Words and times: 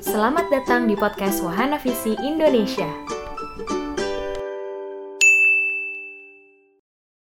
Selamat 0.00 0.50
datang 0.50 0.90
di 0.90 0.94
podcast 0.94 1.38
Wahana 1.38 1.78
Visi 1.78 2.14
Indonesia. 2.18 2.90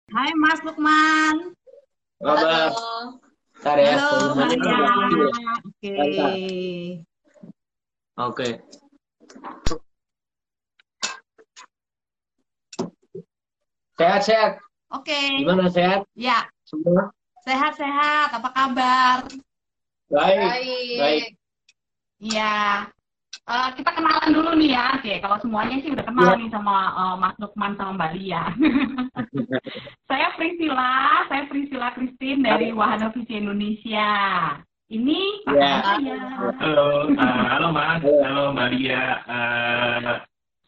Hai 0.09 0.31
Mas 0.35 0.59
Lukman. 0.67 1.55
Kabar. 2.19 2.75
Ntar 3.59 3.77
ya. 3.79 3.95
Halo 3.99 4.35
Maria. 4.35 4.59
ya. 4.59 5.55
Oke. 5.63 5.95
Oke. 8.19 8.49
Sehat 13.95 14.23
sehat. 14.23 14.53
Oke. 14.91 15.21
Gimana 15.39 15.71
sehat 15.71 16.03
Ya, 16.15 16.47
semua? 16.65 17.11
sehat-sehat. 17.43 18.35
Apa 18.35 18.49
kabar? 18.55 19.17
Baik. 20.09 20.49
Baik. 20.99 21.38
Iya. 22.19 22.87
Eh, 23.49 23.69
kita 23.81 23.91
kenalan 23.97 24.31
dulu 24.35 24.51
nih 24.61 24.77
ya. 24.77 24.85
Oke, 25.01 25.13
kalau 25.25 25.37
semuanya 25.41 25.81
sih 25.81 25.89
udah 25.93 26.05
kenal 26.05 26.37
Iya. 26.37 26.39
nih 26.41 26.49
sama 26.53 26.77
eh, 26.93 27.15
Mas 27.17 27.37
Lukman 27.41 27.73
sama 27.77 27.93
Mbak 27.97 28.13
Lia. 28.19 28.43
saya 30.09 30.27
Priscila, 30.37 31.25
saya 31.29 31.43
Priscila 31.49 31.89
Christine 31.97 32.45
dari 32.45 32.73
Wahana 32.77 33.09
Visi 33.13 33.35
Indonesia. 33.37 34.11
Ini 34.89 35.21
Pak 35.45 35.55
Iya. 35.57 35.73
saya. 35.85 36.17
Halo, 36.61 36.89
eh, 37.13 37.43
halo 37.49 37.69
Mas, 37.73 38.01
Halo. 38.05 38.21
halo 38.25 38.45
Maria. 38.53 39.03
Eh, 39.25 40.15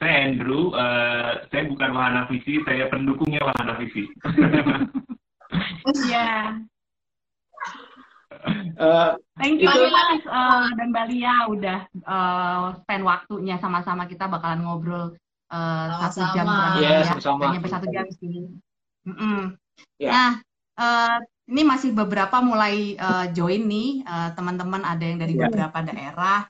saya 0.00 0.16
Andrew. 0.24 0.72
Eh, 0.72 1.30
saya 1.48 1.62
bukan 1.69 1.91
Wahana 1.92 2.22
Visi, 2.28 2.60
saya 2.64 2.88
pendukungnya 2.88 3.41
Wahana 3.44 3.77
Visi. 3.77 4.08
Iya. 6.06 6.55
Eh, 8.80 9.10
Thank 9.36 9.60
you 9.60 9.68
Itu- 9.68 9.92
Mas 9.92 10.24
eh, 10.24 10.66
dan 10.76 10.86
Mbak 10.92 11.06
Lia 11.12 11.34
udah 11.48 11.78
eh, 11.92 12.64
spend 12.80 13.04
waktunya 13.04 13.56
sama-sama 13.60 14.08
kita 14.08 14.24
bakalan 14.28 14.64
ngobrol 14.64 15.12
eh, 15.52 15.86
satu 16.00 16.24
jam 16.32 16.47
kurang 16.48 16.74
Iya, 16.80 17.05
lebih 17.05 17.20
ya. 17.20 17.32
Nggak 17.36 17.50
nyampe 17.52 17.69
satu 17.69 17.86
jam 17.92 18.06
sih. 18.16 18.48
Mm-mm. 19.05 19.56
Ya. 20.00 20.10
Nah, 20.12 20.30
eh, 20.80 21.16
ini 21.50 21.62
masih 21.66 21.91
beberapa 21.92 22.41
mulai 22.41 22.97
eh, 22.97 23.27
join 23.36 23.62
nih 23.69 24.05
eh, 24.05 24.30
teman-teman 24.32 24.82
ada 24.84 25.04
yang 25.04 25.19
dari 25.20 25.34
Ya. 25.36 25.48
beberapa 25.48 25.78
daerah. 25.84 26.48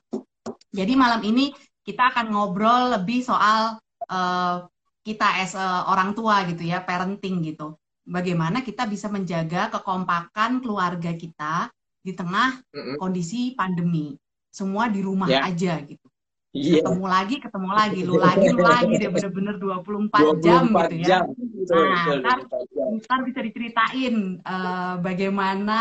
Jadi 0.71 0.93
malam 0.95 1.19
ini 1.27 1.51
kita 1.83 2.15
akan 2.15 2.31
ngobrol 2.31 2.95
lebih 2.95 3.19
soal 3.27 3.75
eh, 4.07 4.55
kita 5.03 5.27
as 5.43 5.57
eh, 5.57 5.81
orang 5.91 6.15
tua 6.15 6.47
gitu 6.47 6.63
ya, 6.63 6.79
parenting 6.79 7.43
gitu. 7.43 7.75
Bagaimana 8.01 8.63
kita 8.65 8.87
bisa 8.89 9.11
menjaga 9.11 9.67
kekompakan 9.69 10.63
keluarga 10.63 11.11
kita 11.13 11.67
di 12.01 12.11
tengah 12.11 12.57
mm-mm. 12.73 12.97
kondisi 12.97 13.53
pandemi. 13.53 14.17
Semua 14.51 14.91
di 14.91 14.99
rumah 14.99 15.29
Ya. 15.31 15.47
aja 15.47 15.79
gitu. 15.81 16.03
Iya. 16.51 16.83
Ketemu 16.83 17.05
lagi, 17.07 17.35
ketemu 17.39 17.69
lagi, 17.71 17.99
lu 18.03 18.15
lagi, 18.27 18.45
lu 18.51 18.59
lagi 18.59 18.93
deh 18.99 19.07
bener-bener 19.07 19.55
24 19.55 20.43
jam 20.43 20.63
24 20.67 20.91
gitu 20.91 20.95
ya. 20.99 21.07
jam. 21.07 21.25
Betul, 21.31 21.79
Nah, 21.87 22.03
betul, 22.03 22.15
ntar 22.19 22.37
24 22.43 22.75
jam. 22.75 22.89
ntar 22.99 23.19
bisa 23.23 23.39
diceritain 23.39 24.15
eh, 24.43 24.93
bagaimana 24.99 25.79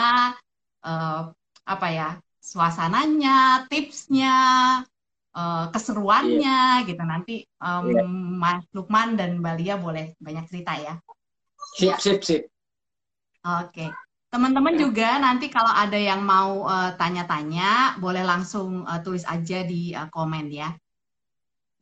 eh, 0.87 1.21
apa 1.67 1.87
ya 1.91 2.09
suasananya, 2.39 3.67
tipsnya, 3.67 4.37
eh, 5.35 5.65
keseruannya 5.75 6.61
gitu. 6.87 7.03
Nanti 7.03 7.35
em, 7.43 7.85
Iya. 7.91 8.03
Mas 8.39 8.63
Lukman 8.71 9.19
dan 9.19 9.43
Mbak 9.43 9.55
Lia 9.59 9.75
boleh 9.75 10.15
banyak 10.23 10.47
cerita 10.47 10.79
ya. 10.79 10.95
Sip 11.75 11.98
sip 11.98 12.23
sip. 12.23 12.43
Oke. 13.43 13.91
Teman-teman 14.31 14.78
juga 14.78 15.19
nanti 15.19 15.50
kalau 15.50 15.75
ada 15.75 15.98
yang 15.98 16.23
mau 16.23 16.62
eh, 16.70 16.95
tanya-tanya, 16.95 17.98
boleh 17.98 18.23
langsung 18.23 18.86
eh, 18.86 19.00
tulis 19.03 19.27
aja 19.27 19.67
di 19.67 19.91
eh, 19.91 20.06
komen 20.06 20.47
ya. 20.55 20.70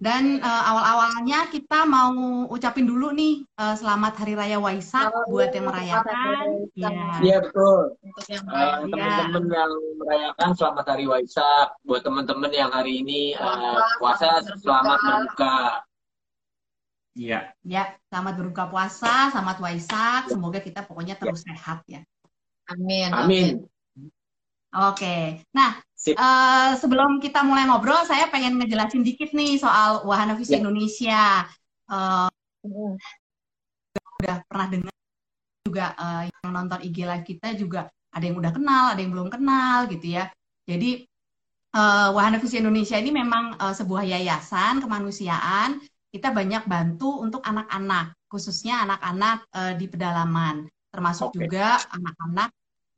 Dan 0.01 0.41
eh, 0.41 0.63
awal-awalnya 0.65 1.53
kita 1.53 1.85
mau 1.85 2.49
ucapin 2.49 2.89
dulu 2.89 3.13
nih 3.13 3.45
eh, 3.45 3.75
selamat 3.77 4.25
Hari 4.25 4.33
Raya 4.33 4.59
Waisak 4.65 5.13
Selamat 5.13 5.29
buat 5.29 5.51
yang 5.53 5.67
merayakan. 5.69 6.45
Iya. 6.73 6.89
Iya 7.21 7.37
betul. 7.45 7.81
untuk 8.01 8.27
yang 8.33 8.47
lain. 8.49 8.97
teman-teman 8.97 9.45
yang 9.53 9.73
merayakan 10.01 10.49
selamat 10.57 10.85
hari 10.89 11.05
Waisak. 11.05 11.67
Buat 11.85 12.03
teman-teman 12.09 12.49
yang 12.49 12.73
hari 12.73 13.05
ini 13.05 13.37
eh, 13.37 13.79
Puasa, 14.01 14.41
selamat 14.41 14.65
selamat 14.65 14.99
berbuka. 15.05 15.21
berbuka. 15.21 15.57
Iya. 17.19 17.53
Ya, 17.67 17.99
selamat 18.09 18.35
berbuka 18.41 18.65
puasa, 18.73 19.29
selamat 19.37 19.59
Waisak. 19.61 20.33
Semoga 20.33 20.65
kita 20.65 20.87
pokoknya 20.87 21.19
terus 21.21 21.45
sehat 21.45 21.85
ya. 21.85 22.01
Amin. 22.69 23.11
Amin. 23.13 23.47
Oke. 24.69 25.41
Nah, 25.57 25.81
Sip. 25.97 26.13
eh, 26.15 26.71
sebelum 26.77 27.19
kita 27.25 27.41
mulai 27.41 27.65
ngobrol, 27.65 28.05
saya 28.05 28.29
pengen 28.29 28.61
ngejelasin 28.61 29.01
dikit 29.01 29.33
nih 29.33 29.57
soal 29.57 30.05
Wahana 30.05 30.37
Visi 30.37 30.55
Ya. 30.57 30.61
Indonesia. 30.61 31.23
Eh, 31.89 32.29
Mm. 32.69 32.99
udah 34.19 34.37
pernah 34.51 34.67
dengar 34.67 34.95
juga 35.65 35.87
eh, 35.95 36.23
yang 36.29 36.51
nonton 36.53 36.81
IG 36.85 37.07
live 37.07 37.25
kita 37.25 37.55
juga 37.55 37.87
ada 38.13 38.25
yang 38.27 38.37
udah 38.37 38.53
kenal, 38.53 38.85
ada 38.93 39.01
yang 39.01 39.13
belum 39.15 39.29
kenal 39.33 39.87
gitu 39.89 40.07
ya. 40.21 40.29
Jadi 40.69 41.07
eh, 41.73 42.09
Wahana 42.13 42.37
Visi 42.43 42.61
Indonesia 42.61 43.01
ini 43.01 43.09
memang 43.15 43.57
eh, 43.57 43.75
sebuah 43.75 44.05
yayasan 44.05 44.85
kemanusiaan. 44.85 45.81
Kita 46.09 46.33
banyak 46.33 46.65
bantu 46.69 47.21
untuk 47.21 47.45
anak-anak, 47.45 48.17
khususnya 48.29 48.85
anak-anak 48.85 49.49
eh, 49.57 49.73
di 49.81 49.87
pedalaman, 49.89 50.67
termasuk 50.93 51.33
Oke. 51.33 51.49
juga 51.49 51.81
anak-anak 51.95 52.49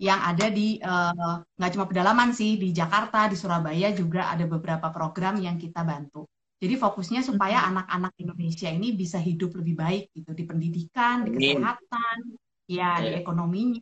yang 0.01 0.17
ada 0.25 0.49
di 0.49 0.81
eh, 0.81 1.13
nggak 1.61 1.71
cuma 1.77 1.85
pedalaman 1.85 2.33
sih 2.33 2.57
di 2.57 2.73
Jakarta, 2.73 3.29
di 3.29 3.37
Surabaya 3.37 3.93
juga 3.93 4.33
ada 4.33 4.49
beberapa 4.49 4.89
program 4.89 5.37
yang 5.37 5.61
kita 5.61 5.85
bantu. 5.85 6.25
Jadi 6.61 6.77
fokusnya 6.77 7.21
supaya 7.25 7.65
anak-anak 7.69 8.13
Indonesia 8.21 8.69
ini 8.69 8.93
bisa 8.97 9.17
hidup 9.21 9.57
lebih 9.61 9.77
baik 9.81 10.05
gitu 10.13 10.33
di 10.37 10.45
pendidikan, 10.45 11.25
di 11.25 11.31
kesehatan, 11.37 12.17
ya 12.69 13.01
di 13.01 13.09
Ya. 13.13 13.21
ekonominya. 13.21 13.81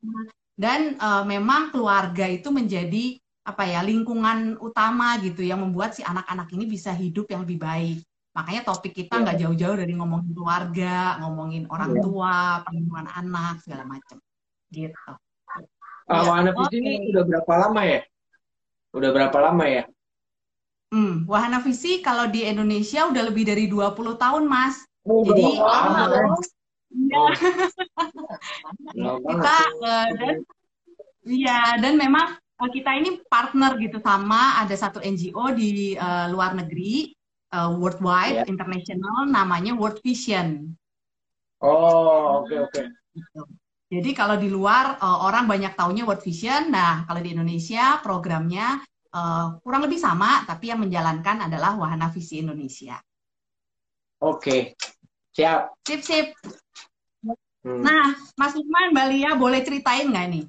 Dan 0.59 0.99
eh, 0.99 1.25
memang 1.27 1.71
keluarga 1.71 2.27
itu 2.27 2.51
menjadi 2.51 3.15
apa 3.47 3.65
ya 3.65 3.81
lingkungan 3.81 4.59
utama 4.61 5.17
gitu 5.25 5.41
yang 5.41 5.63
membuat 5.65 5.95
si 5.97 6.03
anak-anak 6.03 6.53
ini 6.53 6.67
bisa 6.67 6.91
hidup 6.93 7.31
yang 7.31 7.47
lebih 7.47 7.63
baik. 7.63 7.99
Makanya 8.35 8.63
topik 8.67 8.93
kita 8.95 9.19
Ya. 9.19 9.23
nggak 9.23 9.39
jauh-jauh 9.43 9.77
dari 9.79 9.95
ngomongin 9.95 10.31
keluarga, 10.35 11.19
ngomongin 11.23 11.65
orang 11.71 11.95
Ya. 11.95 12.03
tua, 12.03 12.37
perlindungan 12.67 13.07
anak 13.07 13.55
segala 13.63 13.87
macam. 13.87 14.19
Gitu. 14.69 15.11
Iya. 16.09 16.21
Wahana 16.29 16.51
Visi 16.57 16.77
ini 16.81 16.91
Oke. 16.97 17.11
udah 17.13 17.25
berapa 17.29 17.53
lama 17.69 17.81
ya? 17.85 18.01
Udah 18.97 19.11
berapa 19.13 19.39
lama 19.45 19.65
ya? 19.69 19.83
Hmm, 20.89 21.29
Wahana 21.29 21.61
Visi 21.61 22.01
kalau 22.01 22.33
di 22.33 22.49
Indonesia 22.49 23.05
udah 23.13 23.23
lebih 23.29 23.45
dari 23.45 23.69
20 23.69 24.17
tahun, 24.17 24.49
Mas. 24.49 24.89
Oh, 25.05 25.21
Jadi 25.25 25.45
lama, 25.61 26.05
kan? 26.09 26.27
iya, 26.97 27.21
Lama 28.97 29.21
kita 29.29 29.57
eh, 29.85 30.09
dan 30.17 30.37
iya 31.29 31.59
dan 31.83 31.93
memang 32.01 32.27
eh, 32.41 32.71
kita 32.73 32.91
ini 32.97 33.21
partner 33.29 33.77
gitu 33.77 33.99
sama 34.01 34.61
ada 34.65 34.75
satu 34.77 34.99
NGO 35.05 35.53
di 35.53 35.93
eh, 35.93 36.27
luar 36.33 36.57
negeri 36.57 37.13
eh, 37.53 37.71
worldwide 37.77 38.41
Ya. 38.41 38.45
international 38.49 39.29
namanya 39.29 39.77
World 39.77 40.01
Vision. 40.01 40.73
Oh, 41.61 42.43
oke 42.43 42.55
oke. 42.65 42.81
Gitu. 43.13 43.41
Jadi 43.89 44.11
kalau 44.13 44.37
di 44.37 44.53
luar 44.53 45.01
eh, 45.01 45.19
orang 45.25 45.49
banyak 45.49 45.73
taunya 45.73 46.05
World 46.05 46.21
Vision, 46.21 46.69
nah 46.69 47.09
kalau 47.09 47.25
di 47.25 47.33
Indonesia 47.33 47.99
programnya 48.05 48.81
eh, 49.13 49.47
kurang 49.65 49.89
lebih 49.89 49.97
sama, 49.97 50.45
tapi 50.45 50.69
yang 50.69 50.85
menjalankan 50.85 51.49
adalah 51.49 51.77
Wahana 51.81 52.13
Visi 52.13 52.45
Indonesia. 52.45 53.01
Oke. 54.21 54.77
Siap. 55.33 55.87
Sip 55.87 56.01
sip. 56.03 56.27
Hmm. 57.63 57.83
Nah, 57.83 58.15
Mas 58.39 58.55
Lukman, 58.55 58.95
Mbak 58.95 59.07
Lia 59.11 59.31
boleh 59.35 59.61
ceritain 59.67 60.07
nggak 60.07 60.29
nih 60.31 60.45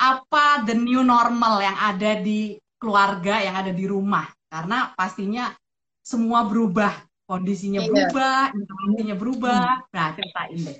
apa 0.00 0.64
the 0.64 0.72
new 0.72 1.04
normal 1.04 1.60
yang 1.60 1.76
ada 1.76 2.16
di 2.16 2.56
keluarga, 2.80 3.44
yang 3.44 3.56
ada 3.60 3.70
di 3.70 3.84
rumah? 3.84 4.24
Karena 4.48 4.96
pastinya 4.96 5.52
semua 6.00 6.48
berubah, 6.48 6.96
kondisinya 7.28 7.84
Iya. 7.84 7.88
berubah, 7.92 8.40
informasinya 8.56 9.16
berubah. 9.20 9.64
Nah, 9.92 10.08
ceritain 10.16 10.58
deh. 10.64 10.78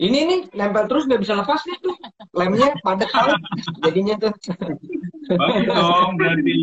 Ini 0.00 0.18
nih 0.24 0.40
nempel 0.56 0.88
terus 0.88 1.04
nggak 1.04 1.20
bisa 1.20 1.36
lepas 1.36 1.60
nih 1.68 1.76
tuh. 1.84 1.96
Lemnya 2.32 2.72
padat 2.80 3.10
kali 3.12 3.36
jadinya 3.84 4.14
tuh. 4.16 4.32
Bagus 5.36 5.62
dong, 5.68 6.10
berarti. 6.16 6.54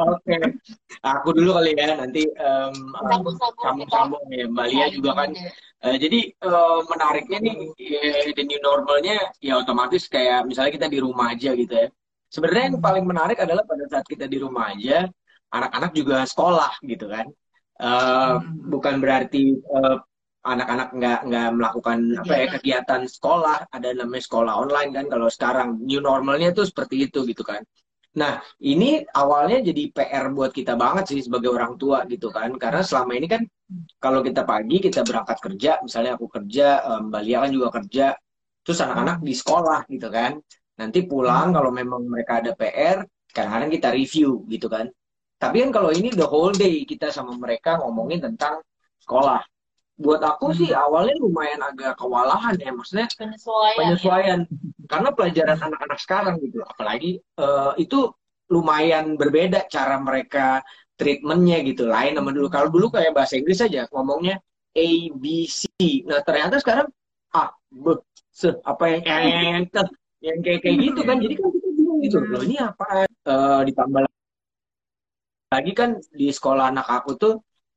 Oke. 0.00 0.36
Aku 1.04 1.28
dulu 1.36 1.60
kali 1.60 1.76
ya 1.76 1.92
nanti 2.00 2.24
em, 2.24 2.74
Sambung-sambung 3.60 4.24
ya. 4.32 4.48
Mbak 4.48 4.66
Lia 4.72 4.86
juga 4.88 5.10
kan. 5.12 5.30
Eh, 5.84 5.96
jadi 6.00 6.20
eh, 6.32 6.78
menariknya 6.88 7.38
nih 7.44 7.54
eh, 7.84 8.32
the 8.32 8.44
new 8.48 8.58
normalnya 8.64 9.20
ya 9.44 9.60
otomatis 9.60 10.08
kayak 10.08 10.48
misalnya 10.48 10.72
kita 10.72 10.88
di 10.88 10.98
rumah 11.04 11.36
aja 11.36 11.52
gitu 11.52 11.74
ya. 11.76 11.88
Sebenarnya 12.32 12.72
yang 12.72 12.80
paling 12.80 13.04
menarik 13.04 13.38
adalah 13.38 13.62
pada 13.62 13.84
saat 13.92 14.06
kita 14.08 14.24
di 14.26 14.40
rumah 14.42 14.72
aja, 14.74 15.04
anak-anak 15.52 15.92
juga 15.94 16.24
sekolah 16.24 16.80
gitu 16.80 17.06
kan. 17.12 17.28
Eh, 17.76 18.32
Hmm. 18.40 18.72
bukan 18.72 18.94
berarti 19.04 19.52
eh, 19.52 19.96
anak-anak 20.46 20.88
nggak 20.94 21.20
nggak 21.26 21.48
melakukan 21.58 21.98
apa 22.22 22.32
ya 22.38 22.46
kegiatan 22.54 23.02
sekolah 23.10 23.66
ada 23.74 23.88
namanya 23.98 24.22
sekolah 24.22 24.52
online 24.62 24.90
kan 24.94 25.06
kalau 25.10 25.28
sekarang 25.28 25.68
new 25.82 25.98
normalnya 25.98 26.54
tuh 26.54 26.64
seperti 26.70 27.10
itu 27.10 27.26
gitu 27.26 27.42
kan 27.42 27.60
Nah, 28.16 28.40
ini 28.64 29.04
awalnya 29.12 29.60
jadi 29.60 29.92
PR 29.92 30.32
buat 30.32 30.48
kita 30.48 30.72
banget 30.72 31.04
sih 31.12 31.20
sebagai 31.20 31.52
orang 31.52 31.76
tua 31.76 32.08
gitu 32.08 32.32
kan. 32.32 32.48
Karena 32.56 32.80
selama 32.80 33.12
ini 33.12 33.28
kan 33.28 33.44
kalau 34.00 34.24
kita 34.24 34.40
pagi 34.48 34.80
kita 34.80 35.04
berangkat 35.04 35.36
kerja, 35.36 35.84
misalnya 35.84 36.16
aku 36.16 36.26
kerja, 36.32 36.80
Mbak 37.04 37.22
Lia 37.28 37.38
kan 37.44 37.50
juga 37.52 37.68
kerja, 37.76 38.06
terus 38.64 38.78
anak-anak 38.80 39.20
di 39.20 39.34
sekolah 39.36 39.84
gitu 39.92 40.08
kan. 40.08 40.32
Nanti 40.80 41.04
pulang 41.04 41.52
kalau 41.52 41.68
memang 41.68 42.08
mereka 42.08 42.40
ada 42.40 42.56
PR, 42.56 43.04
kadang-kadang 43.36 43.70
kita 43.76 43.88
review 43.92 44.48
gitu 44.48 44.72
kan. 44.72 44.88
Tapi 45.36 45.68
kan 45.68 45.70
kalau 45.76 45.92
ini 45.92 46.08
the 46.16 46.24
whole 46.24 46.56
day 46.56 46.88
kita 46.88 47.12
sama 47.12 47.36
mereka 47.36 47.76
ngomongin 47.84 48.24
tentang 48.24 48.64
sekolah. 49.04 49.44
Buat 49.96 50.20
aku 50.20 50.52
sih 50.52 50.76
awalnya 50.76 51.16
lumayan 51.16 51.64
agak 51.64 51.96
kewalahan 51.96 52.52
ya, 52.60 52.68
maksudnya 52.68 53.08
penyesuaian. 53.16 53.78
penyesuaian. 53.80 54.40
Karena 54.84 55.08
pelajaran 55.16 55.56
anak-anak 55.56 55.98
sekarang 56.04 56.36
gitu, 56.44 56.60
apalagi 56.60 57.18
eh, 57.18 57.72
itu 57.80 58.12
lumayan 58.52 59.16
berbeda 59.16 59.64
cara 59.72 59.96
mereka 59.96 60.60
treatmentnya 61.00 61.64
gitu, 61.64 61.88
lain 61.88 62.12
sama 62.12 62.30
dulu. 62.36 62.46
Kalau 62.52 62.68
dulu 62.68 62.92
kayak 62.92 63.16
bahasa 63.16 63.40
Inggris 63.40 63.64
aja 63.64 63.88
ngomongnya 63.88 64.36
A 64.76 64.88
B 65.16 65.48
C. 65.48 65.64
Nah 66.04 66.20
ternyata 66.20 66.60
sekarang 66.60 66.92
A 67.32 67.56
B 67.72 67.96
C 68.36 68.52
apa 68.68 68.84
yang 68.92 69.00
yang, 69.08 69.64
yang 70.20 70.38
kayak 70.44 70.60
kayak 70.60 70.76
gitu 70.92 71.00
kan. 71.08 71.16
Jadi 71.24 71.34
kan 71.40 71.48
kita 71.56 71.68
bingung 71.72 71.98
gitu 72.04 72.16
loh 72.20 72.44
ini 72.44 72.60
apa? 72.60 73.08
Eh, 73.08 73.60
ditambah 73.72 74.04
lagi 75.46 75.72
kan 75.72 75.96
di 76.12 76.28
sekolah 76.28 76.68
anak 76.74 76.84
aku 76.84 77.16
tuh 77.16 77.34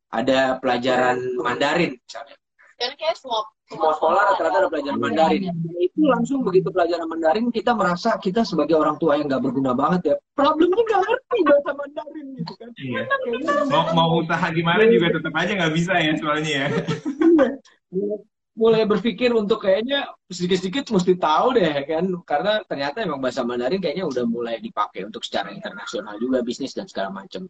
ada 0.10 0.58
pelajaran 0.58 1.18
Mandarin 1.38 1.94
misalnya. 1.98 2.36
Kan 2.80 2.96
kayak 2.96 3.18
semua 3.20 3.44
Semua 3.70 3.94
sekolah 3.94 4.34
rata-rata 4.34 4.66
ada 4.66 4.70
pelajaran 4.74 4.98
Mandarin. 4.98 5.54
Itu 5.78 6.10
langsung 6.10 6.42
begitu 6.42 6.74
pelajaran 6.74 7.06
Mandarin 7.06 7.54
kita 7.54 7.78
merasa 7.78 8.18
kita 8.18 8.42
sebagai 8.42 8.74
orang 8.74 8.98
tua 8.98 9.22
yang 9.22 9.30
nggak 9.30 9.46
berguna 9.46 9.78
banget 9.78 10.02
ya. 10.10 10.16
Problemnya 10.34 10.82
nggak 10.82 11.02
ngerti 11.06 11.38
bahasa 11.46 11.72
Mandarin 11.78 12.28
gitu 12.34 12.54
kan. 12.58 12.70
Iya. 12.74 13.02
Kayaknya 13.06 13.54
Mau 13.70 13.86
mau 13.94 14.10
usaha 14.18 14.48
gimana 14.50 14.90
juga 14.90 15.14
tetap 15.14 15.34
aja 15.38 15.52
nggak 15.54 15.74
bisa 15.78 15.94
ya 16.02 16.14
soalnya 16.18 16.50
ya. 16.50 16.68
mulai 18.60 18.84
berpikir 18.84 19.32
untuk 19.32 19.64
kayaknya 19.64 20.10
sedikit-sedikit 20.28 20.92
mesti 20.92 21.16
tahu 21.16 21.56
deh 21.56 21.80
kan 21.88 22.06
karena 22.28 22.60
ternyata 22.68 23.06
emang 23.06 23.24
bahasa 23.24 23.46
Mandarin 23.46 23.80
kayaknya 23.80 24.04
udah 24.04 24.26
mulai 24.28 24.60
dipakai 24.60 25.08
untuk 25.08 25.24
secara 25.24 25.54
internasional 25.54 26.18
juga 26.18 26.42
bisnis 26.42 26.74
dan 26.74 26.90
segala 26.90 27.14
macam. 27.14 27.46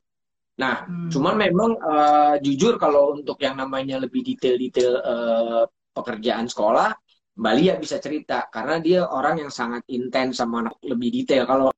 Nah, 0.59 0.83
Hmm. 0.83 1.07
cuman 1.07 1.35
memang 1.39 1.71
eh, 1.79 2.35
jujur 2.43 2.75
kalau 2.75 3.15
untuk 3.15 3.39
yang 3.39 3.55
namanya 3.55 3.95
lebih 4.03 4.21
detail-detail 4.27 4.91
eh, 4.99 5.63
pekerjaan 5.95 6.45
sekolah, 6.51 6.91
Mbak 7.39 7.53
Lia 7.55 7.73
bisa 7.79 7.95
cerita 8.03 8.43
karena 8.51 8.75
dia 8.83 8.99
orang 9.07 9.47
yang 9.47 9.51
sangat 9.51 9.87
intens 9.87 10.43
sama 10.43 10.67
anak 10.67 10.75
lebih 10.83 11.09
detail. 11.23 11.47
Kalau 11.47 11.71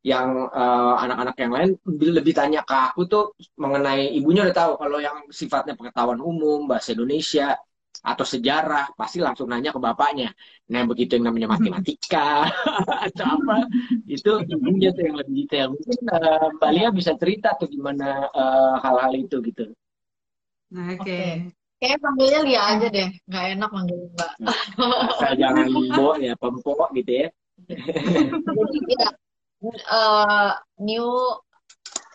yang 0.00 0.48
eh, 0.48 0.94
anak-anak 1.04 1.36
yang 1.42 1.52
lain 1.52 1.70
lebih, 1.84 2.08
lebih 2.22 2.32
tanya 2.32 2.60
ke 2.62 2.72
aku 2.72 3.04
tuh 3.10 3.24
mengenai 3.58 4.14
ibunya 4.16 4.46
udah 4.46 4.56
tahu 4.56 4.72
kalau 4.78 4.98
yang 5.02 5.26
sifatnya 5.28 5.74
pengetahuan 5.74 6.22
umum, 6.22 6.70
bahasa 6.70 6.94
Indonesia 6.94 7.58
atau 8.00 8.24
sejarah 8.24 8.96
pasti 8.96 9.20
langsung 9.20 9.50
nanya 9.50 9.74
ke 9.74 9.80
bapaknya. 9.82 10.32
Nah, 10.72 10.88
begitu 10.88 11.20
yang 11.20 11.28
namanya 11.28 11.52
matematika 11.52 12.48
atau 13.10 13.26
apa 13.36 13.68
itu 14.08 14.30
ibunya 14.48 14.94
tuh 14.94 15.04
yang 15.04 15.16
lebih 15.20 15.34
detail. 15.44 15.76
Mungkin 15.76 16.00
eh, 16.08 16.46
Mbak 16.56 16.70
Lia 16.72 16.88
bisa 16.94 17.12
cerita 17.20 17.58
tuh 17.60 17.68
gimana 17.68 18.30
eh, 18.32 18.74
hal-hal 18.80 19.12
itu 19.18 19.36
gitu. 19.44 19.64
Nah, 20.72 20.96
Oke. 20.96 21.02
Oke. 21.02 21.22
Kayak 21.80 21.98
panggilnya 22.04 22.40
Lia 22.44 22.62
aja 22.76 22.86
deh, 22.92 23.08
nggak 23.24 23.44
enak 23.56 23.70
manggil 23.72 23.98
Mbak. 24.12 24.32
Asal 25.16 25.32
jangan 25.40 25.64
bo 25.96 26.12
ya 26.20 26.36
pempok 26.36 26.92
gitu 26.92 27.12
ya. 27.24 27.28
Jadi 27.68 28.78
ya 28.96 29.08
eh, 29.68 30.52
new 30.80 31.08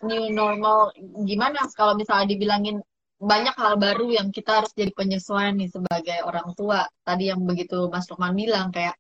new 0.06 0.24
normal 0.30 0.94
gimana 1.26 1.66
kalau 1.74 1.98
misalnya 1.98 2.30
dibilangin 2.30 2.78
banyak 3.20 3.56
hal 3.56 3.74
baru 3.80 4.12
yang 4.12 4.28
kita 4.30 4.64
harus 4.64 4.72
jadi 4.76 4.92
penyesuaian 4.92 5.56
nih 5.56 5.70
sebagai 5.72 6.20
orang 6.28 6.52
tua. 6.58 6.84
Tadi 7.08 7.32
yang 7.32 7.42
begitu 7.48 7.88
Mas 7.88 8.08
Lukman 8.12 8.36
bilang 8.36 8.70
kayak 8.76 8.96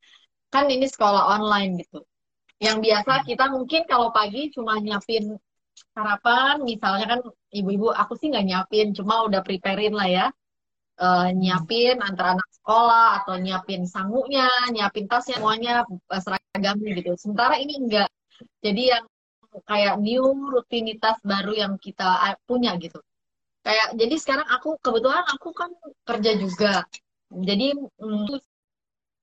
kan 0.53 0.65
ini 0.71 0.88
sekolah 0.88 1.35
online 1.35 1.83
gitu. 1.83 2.00
Yang 2.63 2.77
biasa 2.88 3.12
kita 3.27 3.45
mungkin 3.51 3.81
kalau 3.83 4.09
pagi 4.15 4.47
cuma 4.56 4.79
nyiapin 4.79 5.35
sarapan, 5.91 6.63
misalnya 6.63 7.06
kan 7.12 7.19
ibu-ibu 7.51 7.91
aku 7.91 8.15
sih 8.15 8.31
nggak 8.31 8.45
nyiapin, 8.47 8.88
cuma 8.95 9.27
udah 9.27 9.44
preparein 9.44 9.91
lah 9.91 10.07
ya. 10.07 10.25
Eh, 10.95 11.27
nyiapin 11.35 12.00
antara 12.00 12.39
anak 12.39 12.50
sekolah 12.56 13.19
atau 13.19 13.35
nyiapin 13.35 13.83
sangunya, 13.83 14.47
nyiapin 14.71 15.06
tasnya 15.12 15.35
semuanya 15.44 15.83
eh, 16.15 16.21
seragamnya 16.23 16.89
gitu. 17.00 17.12
Sementara 17.19 17.59
ini 17.59 17.73
enggak. 17.83 18.07
Jadi 18.63 18.81
yang 18.95 19.06
kayak 19.67 19.95
new 20.00 20.25
rutinitas 20.56 21.19
baru 21.31 21.51
yang 21.51 21.73
kita 21.75 22.31
eh, 22.31 22.35
punya 22.47 22.71
gitu. 22.79 23.00
Kayak 23.65 23.88
jadi 23.97 24.15
sekarang 24.21 24.47
aku 24.47 24.77
kebetulan 24.77 25.25
aku 25.25 25.50
kan 25.50 25.69
kerja 26.06 26.31
juga. 26.38 26.73
Jadi 27.33 27.73
mm, 27.73 28.38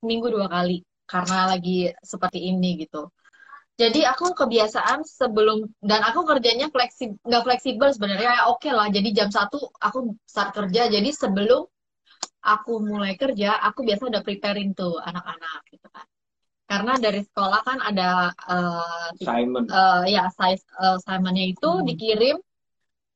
minggu 0.03 0.27
dua 0.35 0.51
kali 0.51 0.83
karena 1.07 1.55
lagi 1.55 1.95
seperti 2.03 2.51
ini 2.51 2.83
gitu. 2.83 3.07
Jadi 3.79 4.05
aku 4.05 4.35
kebiasaan 4.37 5.07
sebelum 5.07 5.65
dan 5.81 6.05
aku 6.05 6.27
kerjanya 6.29 6.69
fleksibel 6.75 7.17
nggak 7.25 7.45
fleksibel 7.47 7.89
sebenarnya 7.95 8.31
ya 8.35 8.43
oke 8.51 8.69
lah. 8.69 8.91
Jadi 8.91 9.09
jam 9.15 9.31
satu 9.31 9.63
aku 9.79 10.19
start 10.27 10.51
kerja. 10.59 10.91
Jadi 10.91 11.09
sebelum 11.15 11.63
aku 12.43 12.73
mulai 12.83 13.15
kerja, 13.15 13.63
aku 13.63 13.87
biasa 13.87 14.11
udah 14.11 14.23
preparing 14.27 14.75
tuh 14.75 14.99
anak-anak 14.99 15.59
gitu 15.71 15.87
kan. 15.89 16.07
Karena 16.67 16.93
dari 16.99 17.21
sekolah 17.23 17.61
kan 17.63 17.79
ada 17.79 18.35
eh, 18.51 19.07
Simon. 19.23 19.65
eh, 19.71 20.03
ya 20.19 20.27
size 20.35 20.65
eh, 20.83 20.99
assignment-nya 20.99 21.45
itu 21.55 21.71
dikirim 21.87 22.37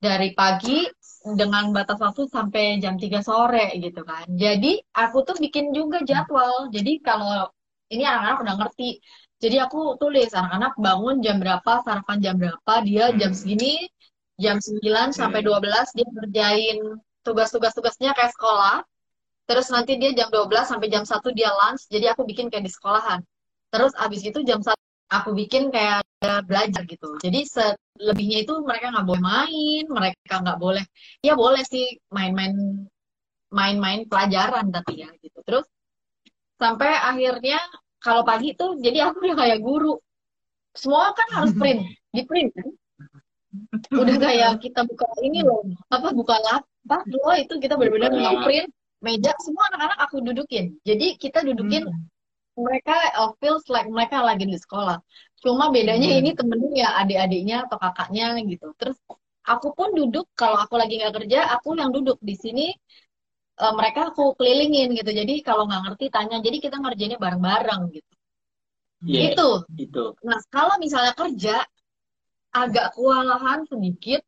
dari 0.06 0.30
pagi 0.38 0.86
dengan 1.34 1.74
batas 1.74 1.98
waktu 1.98 2.30
sampai 2.30 2.78
jam 2.78 2.94
3 2.94 3.18
sore 3.18 3.74
gitu 3.82 4.06
kan. 4.06 4.26
Jadi 4.30 4.78
aku 4.94 5.26
tuh 5.26 5.36
bikin 5.42 5.74
juga 5.74 5.98
jadwal. 6.06 6.70
Jadi 6.70 7.02
kalau 7.02 7.50
ini 7.90 8.06
anak-anak 8.06 8.38
udah 8.46 8.54
ngerti. 8.62 9.02
Jadi 9.42 9.56
aku 9.60 10.00
tulis 10.00 10.30
anak-anak 10.32 10.78
bangun 10.80 11.20
jam 11.20 11.36
berapa, 11.42 11.82
sarapan 11.84 12.18
jam 12.24 12.34
berapa, 12.40 12.74
dia 12.86 13.12
jam 13.20 13.36
segini, 13.36 13.84
jam 14.40 14.56
9 14.62 15.12
sampai 15.12 15.40
12 15.44 15.92
dia 15.96 16.08
kerjain 16.08 16.78
tugas-tugas-tugasnya 17.26 18.14
kayak 18.16 18.32
sekolah. 18.32 18.86
Terus 19.46 19.66
nanti 19.74 19.98
dia 19.98 20.10
jam 20.14 20.30
12 20.30 20.70
sampai 20.70 20.88
jam 20.88 21.02
1 21.02 21.30
dia 21.34 21.50
lunch. 21.50 21.90
Jadi 21.90 22.06
aku 22.06 22.22
bikin 22.22 22.48
kayak 22.48 22.64
di 22.64 22.72
sekolahan. 22.72 23.20
Terus 23.74 23.92
abis 23.98 24.22
itu 24.24 24.40
jam 24.46 24.62
1 24.62 24.72
aku 25.06 25.30
bikin 25.34 25.70
kayak 25.70 26.02
belajar 26.46 26.82
gitu. 26.88 27.14
Jadi 27.22 27.46
selebihnya 27.46 28.42
itu 28.42 28.54
mereka 28.64 28.90
nggak 28.90 29.06
boleh 29.06 29.22
main, 29.22 29.84
mereka 29.86 30.42
nggak 30.42 30.58
boleh, 30.58 30.84
ya 31.22 31.38
boleh 31.38 31.62
sih 31.62 31.98
main-main 32.10 32.86
main-main 33.52 34.04
pelajaran 34.10 34.68
tapi 34.74 35.06
ya 35.06 35.10
gitu. 35.22 35.38
Terus 35.46 35.66
sampai 36.58 36.90
akhirnya 36.90 37.62
kalau 38.02 38.26
pagi 38.26 38.56
tuh 38.58 38.78
jadi 38.82 39.10
aku 39.10 39.22
udah 39.22 39.38
kayak 39.38 39.60
guru. 39.62 39.94
Semua 40.76 41.14
kan 41.16 41.28
harus 41.32 41.56
print, 41.56 41.80
di 42.12 42.22
print 42.28 42.52
kan. 42.52 42.68
Udah 43.96 44.16
kayak 44.20 44.60
kita 44.60 44.84
buka 44.84 45.08
ini 45.24 45.40
loh, 45.40 45.64
apa 45.88 46.12
buka 46.12 46.36
lapak 46.36 47.08
loh 47.08 47.32
itu 47.32 47.56
kita 47.56 47.80
benar-benar 47.80 48.12
nge-print 48.12 48.68
meja 49.00 49.32
semua 49.40 49.64
anak-anak 49.72 49.98
aku 50.04 50.20
dudukin. 50.20 50.76
Jadi 50.84 51.16
kita 51.16 51.40
dudukin 51.40 51.88
mereka 52.56 52.94
uh, 53.20 53.30
feels 53.40 53.64
like 53.68 53.88
mereka 53.88 54.20
lagi 54.24 54.44
di 54.48 54.56
sekolah. 54.56 54.98
Cuma 55.44 55.68
bedanya 55.74 56.08
Hmm. 56.08 56.18
ini 56.20 56.30
temennya 56.38 56.72
ya 56.82 56.88
adik-adiknya 57.04 57.56
atau 57.68 57.76
kakaknya 57.80 58.24
gitu. 58.48 58.66
Terus 58.80 58.96
aku 59.46 59.68
pun 59.76 59.88
duduk 59.94 60.26
kalau 60.34 60.56
aku 60.64 60.74
lagi 60.80 60.98
nggak 61.00 61.14
kerja, 61.22 61.38
aku 61.54 61.76
yang 61.80 61.90
duduk 61.92 62.18
di 62.20 62.34
sini. 62.36 62.66
uh, 63.56 63.72
mereka 63.72 64.12
aku 64.12 64.36
kelilingin 64.36 64.92
gitu. 64.98 65.10
Jadi 65.16 65.40
kalau 65.40 65.64
nggak 65.68 65.82
ngerti 65.88 66.04
tanya. 66.12 66.36
Jadi 66.44 66.56
kita 66.60 66.76
ngerjainnya 66.76 67.16
bareng-bareng 67.16 67.82
gitu. 67.96 68.12
Iya, 69.08 69.32
Gitu. 69.32 69.48
itu. 69.80 70.04
Nah 70.28 70.38
kalau 70.52 70.76
misalnya 70.76 71.16
kerja 71.16 71.64
agak 72.52 72.92
kewalahan 72.96 73.64
sedikit 73.68 74.20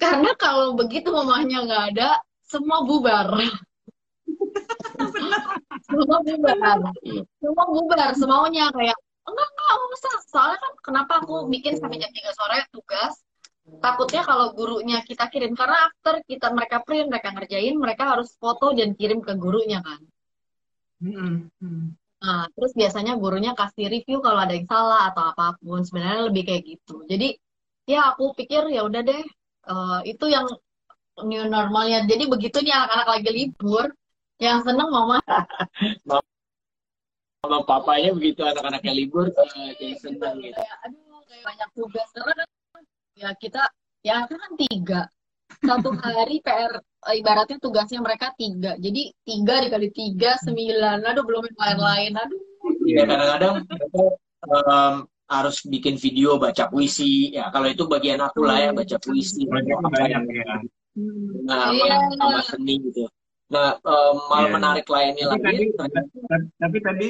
karena 0.00 0.32
kalau 0.40 0.72
begitu 0.76 1.12
mamanya 1.12 1.56
nggak 1.68 1.84
ada, 1.92 2.08
semua 2.48 2.80
bubar. 2.88 3.28
semua 5.90 6.18
bubar. 6.22 6.78
Semua 7.42 7.64
bubar 7.66 8.10
semaunya 8.14 8.66
kayak 8.70 8.98
enggak 9.26 9.48
enggak 9.50 9.66
nggak 9.74 9.90
usah. 9.94 10.14
Soalnya 10.30 10.58
kan 10.62 10.72
kenapa 10.80 11.12
aku 11.22 11.50
bikin 11.50 11.76
sampai 11.76 11.98
jam 11.98 12.10
3 12.10 12.32
sore 12.32 12.58
tugas? 12.70 13.14
Takutnya 13.70 14.22
kalau 14.26 14.50
gurunya 14.56 14.98
kita 15.06 15.30
kirim 15.30 15.54
karena 15.54 15.86
after 15.86 16.18
kita 16.26 16.50
mereka 16.50 16.82
print, 16.82 17.06
mereka 17.06 17.28
ngerjain, 17.30 17.76
mereka 17.78 18.02
harus 18.16 18.34
foto 18.34 18.74
dan 18.74 18.98
kirim 18.98 19.22
ke 19.22 19.38
gurunya 19.38 19.78
kan. 19.78 20.00
Mm-mm. 21.00 21.48
Mm. 21.62 21.94
Nah, 22.20 22.44
terus 22.52 22.72
biasanya 22.76 23.16
gurunya 23.16 23.56
kasih 23.56 23.88
review 23.88 24.20
kalau 24.20 24.44
ada 24.44 24.52
yang 24.52 24.68
salah 24.68 25.08
atau 25.08 25.22
apa 25.32 25.56
pun. 25.62 25.80
Sebenarnya 25.86 26.28
lebih 26.28 26.42
kayak 26.44 26.62
gitu. 26.66 27.06
Jadi 27.06 27.38
ya 27.88 28.12
aku 28.12 28.36
pikir 28.36 28.68
ya 28.74 28.84
udah 28.84 29.00
deh, 29.06 29.22
eh, 29.70 29.98
itu 30.04 30.24
yang 30.28 30.46
new 31.24 31.44
normalnya. 31.48 32.04
Jadi 32.04 32.28
begitu 32.28 32.60
nih 32.60 32.74
anak-anak 32.74 33.08
lagi 33.08 33.30
libur, 33.32 33.86
yang 34.40 34.64
seneng 34.64 34.88
mama 34.88 35.20
Sama 37.40 37.58
papanya 37.64 38.12
begitu 38.12 38.44
anak-anaknya 38.44 38.92
libur 38.92 39.32
eh, 39.32 39.72
jadi 39.80 39.94
senang 39.96 40.40
gitu. 40.44 40.56
kayak 40.60 40.76
aduh 40.84 41.20
kayak 41.24 41.42
banyak 41.44 41.68
tugas 41.72 42.08
karena 42.12 42.32
kan 42.36 42.48
ya 43.16 43.30
kita 43.36 43.62
ya 44.04 44.16
kan 44.28 44.52
tiga 44.60 45.00
satu 45.64 45.88
hari 46.04 46.40
PR 46.44 46.80
eh, 46.80 47.14
ibaratnya 47.20 47.56
tugasnya 47.60 48.00
mereka 48.04 48.32
tiga 48.36 48.76
jadi 48.76 49.02
tiga 49.24 49.54
dikali 49.64 49.88
tiga 49.92 50.36
sembilan 50.40 51.00
aduh 51.04 51.24
belum 51.24 51.48
yang 51.48 51.58
lain-lain 51.58 52.12
aduh 52.16 52.40
Ya 52.84 53.08
kadang-kadang 53.08 53.54
em, 54.44 54.94
harus 55.32 55.56
bikin 55.64 55.96
video 55.96 56.36
baca 56.36 56.68
puisi. 56.68 57.32
Ya 57.32 57.48
kalau 57.48 57.72
itu 57.72 57.88
bagian 57.88 58.20
aku 58.20 58.44
lah 58.44 58.68
ya 58.68 58.70
baca 58.76 58.96
puisi. 59.00 59.48
Proyeknya 59.48 59.80
banyak 59.80 60.22
ya. 60.28 60.44
Nah, 61.48 61.72
Iya. 61.72 61.96
sama 62.20 62.40
seni 62.44 62.76
gitu. 62.84 63.08
Nah, 63.50 63.74
em, 63.82 64.16
hal 64.30 64.44
Iya. 64.46 64.52
menarik 64.54 64.86
lainnya 64.86 65.26
Tapi 65.26 65.42
lagi. 65.42 65.66
tadi, 65.74 65.98
tapi 66.54 66.78
tadi 66.80 67.08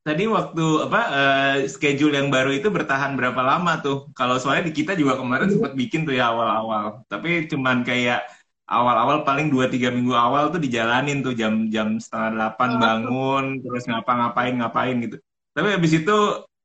tadi 0.00 0.24
waktu 0.26 0.64
apa 0.88 1.00
eh, 1.12 1.56
schedule 1.68 2.14
yang 2.16 2.28
baru 2.28 2.50
itu 2.50 2.68
bertahan 2.68 3.14
berapa 3.14 3.38
lama 3.40 3.78
tuh? 3.78 4.10
Kalau 4.12 4.36
soalnya 4.42 4.66
di 4.66 4.74
kita 4.74 4.98
juga 4.98 5.14
kemarin 5.20 5.46
sempat 5.46 5.72
bikin 5.78 6.02
tuh 6.08 6.14
ya 6.16 6.34
awal-awal. 6.34 7.06
Tapi 7.06 7.46
cuman 7.46 7.86
kayak 7.86 8.26
awal-awal 8.66 9.22
paling 9.22 9.46
2-3 9.50 9.90
minggu 9.90 10.14
awal 10.14 10.50
tuh 10.50 10.58
dijalanin 10.58 11.22
tuh 11.22 11.34
jam-jam 11.34 11.98
setengah 11.98 12.30
delapan 12.34 12.70
bangun 12.78 13.44
terus 13.62 13.82
ngapa-ngapain 13.86 14.54
ngapain 14.58 14.96
gitu. 15.06 15.16
Tapi 15.54 15.68
habis 15.74 15.92
itu 15.94 16.16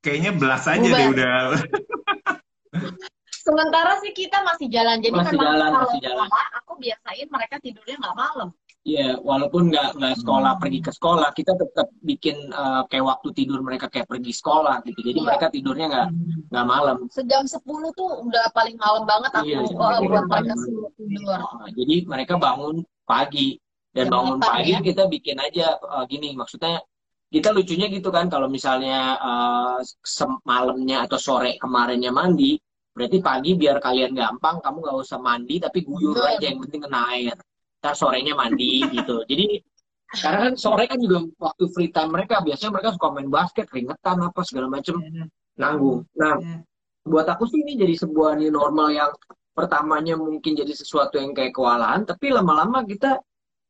kayaknya 0.02 0.32
belas 0.38 0.66
aja 0.66 0.82
Bubar. 0.82 0.98
deh 0.98 1.08
udah. 1.14 1.34
sementara 3.46 4.02
sih 4.02 4.10
kita 4.10 4.42
masih 4.42 4.68
jalan 4.74 4.98
jadi 5.06 5.14
Masih 5.14 5.38
memang 5.38 5.46
jalan, 5.46 5.70
kalau 5.70 5.82
masih 5.86 6.00
jalan. 6.02 6.28
aku 6.58 6.72
biasain 6.82 7.28
mereka 7.30 7.56
tidurnya 7.62 7.96
nggak 8.02 8.18
malam 8.18 8.50
Ya, 8.86 9.18
walaupun 9.18 9.74
nggak 9.74 9.98
nggak 9.98 10.14
sekolah 10.22 10.54
Hmm. 10.56 10.62
pergi 10.62 10.80
ke 10.86 10.92
sekolah, 10.94 11.34
kita 11.34 11.58
tetap 11.58 11.90
bikin 12.06 12.38
eh, 12.54 12.82
kayak 12.86 13.06
waktu 13.18 13.34
tidur 13.34 13.66
mereka 13.66 13.90
kayak 13.90 14.06
pergi 14.06 14.30
sekolah 14.30 14.86
gitu. 14.86 15.02
Jadi 15.02 15.20
Iya. 15.20 15.26
mereka 15.26 15.46
tidurnya 15.50 15.86
nggak 15.90 16.08
nggak 16.54 16.66
malam. 16.70 16.98
sejam 17.10 17.50
10 17.50 17.90
tuh 17.98 18.22
udah 18.30 18.46
paling 18.54 18.78
malam 18.78 19.10
banget 19.10 19.32
aku 19.34 19.46
Iya, 19.50 19.58
oh, 19.58 19.66
jam 19.66 19.74
buat 19.74 19.98
10 19.98 20.06
mereka 20.30 20.54
tidur 20.54 20.86
Nah, 21.34 21.70
jadi 21.74 21.96
mereka 22.06 22.34
bangun 22.38 22.76
pagi 23.10 23.58
dan 23.90 24.06
Jam 24.06 24.14
bangun 24.14 24.38
8 24.38 24.50
pagi 24.54 24.72
ya. 24.72 24.80
kita 24.86 25.04
bikin 25.10 25.38
aja 25.42 25.68
eh, 25.82 26.04
gini, 26.06 26.30
maksudnya 26.38 26.78
kita 27.34 27.50
lucunya 27.58 27.90
gitu 27.90 28.14
kan 28.14 28.30
kalau 28.30 28.46
misalnya 28.46 29.18
eh, 29.18 29.80
semalamnya 30.06 31.10
atau 31.10 31.18
sore 31.18 31.58
kemarinnya 31.58 32.14
mandi, 32.14 32.62
berarti 32.94 33.18
pagi 33.18 33.58
biar 33.58 33.82
kalian 33.82 34.14
gampang, 34.14 34.62
kamu 34.62 34.78
nggak 34.78 34.98
usah 35.02 35.18
mandi 35.18 35.58
tapi 35.58 35.82
guyur 35.82 36.14
Betul. 36.14 36.30
aja 36.38 36.46
yang 36.54 36.62
penting 36.62 36.82
kena 36.86 37.02
air. 37.10 37.34
Ntar 37.86 37.94
sorenya 37.94 38.34
mandi 38.34 38.82
gitu. 38.90 39.22
Jadi 39.30 39.62
karena 40.10 40.50
kan 40.50 40.54
sore 40.58 40.90
kan 40.90 40.98
juga 40.98 41.22
waktu 41.38 41.70
free 41.70 41.94
time 41.94 42.18
mereka 42.18 42.42
biasanya 42.42 42.74
mereka 42.74 42.98
suka 42.98 43.14
main 43.14 43.30
basket, 43.30 43.70
keringetan 43.70 44.18
apa 44.26 44.42
segala 44.42 44.74
macem 44.74 44.98
nanggung. 45.54 46.02
Nah, 46.18 46.42
Iya. 46.42 46.66
buat 47.06 47.30
aku 47.30 47.46
sih 47.46 47.62
ini 47.62 47.78
jadi 47.78 47.94
sebuah 47.94 48.42
new 48.42 48.50
normal 48.50 48.90
yang 48.90 49.14
pertamanya 49.54 50.18
mungkin 50.18 50.58
jadi 50.58 50.74
sesuatu 50.74 51.22
yang 51.22 51.38
kayak 51.38 51.54
kewalahan, 51.54 52.02
tapi 52.10 52.34
lama-lama 52.34 52.82
kita 52.90 53.22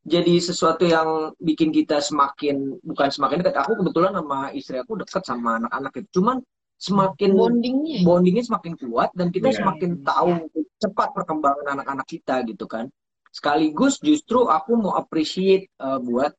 jadi 0.07 0.39
sesuatu 0.39 0.88
yang 0.88 1.36
bikin 1.43 1.75
kita 1.75 2.00
semakin 2.00 2.79
bukan 2.88 3.10
semakin 3.12 3.43
dekat. 3.43 3.67
Aku 3.67 3.75
kebetulan 3.84 4.15
sama 4.15 4.48
istri 4.55 4.79
aku 4.79 4.95
dekat 4.95 5.27
sama 5.27 5.60
anak-anak 5.60 5.91
itu. 6.00 6.07
Cuman 6.24 6.39
semakin 6.79 7.36
bondingnya 7.36 8.00
ya. 8.00 8.03
bondingnya 8.07 8.43
semakin 8.48 8.74
kuat 8.79 9.12
dan 9.12 9.27
kita 9.27 9.51
Iya. 9.51 9.60
semakin 9.60 9.91
tahu 10.07 10.31
cepat 10.79 11.12
perkembangan 11.12 11.67
anak-anak 11.79 12.07
kita 12.07 12.45
gitu 12.48 12.63
kan. 12.63 12.88
Sekaligus 13.35 13.99
justru 13.99 14.47
aku 14.47 14.79
mau 14.79 14.95
appreciate 14.95 15.67
uh, 15.83 15.99
buat 15.99 16.31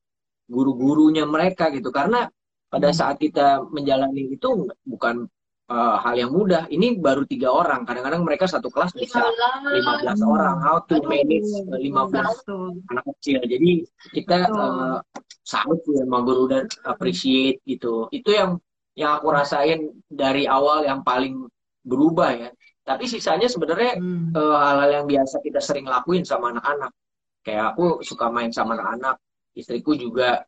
guru-gurunya 0.48 1.28
mereka 1.28 1.68
gitu 1.68 1.92
karena 1.92 2.24
pada 2.72 2.88
saat 2.96 3.20
kita 3.20 3.68
menjalani 3.68 4.32
itu 4.32 4.64
bukan 4.88 5.28
uh, 5.68 5.96
hal 6.00 6.14
yang 6.16 6.32
mudah. 6.32 6.64
Ini 6.72 6.96
baru 6.98 7.28
tiga 7.28 7.52
orang. 7.52 7.84
Kadang-kadang 7.84 8.24
mereka 8.24 8.48
satu 8.48 8.72
kelas 8.72 8.96
bisa 8.96 9.20
15 9.20 10.24
orang. 10.24 10.56
How 10.64 10.82
to 10.88 11.02
manage 11.04 11.46
uh, 11.68 11.78
15 11.78 12.16
Betul. 12.16 12.80
anak 12.90 13.04
kecil. 13.16 13.38
Jadi 13.44 13.70
kita 14.16 14.48
uh, 14.50 14.98
salut 15.44 15.78
sih 15.84 16.00
sama 16.00 16.24
guru 16.24 16.48
dan 16.48 16.64
appreciate 16.88 17.60
gitu. 17.68 18.08
Itu 18.08 18.32
yang 18.32 18.56
yang 18.96 19.20
aku 19.20 19.28
rasain 19.28 19.92
dari 20.08 20.48
awal 20.48 20.88
yang 20.88 21.04
paling 21.04 21.44
berubah 21.84 22.32
ya. 22.34 22.50
Tapi 22.86 23.04
sisanya 23.10 23.50
sebenarnya 23.50 23.98
Hmm. 23.98 24.30
eh, 24.30 24.56
hal-hal 24.62 24.90
yang 25.02 25.06
biasa 25.10 25.42
kita 25.42 25.58
sering 25.58 25.90
lakuin 25.90 26.22
sama 26.22 26.54
anak-anak. 26.54 26.94
Kayak 27.42 27.74
aku 27.74 28.02
suka 28.06 28.30
main 28.30 28.54
sama 28.54 28.78
anak-anak, 28.78 29.18
istriku 29.58 29.98
juga. 29.98 30.46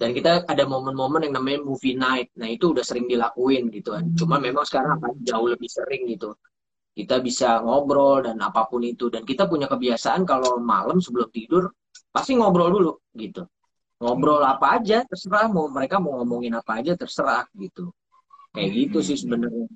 Dan 0.00 0.16
kita 0.16 0.48
ada 0.48 0.64
momen-momen 0.64 1.28
yang 1.28 1.34
namanya 1.36 1.60
movie 1.60 1.92
night. 1.92 2.32
Nah 2.38 2.48
itu 2.48 2.72
udah 2.72 2.80
sering 2.80 3.04
dilakuin 3.04 3.68
gitu 3.68 3.92
kan. 3.92 4.06
Cuma 4.16 4.40
memang 4.40 4.64
sekarang 4.64 4.96
akan 4.96 5.12
jauh 5.20 5.50
lebih 5.50 5.68
sering 5.68 6.08
gitu. 6.08 6.32
Kita 6.96 7.20
bisa 7.20 7.60
ngobrol 7.60 8.24
dan 8.24 8.40
apa 8.40 8.64
pun 8.64 8.80
itu. 8.80 9.12
Dan 9.12 9.28
kita 9.28 9.44
punya 9.44 9.68
kebiasaan 9.68 10.24
kalau 10.24 10.56
malam 10.56 11.04
sebelum 11.04 11.28
tidur 11.28 11.68
pasti 12.08 12.32
ngobrol 12.38 12.70
dulu 12.72 12.92
gitu. 13.12 13.44
Ngobrol 14.00 14.40
apa 14.40 14.80
aja 14.80 15.04
terserah 15.04 15.52
mau 15.52 15.68
mereka 15.68 16.00
mau 16.00 16.16
ngomongin 16.24 16.56
apa 16.56 16.80
aja 16.80 16.96
terserah 16.96 17.44
gitu. 17.60 17.92
Kayak 18.56 18.70
gitu 18.72 18.98
sih 19.04 19.16
sebenarnya. 19.20 19.68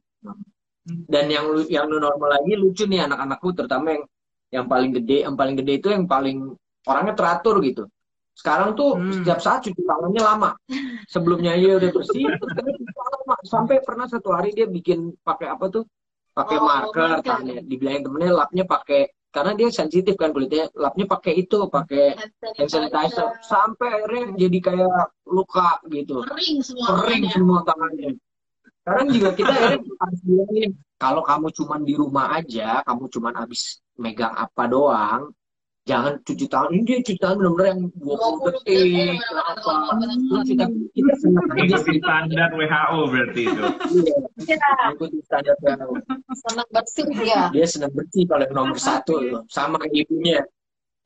Dan 0.84 1.32
yang 1.32 1.46
yang 1.72 1.88
normal 1.88 2.28
lagi 2.40 2.52
lucu 2.60 2.84
nih 2.84 3.08
anak-anakku 3.08 3.56
terutama 3.56 3.96
yang 3.96 4.04
yang 4.52 4.66
paling 4.68 4.92
gede, 4.92 5.24
yang 5.24 5.34
paling 5.34 5.56
gede 5.56 5.72
itu 5.80 5.88
yang 5.88 6.04
paling 6.04 6.52
orangnya 6.84 7.16
teratur 7.16 7.58
gitu. 7.64 7.88
Sekarang 8.36 8.76
tuh 8.76 8.98
Hmm. 8.98 9.12
setiap 9.14 9.38
saat 9.40 9.64
cuci 9.64 9.80
tangannya 9.80 10.22
lama. 10.22 10.50
Sebelumnya 11.08 11.56
dia 11.56 11.78
udah 11.80 11.90
bersih, 11.90 12.26
lama. 13.00 13.34
sampai 13.46 13.80
pernah 13.80 14.04
satu 14.04 14.34
hari 14.36 14.52
dia 14.52 14.68
bikin 14.68 15.16
pakai 15.24 15.48
apa 15.48 15.72
tuh? 15.72 15.84
Pakai 16.34 16.58
Oh, 16.60 16.66
marker, 16.66 17.22
marker. 17.22 17.24
tangannya. 17.24 17.62
Dibilangin 17.64 18.02
temennya 18.04 18.32
lapnya 18.34 18.64
pakai 18.66 19.06
karena 19.30 19.50
dia 19.54 19.66
sensitif 19.70 20.14
kan 20.14 20.30
kulitnya, 20.30 20.70
lapnya 20.78 21.06
pakai 21.10 21.42
itu, 21.42 21.58
pakai 21.66 22.14
hand 22.58 22.70
sanitizer. 22.70 23.34
Sampai 23.42 23.88
akhirnya 24.02 24.34
jadi 24.36 24.58
kayak 24.60 24.98
luka 25.26 25.78
gitu 25.90 26.22
kering 26.22 26.58
semua 26.62 26.86
kering 27.00 27.22
tangannya. 27.24 27.30
semua 27.32 27.58
tangannya. 27.64 28.10
Sekarang 28.84 29.08
juga 29.16 29.32
kita 29.32 29.52
harus 29.96 30.20
bilangin, 30.28 30.76
kalau 31.00 31.24
kamu 31.24 31.48
cuman 31.56 31.80
di 31.88 31.96
rumah 31.96 32.36
aja, 32.36 32.84
kamu 32.84 33.08
cuman 33.08 33.32
habis 33.32 33.80
megang 33.96 34.36
apa 34.36 34.68
doang, 34.68 35.32
jangan 35.88 36.20
cuci 36.20 36.44
tangan. 36.52 36.68
Ini 36.68 36.82
dia 36.84 36.98
cuci 37.00 37.16
tangan 37.16 37.36
benar-benar 37.40 37.66
yang 37.72 37.80
20 37.96 38.12
20 38.12 38.44
detik, 38.60 39.16
apa. 39.40 39.72
kita, 40.44 40.64
kita 40.92 41.12
senang 41.16 41.48
aja 41.48 41.76
sih. 41.80 41.96
standar 41.96 42.48
WHO 42.52 43.00
berarti 43.08 43.40
itu. 43.48 43.64
Iya, 43.64 44.16
Iya, 44.44 44.68
ikuti 44.92 45.18
standar 45.24 45.54
WHO. 45.64 45.92
senang 46.44 46.68
bersih 46.68 47.08
ya. 47.24 47.42
Dia 47.56 47.64
senang 47.64 47.92
bersih 47.96 48.22
kalau 48.28 48.44
nomor 48.52 48.76
satu 48.76 49.14
loh. 49.16 49.42
Sama 49.48 49.80
kayak 49.80 49.96
ibunya. 49.96 50.44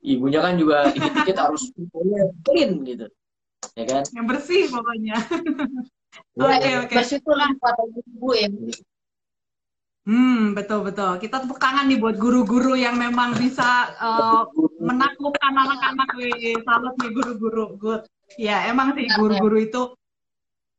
Ibunya 0.02 0.42
kan 0.42 0.58
juga 0.58 0.90
dikit-dikit 0.94 1.36
harus 1.38 1.62
pokoknya 1.74 2.22
clean 2.42 2.70
gitu. 2.82 3.06
Ya 3.78 3.84
kan? 3.86 4.02
Yang 4.10 4.26
bersih 4.34 4.62
pokoknya. 4.66 5.14
Iya, 6.38 6.46
Oke, 6.46 6.70
oke. 6.86 6.94
Bersyukurlah 7.02 7.50
pada 7.58 7.82
ibu 7.84 8.30
ya. 8.34 8.48
Hmm, 10.08 10.56
betul 10.56 10.88
betul. 10.88 11.20
Kita 11.20 11.44
tepuk 11.44 11.60
tangan 11.60 11.84
nih 11.84 12.00
buat 12.00 12.16
guru-guru 12.16 12.72
yang 12.72 12.96
memang 12.96 13.36
bisa 13.36 13.92
eh, 13.92 14.42
menaklukkan 14.80 15.52
anak-anak. 15.52 16.08
Salut 16.64 16.94
nih 16.96 17.10
guru-guru. 17.12 17.64
Good. 17.76 18.02
Ya, 18.40 18.64
emang 18.72 18.96
sih 18.96 19.04
guru-guru 19.04 19.60
itu 19.60 19.82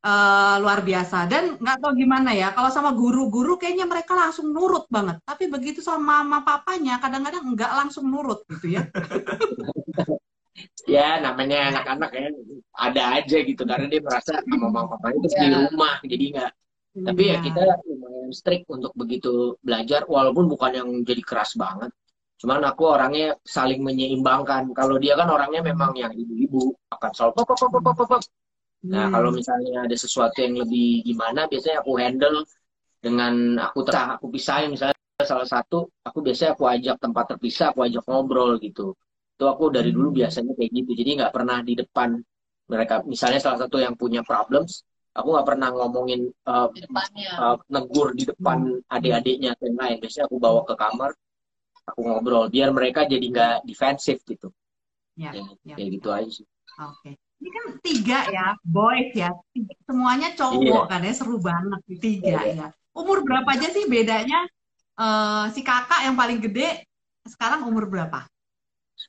eh, 0.02 0.56
luar 0.58 0.82
biasa. 0.82 1.30
Dan 1.30 1.62
nggak 1.62 1.78
tahu 1.78 1.94
gimana 1.94 2.34
ya, 2.34 2.58
kalau 2.58 2.74
sama 2.74 2.90
guru-guru 2.98 3.62
kayaknya 3.62 3.86
mereka 3.86 4.18
langsung 4.18 4.50
nurut 4.50 4.90
banget. 4.90 5.22
Tapi 5.22 5.46
begitu 5.46 5.86
sama 5.86 6.26
mama 6.26 6.42
papanya, 6.42 6.98
kadang-kadang 6.98 7.54
nggak 7.54 7.72
langsung 7.86 8.10
nurut 8.10 8.42
gitu 8.50 8.82
ya. 8.82 8.90
ya 10.89 11.22
namanya 11.22 11.58
anak-anak 11.72 12.10
ya 12.12 12.27
ada 12.75 13.03
aja 13.22 13.38
gitu 13.46 13.62
karena 13.63 13.86
dia 13.88 14.01
merasa 14.03 14.41
sama 14.41 14.68
mama 14.68 14.96
papanya 14.98 15.15
itu 15.22 15.27
di 15.32 15.48
Ya. 15.48 15.58
rumah 15.70 15.96
jadi 16.03 16.25
nggak 16.36 16.51
tapi 17.00 17.22
ya 17.22 17.36
Iya. 17.38 17.38
kita 17.46 17.62
lumayan 17.86 18.32
strict 18.34 18.65
untuk 18.68 18.91
begitu 18.98 19.56
belajar 19.62 20.03
walaupun 20.10 20.50
bukan 20.51 20.72
yang 20.74 20.89
jadi 21.06 21.22
keras 21.24 21.53
banget 21.56 21.91
cuman 22.39 22.63
aku 22.65 22.84
orangnya 22.88 23.36
saling 23.44 23.84
menyeimbangkan 23.84 24.72
kalau 24.72 24.96
dia 24.96 25.13
kan 25.20 25.27
orangnya 25.27 25.60
memang 25.62 25.91
yang 25.96 26.12
ibu-ibu 26.15 26.72
akan 26.91 27.10
selalu 27.12 27.32
pop 27.36 27.46
pop 27.51 27.58
pop 27.60 27.72
pop 27.84 27.96
pop, 27.96 28.08
pop. 28.15 28.22
nah 28.88 29.08
Hmm. 29.08 29.13
kalau 29.15 29.29
misalnya 29.36 29.84
ada 29.84 29.96
sesuatu 29.96 30.39
yang 30.39 30.56
lebih 30.56 31.03
gimana 31.03 31.51
biasanya 31.51 31.84
aku 31.84 32.00
handle 32.00 32.38
dengan 33.00 33.60
aku 33.60 33.79
terah 33.84 34.15
aku 34.15 34.32
pisahin 34.32 34.72
misalnya 34.72 34.96
salah 35.20 35.44
satu 35.48 35.91
aku 36.03 36.24
biasanya 36.24 36.56
aku 36.56 36.63
ajak 36.63 36.96
tempat 37.00 37.36
terpisah 37.36 37.75
aku 37.75 37.84
ajak 37.84 38.03
ngobrol 38.08 38.56
gitu 38.63 38.96
itu 39.39 39.46
aku 39.48 39.72
dari 39.72 39.96
dulu 39.96 40.12
Hmm. 40.12 40.19
biasanya 40.19 40.51
kayak 40.51 40.72
gitu 40.75 40.91
jadi 41.00 41.10
nggak 41.24 41.31
pernah 41.31 41.58
di 41.63 41.74
depan 41.79 42.19
mereka 42.67 43.00
misalnya 43.08 43.39
salah 43.39 43.60
satu 43.63 43.79
yang 43.79 43.96
punya 43.96 44.19
problems 44.19 44.84
aku 45.15 45.31
nggak 45.31 45.48
pernah 45.48 45.69
ngomongin 45.72 46.27
uh, 46.43 46.67
depannya. 46.75 47.31
uh, 47.39 47.55
negur 47.72 48.12
di 48.12 48.27
depan 48.27 48.84
adik-adiknya 48.91 49.55
atau 49.55 49.72
yang 49.72 49.79
lain 49.79 49.96
biasanya 50.03 50.25
aku 50.27 50.38
bawa 50.43 50.62
ke 50.67 50.75
kamar 50.75 51.12
aku 51.88 52.00
ngobrol 52.03 52.46
biar 52.51 52.69
mereka 52.75 53.08
jadi 53.08 53.24
nggak 53.24 53.55
defensif 53.63 54.19
gitu 54.27 54.51
Ya, 55.19 55.36
ya, 55.36 55.43
ya. 55.67 55.75
kayak 55.75 55.89
gitu 56.00 56.10
aja 56.12 56.29
sih 56.31 56.48
Oke. 56.79 57.12
Ini 57.39 57.50
kan 57.51 57.65
tiga 57.84 58.19
ya, 58.31 58.48
boys 58.63 59.12
ya. 59.12 59.31
Semuanya 59.84 60.31
cowok 60.31 60.88
kan 60.88 61.03
ya, 61.03 61.12
seru 61.12 61.36
banget. 61.39 61.79
Tiga 62.00 62.39
Iya. 62.39 62.55
ya. 62.55 62.67
umur 62.96 63.24
berapa 63.27 63.48
aja 63.51 63.67
sih 63.67 63.84
bedanya 63.88 64.48
eh, 64.96 65.46
si 65.51 65.60
kakak 65.60 66.08
yang 66.08 66.15
paling 66.15 66.39
gede 66.39 66.88
sekarang 67.27 67.67
umur 67.67 67.91
berapa? 67.91 68.24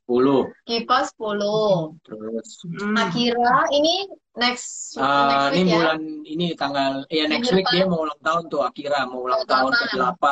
10. 0.06 0.54
Kipa 0.62 0.99
10. 1.02 1.99
Terus 2.06 2.49
Hmm. 2.64 2.94
Akira 2.94 3.66
ini 3.70 4.06
next 4.35 4.94
eh, 4.94 5.02
next 5.02 5.47
ini 5.50 5.61
week 5.61 5.66
ya. 5.66 5.75
bulan 5.76 5.99
ini 6.25 6.47
tanggal 6.54 6.92
ya 7.09 7.25
next 7.26 7.50
week 7.50 7.64
depan. 7.64 7.75
dia 7.75 7.85
mau 7.85 8.00
ulang 8.02 8.20
tahun 8.20 8.42
tuh 8.47 8.61
Akira 8.62 9.00
mau 9.04 9.20
ulang 9.25 9.42
tahun 9.44 9.73
tahun. 9.73 9.90
ke-8. 9.90 10.25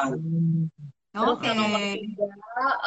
Terus 1.09 1.35
Oke. 1.35 1.45
yang 1.45 1.57
nomor 1.59 1.83
tiga, 1.91 2.27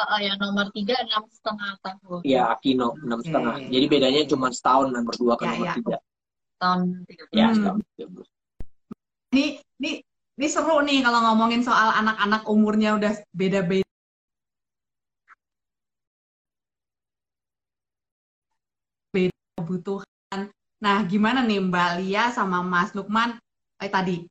eh, 0.08 0.20
yang 0.22 0.38
nomor 0.38 0.66
tiga 0.72 0.94
enam 0.98 1.22
setengah 1.28 1.70
tahun. 1.80 2.20
Ya 2.24 2.42
Akino 2.48 2.88
enam 2.98 3.18
Oke. 3.18 3.28
setengah. 3.28 3.54
Jadi 3.66 3.86
bedanya 3.86 4.20
cuma 4.24 4.46
setahun 4.48 4.88
nomor 4.88 5.14
dua 5.14 5.34
ke 5.36 5.44
Ya, 5.44 5.50
nomor 5.52 5.66
ya. 5.66 5.74
tiga. 5.76 5.96
Tahun 6.56 6.80
tiga 7.04 7.22
Ya 7.30 7.46
Hmm. 7.46 7.54
setahun. 7.54 7.80
Ini, 9.32 9.44
ini, 9.80 9.90
ini 10.36 10.46
seru 10.46 10.80
nih 10.80 11.00
kalau 11.00 11.20
ngomongin 11.26 11.60
soal 11.60 11.88
anak-anak 11.94 12.44
umurnya 12.46 12.94
udah 12.94 13.12
beda-beda. 13.32 13.84
Beda 19.12 19.32
kebutuhan. 19.56 20.48
Nah, 20.82 20.96
gimana 21.06 21.44
nih 21.44 21.62
Mbak 21.62 21.90
Lia 22.02 22.32
sama 22.32 22.64
Mas 22.64 22.90
Lukman 22.96 23.38
eh, 23.78 23.90
tadi 23.92 24.24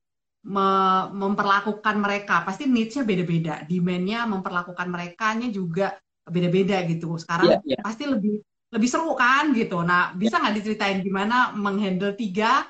me- 0.48 1.08
memperlakukan 1.14 1.96
mereka 2.02 2.42
pasti 2.44 2.66
needs-nya 2.68 3.06
beda-beda, 3.06 3.56
demand-nya 3.70 4.26
memperlakukan 4.28 4.88
merekanya 4.90 5.48
juga 5.54 5.96
beda-beda 6.28 6.82
gitu. 6.90 7.16
Sekarang 7.22 7.48
Iya, 7.48 7.58
iya. 7.64 7.80
pasti 7.80 8.04
lebih 8.10 8.42
lebih 8.72 8.90
seru 8.90 9.14
kan 9.16 9.52
gitu. 9.54 9.84
Nah, 9.84 10.16
bisa 10.16 10.40
nggak 10.40 10.56
diceritain 10.60 11.00
gimana 11.04 11.52
menghandle 11.56 12.16
tiga 12.16 12.68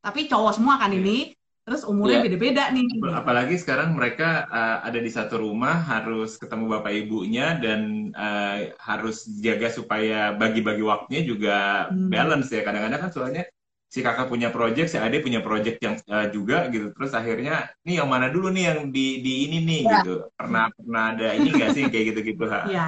tapi 0.00 0.30
cowok 0.30 0.54
semua 0.54 0.78
kan 0.78 0.94
ini, 0.94 1.34
terus 1.66 1.82
umurnya 1.82 2.22
Iya. 2.22 2.26
beda-beda 2.30 2.64
nih. 2.70 2.86
Apalagi 3.10 3.58
sekarang 3.58 3.98
mereka 3.98 4.46
uh, 4.46 4.86
ada 4.86 5.02
di 5.02 5.10
satu 5.10 5.42
rumah, 5.42 5.82
harus 5.82 6.38
ketemu 6.38 6.78
bapak 6.78 6.94
ibunya 6.94 7.58
dan 7.58 8.14
uh, 8.14 8.70
harus 8.78 9.26
jaga 9.42 9.66
supaya 9.68 10.30
bagi-bagi 10.32 10.86
waktunya 10.86 11.26
juga 11.26 11.56
Hmm. 11.90 12.06
balance 12.06 12.54
ya. 12.54 12.62
Kadang-kadang 12.62 13.02
kan 13.02 13.10
soalnya 13.10 13.42
si 13.86 13.98
kakak 13.98 14.30
punya 14.30 14.54
project, 14.54 14.94
si 14.94 14.98
adik 14.98 15.26
punya 15.26 15.42
project 15.42 15.82
yang 15.82 15.98
uh, 16.06 16.30
juga 16.30 16.70
gitu. 16.70 16.94
Terus 16.94 17.10
akhirnya 17.10 17.66
nih 17.82 17.98
yang 17.98 18.06
mana 18.06 18.30
dulu 18.30 18.46
nih 18.50 18.64
yang 18.70 18.78
di 18.94 19.18
di 19.18 19.50
ini 19.50 19.58
nih 19.62 19.80
Ya. 19.82 19.90
gitu. 20.06 20.14
Pernah 20.38 20.70
pernah 20.70 21.02
ada 21.18 21.28
ini 21.34 21.50
nggak 21.50 21.70
sih 21.74 21.82
kayak 21.90 22.04
gitu-gitu? 22.14 22.46
Ha? 22.46 22.60
Iya. 22.70 22.86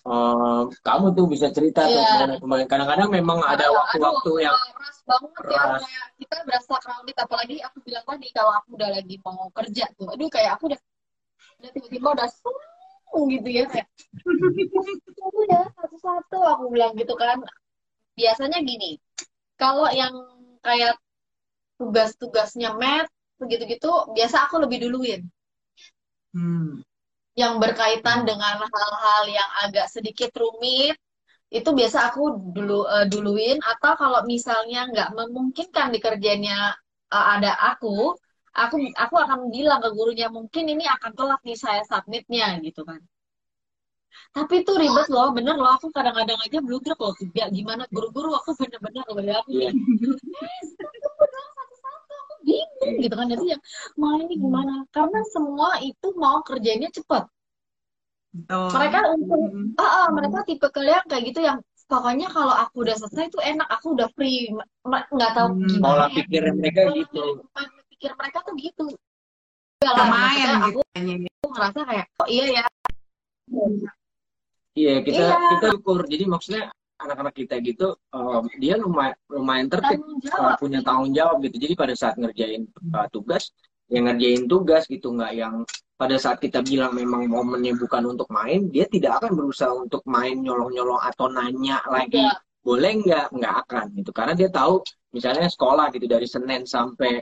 Eh, 0.00 0.62
kamu 0.80 1.06
tuh 1.12 1.28
bisa 1.28 1.52
cerita 1.52 1.84
tuh 1.84 1.92
Iya. 2.00 2.40
kemarin. 2.40 2.64
Kadang-kadang 2.64 3.12
memang 3.12 3.44
ada 3.44 3.68
waktu-waktu 3.68 4.48
yang 4.48 4.56
keras 4.72 4.98
banget 5.04 5.30
ya 5.36 5.40
keras. 5.44 5.80
kayak 5.84 6.06
kita 6.16 6.36
berasa 6.48 6.74
crowded 6.80 7.16
apalagi 7.20 7.56
aku 7.60 7.76
bilang 7.84 8.04
tadi 8.08 8.28
kalau 8.32 8.52
aku 8.56 8.68
udah 8.80 8.90
lagi 8.96 9.16
mau 9.20 9.52
kerja 9.52 9.84
tuh 10.00 10.08
aduh 10.08 10.28
kayak 10.32 10.56
aku 10.56 10.72
udah 10.72 10.80
udah 11.60 11.70
tiba-tiba 11.76 12.08
udah 12.16 12.28
sung 12.32 13.26
gitu 13.28 13.48
ya 13.52 13.64
kayak 13.68 13.86
"Aduh 15.20 15.44
ya 15.52 15.60
satu-satu 15.76 16.38
aku 16.48 16.64
bilang 16.72 16.96
gitu 16.96 17.12
kan 17.20 17.44
biasanya 18.16 18.64
gini 18.64 18.96
kalau 19.60 19.84
yang 19.92 20.16
kayak 20.64 20.96
tugas-tugasnya 21.76 22.72
math 22.80 23.12
begitu-gitu 23.36 23.92
biasa 24.16 24.48
aku 24.48 24.64
lebih 24.64 24.88
duluin 24.88 25.28
Hmm. 26.32 26.80
Yang 27.42 27.54
berkaitan 27.62 28.18
dengan 28.28 28.54
hal-hal 28.74 29.22
yang 29.38 29.50
agak 29.64 29.86
sedikit 29.94 30.30
rumit 30.42 30.96
itu 31.58 31.70
biasa 31.78 31.98
aku 32.10 32.22
dulu 32.56 32.78
eh, 32.96 33.06
duluin. 33.12 33.58
Atau 33.72 33.92
kalau 34.02 34.20
misalnya 34.32 34.80
nggak 34.92 35.10
memungkinkan 35.18 35.88
dikerjainnya 35.94 36.58
eh, 37.16 37.26
ada 37.36 37.52
aku 37.72 37.94
aku 38.64 38.76
aku 39.04 39.14
akan 39.24 39.40
bilang 39.54 39.80
ke 39.84 39.90
gurunya 39.96 40.28
mungkin 40.36 40.64
ini 40.74 40.84
akan 40.96 41.12
telat 41.18 41.40
nih 41.48 41.58
saya 41.64 41.82
submitnya 41.90 42.46
gitu 42.66 42.82
kan. 42.90 43.00
Tapi 44.36 44.54
itu 44.62 44.72
ribet 44.82 45.06
loh 45.14 45.28
bener 45.36 45.54
loh 45.60 45.70
aku 45.76 45.86
kadang-kadang 45.96 46.38
aja 46.44 46.58
blunder 46.66 46.94
loh 47.02 47.12
ya 47.38 47.46
gimana 47.56 47.82
guru-guru 47.94 48.30
aku 48.38 48.50
bener-bener 48.60 49.04
loh 49.08 49.22
ya 49.28 49.34
aku 49.42 49.50
Iya. 49.54 49.70
bilang, 50.00 50.18
"Eh, 50.42 50.62
bener 51.20 51.44
satu-satu 51.56 52.12
aku 52.22 52.29
bingung 52.42 52.94
gitu 52.98 53.14
kan 53.14 53.26
jadi 53.28 53.44
yang 53.56 53.62
mau 53.96 54.16
ini 54.18 54.34
gimana 54.36 54.74
karena 54.90 55.20
semua 55.28 55.78
itu 55.80 56.06
mau 56.16 56.40
kerjanya 56.42 56.88
cepat 56.90 57.28
Betul. 58.30 58.70
mereka 58.78 58.98
untuk 59.10 59.40
Hmm. 59.50 59.74
ah, 59.74 59.90
ah, 60.04 60.06
mereka 60.14 60.38
tipe 60.46 60.66
kalian 60.70 61.02
kayak 61.10 61.24
gitu 61.34 61.40
yang 61.42 61.58
pokoknya 61.90 62.30
kalau 62.30 62.54
aku 62.54 62.86
udah 62.86 62.94
selesai 62.94 63.34
itu 63.34 63.38
enak 63.42 63.66
aku 63.66 63.98
udah 63.98 64.06
free 64.14 64.54
nggak 64.86 65.30
tahu 65.34 65.48
Hmm. 65.50 65.66
gimana 65.66 65.90
pola 65.90 66.06
ya. 66.06 66.14
pikir 66.22 66.42
mereka 66.54 66.80
gitu. 66.94 67.22
Pola 67.50 67.68
pikir 67.90 68.10
mereka 68.14 68.38
tuh 68.46 68.54
gitu 68.54 68.86
Udah 69.80 69.94
lah, 69.96 70.06
main 70.12 70.46
gitu. 70.46 70.66
aku 70.70 70.80
kayaknya. 70.94 71.30
ngerasa 71.50 71.78
kayak 71.82 72.06
oh 72.22 72.28
iya 72.30 72.44
ya 72.62 72.64
Iya, 74.78 75.02
kita 75.02 75.18
Iya. 75.18 75.36
kita 75.58 75.66
ukur. 75.82 76.06
Jadi 76.06 76.24
maksudnya 76.30 76.70
anak-anak 77.00 77.34
kita 77.34 77.56
gitu 77.64 77.96
um, 78.12 78.44
dia 78.60 78.76
lumayan 78.76 79.16
lumayan 79.32 79.66
tertib 79.72 80.00
uh, 80.36 80.54
punya 80.60 80.84
tanggung 80.84 81.12
jawab 81.16 81.40
gitu. 81.44 81.56
Jadi 81.56 81.74
pada 81.74 81.94
saat 81.96 82.20
ngerjain 82.20 82.68
uh, 82.92 83.08
tugas, 83.08 83.50
yang 83.88 84.06
ngerjain 84.06 84.44
tugas 84.46 84.84
gitu 84.86 85.10
nggak 85.16 85.32
yang 85.34 85.54
pada 86.00 86.16
saat 86.16 86.40
kita 86.40 86.64
bilang 86.64 86.96
memang 86.96 87.28
momennya 87.28 87.76
bukan 87.76 88.16
untuk 88.16 88.28
main, 88.32 88.72
dia 88.72 88.88
tidak 88.88 89.20
akan 89.20 89.36
berusaha 89.36 89.68
untuk 89.72 90.00
main 90.08 90.40
nyolong-nyolong 90.40 91.00
atau 91.04 91.28
nanya 91.28 91.84
lagi 91.88 92.24
Enggak. 92.24 92.40
boleh 92.64 92.92
nggak? 93.04 93.26
Nggak 93.36 93.54
akan 93.66 93.84
gitu. 94.00 94.10
Karena 94.12 94.32
dia 94.32 94.48
tahu 94.48 94.80
misalnya 95.12 95.48
sekolah 95.48 95.92
gitu 95.92 96.06
dari 96.08 96.24
Senin 96.24 96.64
sampai 96.64 97.20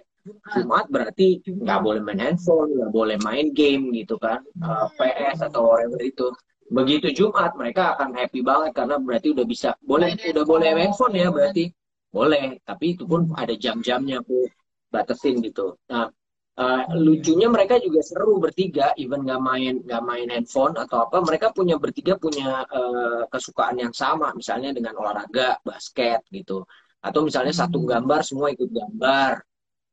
Jumat. 0.54 0.86
Berarti 0.92 1.42
nggak 1.42 1.80
boleh 1.82 2.00
main 2.04 2.20
handphone 2.22 2.70
nggak 2.74 2.92
boleh 2.94 3.16
main 3.26 3.50
game 3.50 3.90
gitu 3.94 4.14
kan 4.20 4.42
uh, 4.62 4.86
PS 4.94 5.42
atau 5.50 5.74
whatever 5.74 5.98
itu 6.02 6.30
begitu 6.68 7.08
Jumat 7.12 7.56
mereka 7.56 7.96
akan 7.96 8.12
happy 8.12 8.40
banget 8.44 8.70
karena 8.76 8.96
berarti 9.00 9.32
udah 9.32 9.46
bisa 9.48 9.72
boleh 9.80 10.12
udah 10.16 10.44
boleh 10.44 10.68
handphone. 10.76 11.12
handphone 11.12 11.14
ya 11.16 11.28
berarti. 11.32 11.64
Boleh 12.08 12.44
tapi 12.64 12.96
itu 12.96 13.04
pun 13.04 13.28
ada 13.36 13.52
jam-jamnya 13.52 14.20
aku 14.24 14.48
batasin 14.88 15.40
gitu. 15.44 15.76
Nah 15.88 16.08
uh, 16.60 16.82
lucunya 16.96 17.48
mereka 17.48 17.76
juga 17.80 18.00
seru 18.04 18.40
bertiga 18.40 18.92
even 19.00 19.24
nggak 19.24 19.40
main 19.40 19.74
nggak 19.84 20.02
main 20.04 20.28
handphone 20.28 20.76
atau 20.76 21.08
apa 21.08 21.20
mereka 21.24 21.52
punya 21.52 21.76
bertiga 21.76 22.16
punya 22.16 22.64
uh, 22.68 23.24
kesukaan 23.28 23.76
yang 23.80 23.92
sama 23.92 24.32
misalnya 24.32 24.72
dengan 24.72 24.96
olahraga 24.96 25.60
basket 25.64 26.24
gitu. 26.32 26.64
Atau 27.00 27.24
misalnya 27.24 27.52
satu 27.52 27.84
gambar 27.84 28.20
semua 28.24 28.52
ikut 28.52 28.68
gambar. 28.68 29.40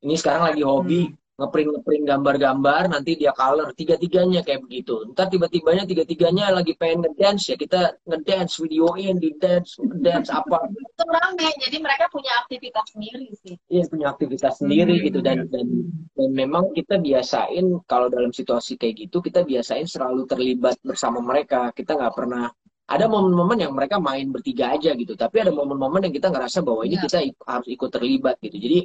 Ini 0.06 0.16
sekarang 0.20 0.44
lagi 0.52 0.64
hobi 0.64 1.02
ngeprint 1.36 1.68
ngeprint 1.68 2.04
gambar-gambar 2.08 2.82
nanti 2.88 3.20
dia 3.20 3.36
color 3.36 3.76
tiga-tiganya 3.76 4.40
kayak 4.40 4.64
begitu. 4.64 5.04
Ntar 5.12 5.28
tiba-tibanya 5.28 5.84
tiga-tiganya 5.84 6.48
lagi 6.56 6.80
pengen 6.80 7.04
ngedance 7.04 7.52
ya 7.52 7.60
kita 7.60 8.00
ngedance 8.08 8.56
videoin 8.64 9.20
di 9.20 9.36
dance 9.36 9.76
dance 10.00 10.32
apa. 10.32 10.64
Itu 10.72 11.04
rame 11.04 11.48
jadi 11.60 11.78
mereka 11.84 12.08
punya 12.08 12.32
aktivitas 12.40 12.88
sendiri 12.96 13.28
sih. 13.36 13.56
Iya 13.68 13.84
punya 13.92 14.08
aktivitas 14.16 14.64
sendiri 14.64 14.96
Hmm. 14.96 15.04
gitu 15.12 15.20
dan 15.20 15.38
dan 15.52 15.68
dan 16.16 16.30
memang 16.32 16.72
kita 16.72 16.96
biasain 16.98 17.84
kalau 17.84 18.08
dalam 18.08 18.32
situasi 18.32 18.80
kayak 18.80 18.96
gitu 19.08 19.20
kita 19.20 19.44
biasain 19.44 19.84
selalu 19.86 20.24
terlibat 20.32 20.80
bersama 20.88 21.20
mereka. 21.20 21.76
Kita 21.76 22.00
nggak 22.00 22.16
pernah 22.16 22.48
ada 22.86 23.10
momen-momen 23.10 23.60
yang 23.60 23.74
mereka 23.76 23.98
main 24.00 24.30
bertiga 24.30 24.72
aja 24.78 24.94
gitu 24.94 25.18
tapi 25.18 25.42
ada 25.42 25.50
momen-momen 25.52 26.06
yang 26.06 26.14
kita 26.14 26.30
ngerasa 26.32 26.62
bahwa 26.62 26.86
ini 26.86 26.96
Iya. 26.96 27.04
kita 27.10 27.18
ik- 27.28 27.44
harus 27.44 27.68
ikut 27.68 27.90
terlibat 27.92 28.40
gitu. 28.40 28.56
Jadi 28.56 28.80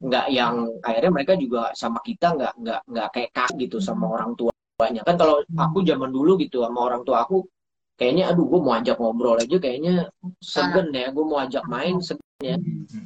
nggak 0.00 0.26
yang 0.32 0.54
akhirnya 0.80 1.12
mereka 1.12 1.32
juga 1.36 1.70
sama 1.76 2.00
kita 2.00 2.32
nggak 2.36 2.52
nggak 2.56 2.80
nggak 2.88 3.08
kayak 3.12 3.30
kak 3.36 3.50
gitu 3.60 3.76
sama 3.76 4.08
orang 4.08 4.32
tuanya 4.32 5.04
kan 5.04 5.20
kalau 5.20 5.44
aku 5.60 5.84
zaman 5.84 6.08
dulu 6.08 6.40
gitu 6.40 6.64
sama 6.64 6.88
orang 6.88 7.04
tua 7.04 7.24
aku 7.28 7.44
kayaknya 8.00 8.32
aduh 8.32 8.48
gue 8.48 8.60
mau 8.64 8.74
ajak 8.80 8.96
ngobrol 8.96 9.36
aja 9.36 9.56
kayaknya 9.60 10.08
segen 10.40 10.88
ya 10.96 11.12
gue 11.12 11.24
mau 11.24 11.38
ajak 11.44 11.64
main 11.68 12.00
segen 12.00 12.24
ya 12.40 12.56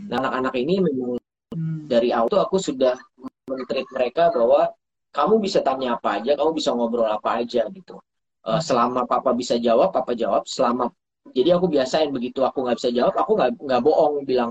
Nah, 0.09 0.21
anak-anak 0.23 0.55
ini 0.55 0.79
memang 0.85 1.19
Hmm. 1.55 1.87
dari 1.87 2.11
awal 2.11 2.27
tuh 2.27 2.43
aku 2.43 2.59
sudah 2.59 2.99
men-treat 3.47 3.87
mereka 3.95 4.27
bahwa 4.35 4.75
kamu 5.15 5.39
bisa 5.39 5.63
tanya 5.63 5.95
apa 5.95 6.19
aja, 6.19 6.35
kamu 6.35 6.51
bisa 6.51 6.75
ngobrol 6.75 7.07
apa 7.07 7.39
aja 7.39 7.71
gitu. 7.71 7.95
Eh, 8.43 8.61
selama 8.61 9.07
papa 9.07 9.31
bisa 9.31 9.55
jawab, 9.63 9.95
papa 9.95 10.19
jawab. 10.19 10.43
Selama 10.51 10.91
jadi 11.31 11.55
aku 11.55 11.71
biasain 11.71 12.11
begitu 12.11 12.43
aku 12.43 12.67
nggak 12.67 12.77
bisa 12.83 12.91
jawab, 12.91 13.15
aku 13.15 13.39
nggak 13.39 13.51
nggak 13.63 13.81
bohong 13.87 14.27
bilang, 14.27 14.51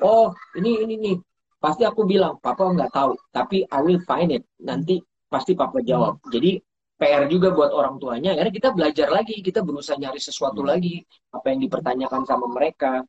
oh 0.00 0.32
ini 0.56 0.88
ini 0.88 0.94
nih. 0.96 1.16
Pasti 1.58 1.82
aku 1.82 2.02
bilang, 2.06 2.38
papa 2.38 2.62
nggak 2.70 2.90
tahu, 2.94 3.12
tapi 3.34 3.66
I 3.66 3.78
will 3.82 4.00
find 4.06 4.30
it. 4.30 4.44
Nanti 4.62 5.02
pasti 5.32 5.52
papa 5.58 5.78
jawab. 5.82 6.22
Jadi 6.30 6.58
PR 6.98 7.24
juga 7.30 7.48
buat 7.54 7.70
orang 7.74 7.98
tuanya. 8.02 8.34
Akhirnya 8.34 8.54
kita 8.58 8.70
belajar 8.74 9.08
lagi, 9.10 9.34
kita 9.42 9.60
berusaha 9.66 9.98
nyari 9.98 10.18
sesuatu 10.22 10.62
lagi 10.66 11.02
apa 11.34 11.46
yang 11.54 11.60
dipertanyakan 11.66 12.22
sama 12.26 12.46
mereka. 12.50 13.02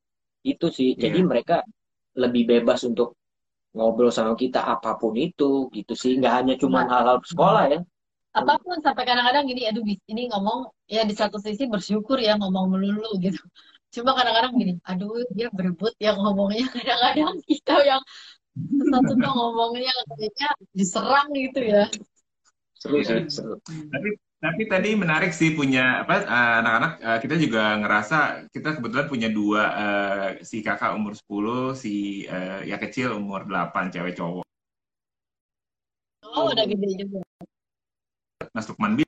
Itu 0.45 0.69
sih. 0.73 0.97
Jadi 0.97 1.19
Iya. 1.21 1.29
mereka 1.29 1.55
lebih 2.17 2.43
bebas 2.49 2.81
untuk 2.89 3.13
ngobrol 3.77 4.09
sama 4.09 4.33
kita 4.33 4.59
apa 4.65 4.97
pun 5.01 5.13
itu 5.17 5.69
gitu 5.77 5.93
sih 5.93 6.17
nggak 6.19 6.33
hanya 6.41 6.53
cuma 6.62 6.79
Nah. 6.83 6.89
hal-hal 6.91 7.17
sekolah 7.21 7.63
ya 7.73 7.79
apa 8.39 8.53
pun 8.63 8.77
sampai 8.85 9.03
kadang-kadang 9.09 9.45
gini 9.49 9.62
aduh 9.69 9.83
bis- 9.85 10.05
ini 10.12 10.21
ngomong 10.31 10.59
ya 10.89 11.01
di 11.09 11.13
satu 11.17 11.38
sisi 11.41 11.65
bersyukur 11.73 12.17
ya 12.21 12.33
ngomong 12.41 12.65
melulu 12.73 13.09
gitu 13.25 13.41
cuma 13.95 14.12
kadang-kadang 14.17 14.53
gini 14.57 14.73
aduh 14.89 15.12
dia 15.38 15.47
berebut 15.57 15.93
yang 16.01 16.17
ngomongnya 16.23 16.65
kadang-kadang 16.77 17.33
kita 17.49 17.73
yang 17.89 18.01
Susah-susah 18.67 19.32
ngomongnya 19.32 19.93
kayaknya 20.12 20.50
diserang 20.76 21.28
gitu 21.32 21.60
ya. 21.63 21.84
Seru 22.76 23.00
sih, 23.04 23.28
seru. 23.32 23.56
Tapi 23.67 24.10
tapi 24.39 24.63
tadi 24.72 24.95
menarik 24.95 25.36
sih 25.36 25.52
punya 25.52 26.08
apa 26.08 26.24
eh, 26.24 26.54
anak-anak 26.63 26.91
eh, 27.04 27.19
kita 27.19 27.36
juga 27.36 27.76
ngerasa 27.76 28.48
kita 28.56 28.80
kebetulan 28.80 29.08
punya 29.12 29.28
dua 29.28 29.63
eh, 29.76 30.28
si 30.48 30.63
kakak 30.63 30.95
umur 30.95 31.12
10, 31.12 31.76
si 31.76 32.24
eh, 32.24 32.63
ya 32.63 32.80
kecil 32.80 33.19
umur 33.19 33.43
8 33.43 33.91
cewek 33.91 34.15
cowok. 34.15 34.48
Oh, 36.24 36.48
udah 36.56 36.63
gede 36.63 36.88
juga. 37.04 37.19
Mas 38.56 38.65
Lukman 38.72 39.04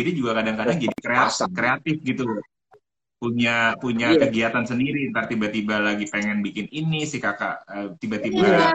jadi 0.00 0.10
juga 0.16 0.32
kadang-kadang 0.40 0.78
jadi 0.80 0.96
kreatif, 0.96 1.48
kreatif 1.52 1.96
gitu 2.00 2.22
loh. 2.24 2.40
Punya 3.20 3.76
punya 3.76 4.16
Iya. 4.16 4.24
kegiatan 4.24 4.64
sendiri, 4.64 5.12
ntar 5.12 5.28
tiba-tiba 5.28 5.76
lagi 5.76 6.08
pengen 6.08 6.40
bikin 6.40 6.72
ini 6.72 7.04
si 7.04 7.20
kakak 7.20 7.60
eh, 7.68 7.88
tiba-tiba 8.00 8.40
Iya. 8.40 8.72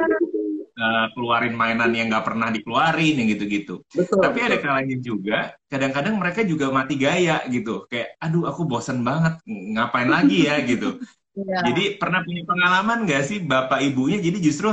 eh, 0.76 1.06
keluarin 1.18 1.58
mainan 1.58 1.90
yang 1.90 2.14
nggak 2.14 2.22
pernah 2.30 2.54
dikeluarin 2.54 3.16
yang 3.26 3.28
gitu-gitu. 3.34 3.82
Betul. 3.90 4.22
Tapi 4.22 4.40
ada 4.46 4.62
betul. 4.62 4.66
kalanya 4.70 4.98
juga, 5.02 5.40
kadang-kadang 5.66 6.16
mereka 6.22 6.46
juga 6.46 6.70
mati 6.70 6.94
gaya 6.94 7.42
gitu. 7.50 7.90
Kayak, 7.90 8.22
aduh 8.22 8.46
aku 8.46 8.70
bosen 8.70 9.02
banget, 9.02 9.42
ngapain 9.50 10.14
lagi 10.14 10.46
ya 10.46 10.62
gitu. 10.62 11.02
Iya. 11.34 11.58
Jadi 11.74 11.84
pernah 11.98 12.22
punya 12.22 12.46
pengalaman 12.46 12.98
nggak 13.10 13.24
sih 13.26 13.42
bapak 13.42 13.82
ibunya? 13.82 14.22
Jadi 14.22 14.38
justru 14.46 14.70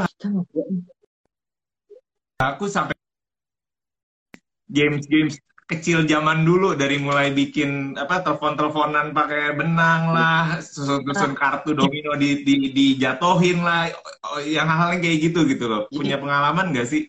aku 2.36 2.64
sampai 2.68 2.92
games-games 4.68 5.40
kecil 5.64 6.04
zaman 6.04 6.42
dulu 6.42 6.74
dari 6.74 6.98
mulai 6.98 7.30
bikin 7.30 7.96
apa 7.96 8.20
telepon-teleponan 8.20 9.10
pakai 9.10 9.54
benang 9.54 10.12
lah, 10.12 10.58
susun-susun 10.58 11.32
kartu 11.32 11.72
domino 11.72 12.12
di, 12.14 12.44
di 12.44 12.68
dijatohin 12.68 13.62
lah, 13.62 13.88
yang 14.42 14.68
hal-hal 14.68 14.98
yang 14.98 15.02
kayak 15.02 15.18
gitu 15.22 15.46
gitu 15.46 15.64
loh. 15.66 15.88
Punya 15.88 16.18
pengalaman 16.18 16.70
nggak 16.70 16.86
sih? 16.86 17.02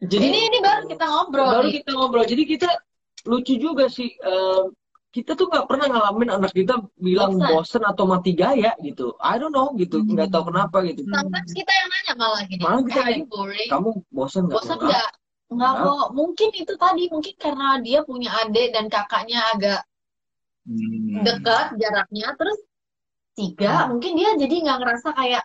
Jadi 0.00 0.16
Ini 0.16 0.38
ini 0.48 0.58
baru 0.60 0.88
kita 0.88 1.04
ngobrol 1.04 1.44
baru 1.46 1.66
nih. 1.68 1.72
kita 1.80 1.90
ngobrol. 1.92 2.24
Jadi 2.24 2.42
kita 2.48 2.68
lucu 3.28 3.54
juga 3.56 3.84
sih. 3.86 4.08
eh, 4.16 4.62
kita 5.10 5.34
tuh 5.34 5.50
nggak 5.50 5.66
pernah 5.66 5.90
ngalamin 5.90 6.30
anak 6.30 6.54
kita 6.54 6.78
bilang 6.96 7.34
Bosan. 7.36 7.50
bosen 7.52 7.82
atau 7.84 8.04
mati 8.06 8.32
gaya 8.32 8.72
gitu. 8.80 9.12
I 9.20 9.36
don't 9.36 9.50
know 9.50 9.74
gitu. 9.76 10.00
Nggak 10.00 10.30
tahu 10.30 10.54
kenapa 10.54 10.86
gitu. 10.86 11.02
Sometimes 11.04 11.50
kita 11.50 11.72
yang 11.74 11.88
nanya 11.90 12.14
malah 12.16 12.42
gini. 12.46 12.60
Malah 12.62 12.80
kita 12.86 13.00
"Eh, 13.02 13.08
yang- 13.18 13.28
boring. 13.28 13.68
Kamu 13.68 13.88
bosen 14.08 14.42
nggak? 14.46 14.56
Bosan 14.56 14.76
Enggak. 14.78 14.88
nggak? 14.88 15.10
Nggak 15.50 15.72
Enggak. 15.74 15.84
kok. 15.86 16.06
Mungkin 16.18 16.48
itu 16.62 16.72
tadi, 16.78 17.02
mungkin 17.14 17.34
karena 17.44 17.66
dia 17.86 17.98
punya 18.08 18.30
adik 18.40 18.68
dan 18.74 18.86
kakaknya 18.94 19.38
agak 19.52 19.80
Hmm. 20.68 21.24
dekat 21.26 21.66
jaraknya. 21.80 22.26
Terus 22.38 22.58
tiga, 23.38 23.88
mungkin 23.90 24.12
dia 24.18 24.30
jadi 24.42 24.54
nggak 24.64 24.78
ngerasa 24.80 25.08
kayak 25.18 25.42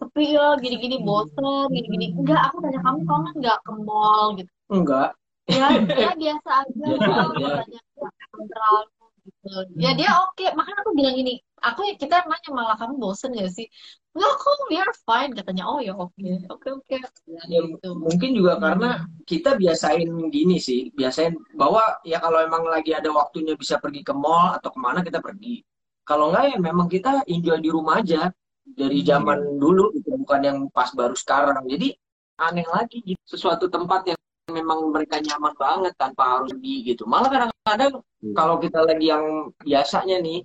sepi 0.00 0.24
ya, 0.36 0.46
gini-gini 0.62 0.96
bosen, 1.06 1.66
gini-gini. 1.76 2.06
Enggak, 2.18 2.40
aku 2.50 2.56
tanya 2.64 2.80
kamu 2.84 3.00
kangen 3.08 3.34
nggak 3.40 3.58
ke 3.66 3.72
mall 3.86 4.26
gitu. 4.38 4.52
Enggak. 4.70 5.08
Ya, 5.50 5.66
dia 5.82 6.10
biasa 6.22 6.50
aja. 6.62 6.86
Biasa 6.86 7.60
aja. 7.66 7.78
Katanya 7.98 8.26
nggak 8.32 8.46
terlalu 8.52 8.88
gitu. 9.26 9.50
Ya 9.80 9.90
dia 9.98 10.10
oke. 10.24 10.46
Makanya 10.56 10.78
aku 10.84 10.92
bilang 10.98 11.14
gini, 11.20 11.32
aku 11.60 11.80
kita 11.98 12.16
nanya 12.30 12.50
malah 12.54 12.76
kamu 12.80 12.94
bosen 13.02 13.30
gak 13.36 13.50
sih? 13.52 13.66
Enggak 14.10 14.34
kok, 14.42 14.58
we 14.66 14.74
are 14.74 14.94
fine 15.06 15.30
katanya. 15.30 15.64
Oh 15.70 15.78
ya 15.78 15.94
oke, 15.94 16.18
oke 16.50 16.68
oke. 16.82 16.96
Ya, 17.30 17.62
Gitu. 17.62 17.90
mungkin 17.94 18.30
juga 18.34 18.58
karena 18.58 19.06
kita 19.22 19.54
biasain 19.54 20.10
gini 20.34 20.58
sih, 20.58 20.90
biasain 20.90 21.38
bahwa 21.54 21.78
ya 22.02 22.18
kalau 22.18 22.42
emang 22.42 22.66
lagi 22.66 22.90
ada 22.90 23.06
waktunya 23.14 23.54
bisa 23.54 23.78
pergi 23.78 24.02
ke 24.02 24.10
mall 24.10 24.58
atau 24.58 24.74
ke 24.74 24.78
mana 24.82 25.06
kita 25.06 25.22
pergi. 25.22 25.62
Kalau 26.02 26.34
enggak 26.34 26.44
ya 26.50 26.58
memang 26.58 26.90
kita 26.90 27.22
enjoy 27.30 27.62
di 27.62 27.70
rumah 27.70 28.02
aja 28.02 28.34
dari 28.66 28.98
zaman 29.06 29.62
dulu 29.62 29.94
gitu, 29.94 30.18
bukan 30.18 30.40
yang 30.42 30.58
pas 30.74 30.90
baru 30.90 31.14
sekarang. 31.14 31.62
Jadi 31.70 31.94
aneh 32.42 32.66
lagi 32.66 32.98
gitu, 33.06 33.22
sesuatu 33.30 33.70
tempat 33.70 34.10
yang 34.10 34.18
memang 34.50 34.90
mereka 34.90 35.22
nyaman 35.22 35.54
banget 35.54 35.94
tanpa 35.94 36.42
harus 36.42 36.50
pergi 36.50 36.82
gitu. 36.82 37.06
Malah 37.06 37.30
kadang-kadang 37.30 38.02
kalau 38.34 38.58
kita 38.58 38.82
lagi 38.82 39.06
yang 39.06 39.54
biasanya 39.62 40.18
nih 40.18 40.42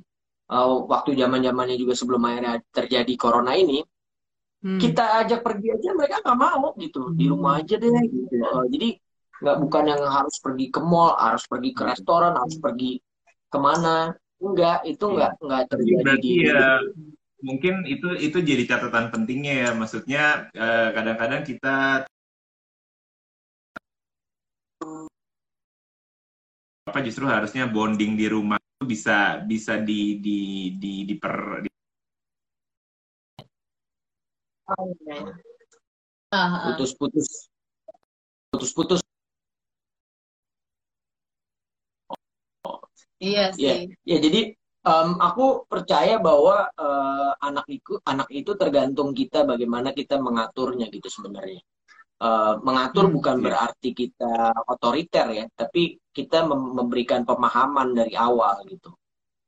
eh, 0.52 0.70
waktu 0.92 1.10
zaman-zamannya 1.18 1.76
juga 1.80 1.94
sebelum 1.98 2.22
akhirnya 2.26 2.62
terjadi 2.74 3.14
corona 3.18 3.54
ini, 3.58 3.82
Hmm. 4.66 4.82
kita 4.82 5.22
ajak 5.22 5.46
pergi 5.46 5.78
aja 5.78 5.94
mereka 5.94 6.26
nggak 6.26 6.40
mau 6.42 6.74
gitu. 6.82 7.14
Di 7.14 7.26
rumah 7.30 7.62
aja 7.62 7.78
deh 7.78 7.92
gitu. 8.10 8.34
Eh, 8.34 8.66
jadi 8.74 8.90
nggak 9.46 9.58
bukan 9.62 9.84
yang 9.94 10.02
harus 10.10 10.36
pergi 10.42 10.66
ke 10.74 10.82
mall 10.82 11.14
harus 11.22 11.46
pergi 11.46 11.70
ke 11.78 11.84
restoran 11.86 12.34
harus 12.34 12.58
pergi 12.58 12.98
ke 13.46 13.58
mana. 13.62 14.18
Enggak 14.42 14.82
itu 14.90 15.06
nggak 15.06 15.32
nggak 15.38 15.62
Jadi 15.62 15.70
terjadi 15.70 16.02
berarti 16.02 16.30
di 16.34 16.34
ya 16.50 16.82
mungkin 17.46 17.86
itu 17.86 18.08
itu 18.18 18.38
jadi 18.42 18.64
catatan 18.66 19.14
pentingnya 19.14 19.54
ya. 19.54 19.70
Maksudnya 19.78 20.24
eh, 20.50 20.90
kadang-kadang 20.98 21.42
kita 21.46 22.10
apa 26.90 27.00
justru 27.06 27.30
harusnya 27.30 27.70
bonding 27.70 28.18
di 28.18 28.26
rumah 28.26 28.58
bisa 28.84 29.40
bisa 29.48 29.80
di 29.80 30.20
di 30.20 30.38
di 30.76 30.94
diper 31.08 31.64
di- 31.64 31.72
Oh, 34.66 34.90
iya. 35.06 35.22
Putus-putus 36.74 37.48
putus-putus 38.52 39.00
Iya 43.22 43.56
ya 43.56 43.74
sih. 43.80 43.96
ya 44.04 44.18
jadi 44.20 44.42
em, 44.86 45.10
aku 45.24 45.64
percaya 45.72 46.20
bahwa 46.20 46.68
eh, 46.76 47.32
anak 47.40 47.66
itu 47.72 47.96
anak 48.04 48.28
itu 48.34 48.52
tergantung 48.60 49.16
kita 49.16 49.48
bagaimana 49.48 49.96
kita 49.96 50.20
mengaturnya 50.20 50.92
gitu 50.92 51.08
sebenarnya 51.08 51.62
Eh, 52.16 52.54
mengatur 52.64 53.12
Hmm, 53.12 53.16
bukan 53.20 53.36
iya. 53.38 53.44
berarti 53.44 53.90
kita 53.92 54.56
otoriter 54.72 55.28
ya, 55.36 55.46
tapi 55.52 56.00
kita 56.16 56.48
mem- 56.48 56.72
memberikan 56.72 57.28
pemahaman 57.28 57.92
dari 57.92 58.16
awal 58.16 58.64
gitu. 58.72 58.96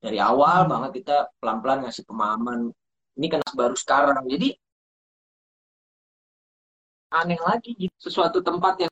Dari 0.04 0.20
awal 0.20 0.68
Hmm. 0.68 0.72
banget 0.76 0.92
kita 1.00 1.32
pelan-pelan 1.40 1.88
ngasih 1.88 2.04
pemahaman. 2.04 2.68
Ini 3.16 3.28
kena 3.32 3.50
baru 3.56 3.72
sekarang. 3.72 4.28
Jadi 4.28 4.52
aneh 7.16 7.40
lagi 7.40 7.72
gitu. 7.80 7.96
Sesuatu 8.04 8.44
tempat 8.44 8.84
yang 8.84 8.92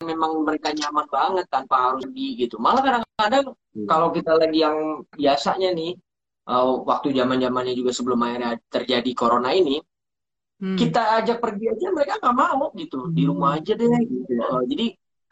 memang 0.00 0.48
mereka 0.48 0.72
nyaman 0.72 1.06
banget 1.12 1.46
tanpa 1.52 1.76
harus 1.92 2.08
pergi 2.08 2.28
gitu. 2.40 2.56
Malah 2.56 2.80
kadang-kadang 2.80 3.46
Hmm. 3.52 3.84
kalau 3.84 4.08
kita 4.16 4.32
lagi 4.32 4.64
yang 4.64 5.04
biasanya 5.12 5.76
nih 5.76 5.92
eh, 6.44 6.72
waktu 6.88 7.08
zaman-zamannya 7.12 7.76
juga 7.76 7.92
sebelum 7.92 8.20
akhirnya 8.24 8.56
terjadi 8.72 9.10
corona 9.12 9.52
ini 9.52 9.76
Hmm. 10.64 10.80
kita 10.80 11.20
ajak 11.20 11.44
pergi 11.44 11.76
aja 11.76 11.92
mereka 11.92 12.16
nggak 12.24 12.36
mau 12.40 12.72
gitu. 12.72 13.12
Di 13.12 13.22
rumah 13.28 13.60
aja 13.60 13.76
deh 13.76 13.90
gitu. 14.08 14.32
Eh, 14.32 14.62
jadi 14.72 14.86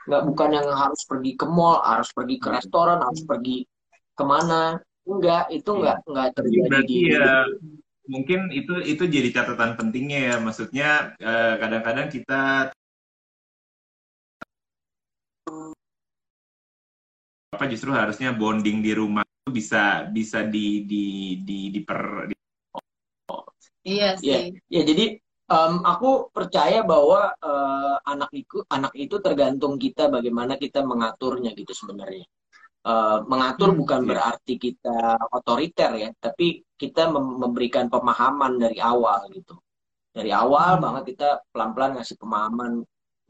nggak 0.05 0.23
bukan 0.29 0.49
yang 0.53 0.69
harus 0.77 1.01
pergi 1.09 1.33
ke 1.41 1.47
mall 1.49 1.81
harus 1.81 2.13
pergi 2.13 2.37
ke 2.37 2.49
restoran 2.53 3.01
harus 3.01 3.25
pergi 3.25 3.65
ke 4.13 4.25
mana. 4.29 4.77
Enggak 5.09 5.49
itu 5.49 5.71
nggak 5.73 5.97
nggak 6.05 6.29
Jadi 6.29 6.37
terjadi 6.37 6.69
berarti 6.69 6.85
di 6.93 6.99
ya 7.17 7.33
mungkin 8.13 8.41
itu 8.53 8.75
itu 8.85 9.05
jadi 9.09 9.29
catatan 9.33 9.73
pentingnya 9.81 10.21
ya. 10.21 10.37
Maksudnya 10.37 10.89
eh, 11.17 11.55
kadang-kadang 11.57 12.13
kita 12.13 12.43
apa 17.57 17.65
justru 17.73 17.89
harusnya 17.89 18.37
bonding 18.37 18.85
di 18.85 18.93
rumah 18.93 19.25
itu 19.25 19.49
bisa 19.49 20.09
bisa 20.13 20.45
di 20.45 20.85
di 20.85 21.05
di 21.41 21.73
diper 21.73 22.29
di- 22.29 22.41
Iya 23.91 24.17
ya 24.29 24.39
sih. 24.39 24.63
ya 24.75 24.81
jadi 24.91 25.05
em, 25.53 25.73
aku 25.91 26.07
percaya 26.37 26.79
bahwa 26.91 27.21
eh, 27.47 27.95
anak 28.13 28.31
itu 28.41 28.57
anak 28.77 28.93
itu 29.03 29.17
tergantung 29.25 29.75
kita 29.85 30.03
bagaimana 30.15 30.53
kita 30.63 30.79
mengaturnya 30.91 31.51
gitu 31.61 31.73
sebenarnya 31.83 32.27
Eh, 32.91 33.19
mengatur 33.33 33.71
Hmm, 33.71 33.81
bukan 33.81 34.01
iya. 34.03 34.11
berarti 34.11 34.53
kita 34.67 34.91
otoriter 35.37 35.91
ya 36.03 36.09
tapi 36.25 36.65
kita 36.83 37.03
mem- 37.15 37.39
memberikan 37.43 37.87
pemahaman 37.93 38.53
dari 38.63 38.79
awal 38.83 39.21
gitu 39.37 39.55
dari 40.17 40.31
awal 40.43 40.71
Hmm. 40.77 40.83
banget 40.85 41.03
kita 41.17 41.29
pelan-pelan 41.53 41.91
ngasih 41.99 42.17
pemahaman 42.23 42.73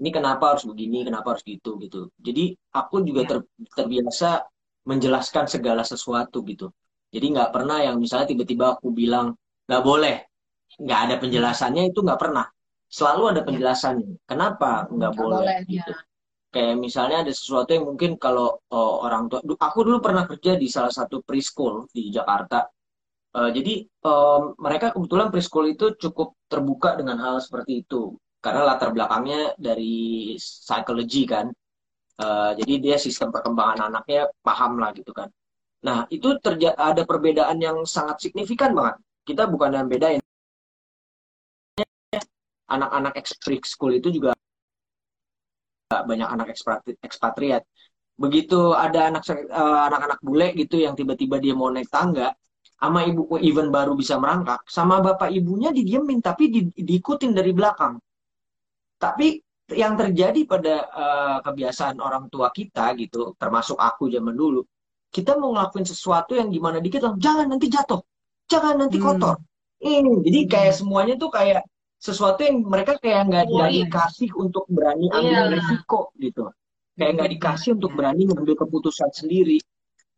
ini 0.01 0.11
kenapa 0.17 0.45
harus 0.55 0.65
begini 0.71 0.99
kenapa 1.09 1.27
harus 1.37 1.45
gitu 1.47 1.71
gitu 1.85 1.99
jadi 2.27 2.45
aku 2.79 2.95
juga 3.09 3.23
Ya. 3.23 3.29
ter- 3.31 3.49
terbiasa 3.79 4.29
menjelaskan 4.91 5.47
segala 5.55 5.83
sesuatu 5.87 6.39
gitu 6.51 6.67
jadi 7.15 7.27
nggak 7.35 7.51
pernah 7.55 7.79
yang 7.87 7.97
misalnya 8.03 8.27
tiba-tiba 8.33 8.67
aku 8.79 8.89
bilang 8.91 9.37
nggak 9.69 9.83
boleh 9.85 10.17
nggak 10.79 11.01
ada 11.09 11.15
penjelasannya 11.21 11.83
itu 11.93 12.01
nggak 12.01 12.21
pernah. 12.21 12.47
Selalu 12.93 13.23
ada 13.33 13.41
penjelasannya. 13.45 14.11
Kenapa 14.29 14.87
nggak 14.89 15.13
boleh? 15.17 15.41
boleh, 15.41 15.59
gitu. 15.69 15.93
ya. 15.93 15.99
kayak 16.53 16.77
misalnya 16.77 17.25
ada 17.25 17.33
sesuatu 17.33 17.73
yang 17.73 17.89
mungkin 17.89 18.21
kalau 18.21 18.61
oh, 18.69 18.95
orang 19.09 19.25
tua 19.33 19.41
aku 19.57 19.79
dulu 19.89 20.05
pernah 20.05 20.29
kerja 20.29 20.53
di 20.61 20.69
salah 20.69 20.93
satu 20.93 21.25
preschool 21.25 21.89
di 21.89 22.13
Jakarta. 22.13 22.69
Eh, 23.33 23.51
jadi 23.57 23.75
em, 23.89 24.43
mereka 24.61 24.93
kebetulan 24.93 25.33
preschool 25.33 25.67
itu 25.73 25.97
cukup 25.97 26.37
terbuka 26.53 27.01
dengan 27.01 27.17
hal 27.25 27.41
seperti 27.41 27.81
itu. 27.85 28.13
Karena 28.45 28.69
latar 28.69 28.93
belakangnya 28.93 29.57
dari 29.57 30.37
psikologi 30.37 31.25
kan. 31.25 31.49
Eh, 32.21 32.51
jadi 32.61 32.75
dia 32.85 32.97
sistem 33.01 33.33
perkembangan 33.33 33.89
anaknya 33.89 34.29
paham 34.45 34.77
lah 34.77 34.93
gitu 34.93 35.13
kan. 35.17 35.33
Nah 35.83 36.07
itu 36.13 36.39
terja 36.45 36.77
ada 36.79 37.03
perbedaan 37.09 37.59
yang 37.59 37.79
sangat 37.89 38.23
signifikan 38.29 38.71
banget. 38.77 38.97
Kita 39.27 39.49
bukan 39.51 39.71
yang 39.75 39.87
bedain 39.91 40.22
anak-anak 42.73 43.15
eksprik 43.21 43.63
school 43.69 43.93
itu 43.93 44.09
juga 44.09 44.33
banyak 45.93 46.29
anak 46.29 46.57
ekspatriat 47.05 47.63
begitu 48.17 48.73
ada 48.73 49.13
anak 49.13 49.23
eh, 49.29 49.81
anak-anak 49.89 50.21
bule 50.25 50.53
gitu 50.57 50.81
yang 50.81 50.97
tiba-tiba 50.97 51.37
dia 51.37 51.53
mau 51.53 51.69
naik 51.69 51.89
tangga 51.93 52.33
sama 52.83 53.07
ibu 53.07 53.39
even 53.39 53.71
baru 53.71 53.95
bisa 53.95 54.19
merangkak 54.19 54.67
sama 54.67 54.99
bapak 54.99 55.31
ibunya 55.31 55.71
didiemin 55.71 56.19
tapi 56.19 56.51
di, 56.51 56.61
diikutin 56.75 57.31
dari 57.31 57.55
belakang 57.55 57.95
tapi 58.99 59.39
yang 59.73 59.97
terjadi 59.97 60.45
pada 60.45 60.75
uh, 60.91 61.39
kebiasaan 61.47 62.03
orang 62.03 62.29
tua 62.29 62.51
kita 62.51 62.93
gitu 62.99 63.39
termasuk 63.39 63.79
aku 63.79 64.11
zaman 64.11 64.35
dulu 64.35 64.67
kita 65.15 65.39
mau 65.39 65.55
ngelakuin 65.55 65.87
sesuatu 65.87 66.37
yang 66.37 66.51
gimana 66.51 66.83
dikit 66.83 67.07
jangan 67.17 67.47
nanti 67.49 67.71
jatuh 67.71 68.03
jangan 68.51 68.85
nanti 68.85 68.99
hmm. 68.99 69.07
kotor 69.07 69.37
hmm. 69.39 69.87
ini 69.87 70.13
jadi 70.27 70.41
kayak 70.51 70.75
semuanya 70.77 71.15
tuh 71.17 71.31
kayak 71.31 71.63
sesuatu 72.03 72.43
yang 72.43 72.67
mereka 72.67 72.99
kayak 72.99 73.31
nggak 73.31 73.47
oh, 73.47 73.71
iya. 73.71 73.87
dikasih 73.87 74.35
untuk 74.35 74.67
berani 74.67 75.07
ambil 75.15 75.39
yeah. 75.39 75.55
risiko 75.55 76.11
gitu. 76.19 76.51
Kayak 76.99 77.13
nggak 77.15 77.31
dikasih 77.39 77.71
untuk 77.79 77.95
berani 77.95 78.23
mengambil 78.27 78.59
keputusan 78.59 79.11
sendiri. 79.15 79.63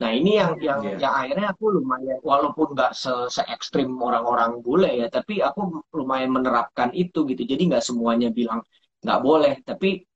Nah 0.00 0.10
ini 0.16 0.40
yang 0.40 0.56
yang 0.64 0.80
yeah. 0.80 0.96
yang 0.96 1.12
akhirnya 1.12 1.48
aku 1.52 1.76
lumayan 1.76 2.18
walaupun 2.24 2.72
nggak 2.72 2.96
se, 2.96 3.12
se 3.28 3.44
ekstrim 3.52 3.92
orang-orang 4.00 4.64
bule 4.64 4.88
ya 4.88 5.12
tapi 5.12 5.44
aku 5.44 5.84
lumayan 5.92 6.32
menerapkan 6.32 6.88
itu 6.96 7.28
gitu. 7.28 7.44
Jadi 7.44 7.62
nggak 7.68 7.84
semuanya 7.84 8.32
bilang 8.32 8.64
nggak 9.04 9.20
boleh 9.20 9.60
tapi 9.60 10.08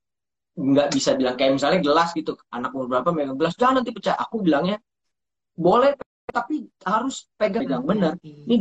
nggak 0.57 0.89
bisa 0.89 1.13
bilang. 1.13 1.37
Kayak 1.37 1.61
misalnya 1.61 1.79
gelas 1.85 2.09
gitu 2.17 2.33
anak 2.49 2.73
umur 2.73 2.97
berapa 2.97 3.13
megang 3.13 3.37
gelas 3.37 3.53
jangan 3.53 3.85
nanti 3.85 3.93
pecah. 3.93 4.17
Aku 4.17 4.41
bilangnya 4.41 4.81
boleh 5.53 5.93
tapi 6.33 6.65
harus 6.81 7.29
pegang 7.37 7.61
pegang 7.61 7.83
benar. 7.85 8.13
ini 8.25 8.57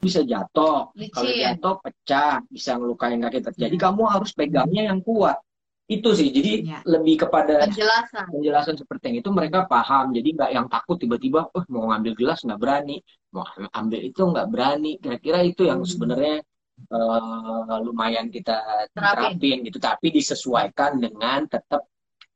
bisa 0.00 0.24
jatuh. 0.24 0.90
Kalau 0.96 1.30
jatuh 1.30 1.74
pecah, 1.84 2.40
bisa 2.48 2.80
ngelukain 2.80 3.20
kaki 3.20 3.44
terjadi. 3.52 3.76
Hmm. 3.76 3.84
Kamu 3.84 4.02
harus 4.08 4.32
pegangnya 4.32 4.88
yang 4.88 5.04
kuat. 5.04 5.36
Itu 5.84 6.16
sih. 6.16 6.32
Jadi 6.32 6.72
ya. 6.72 6.80
lebih 6.88 7.28
kepada 7.28 7.68
penjelasan. 7.68 8.26
penjelasan 8.32 8.74
seperti 8.80 9.12
yang 9.12 9.18
itu 9.20 9.30
mereka 9.30 9.68
paham. 9.68 10.16
Jadi 10.16 10.28
nggak 10.32 10.50
yang 10.56 10.66
takut 10.72 10.96
tiba-tiba, 10.96 11.52
oh 11.52 11.64
mau 11.68 11.92
ngambil 11.92 12.16
gelas 12.16 12.40
nggak 12.42 12.60
berani, 12.62 12.96
mau 13.36 13.44
ambil 13.76 14.00
itu 14.00 14.22
nggak 14.24 14.48
berani. 14.48 14.92
Kira-kira 14.96 15.38
itu 15.44 15.68
yang 15.68 15.84
hmm. 15.84 15.90
sebenarnya 15.90 16.36
uh, 16.88 17.76
lumayan 17.84 18.32
kita 18.32 18.88
terapin. 18.96 19.36
terapin 19.36 19.56
gitu. 19.68 19.78
Tapi 19.78 20.06
disesuaikan 20.16 20.96
dengan 20.96 21.44
tetap 21.44 21.84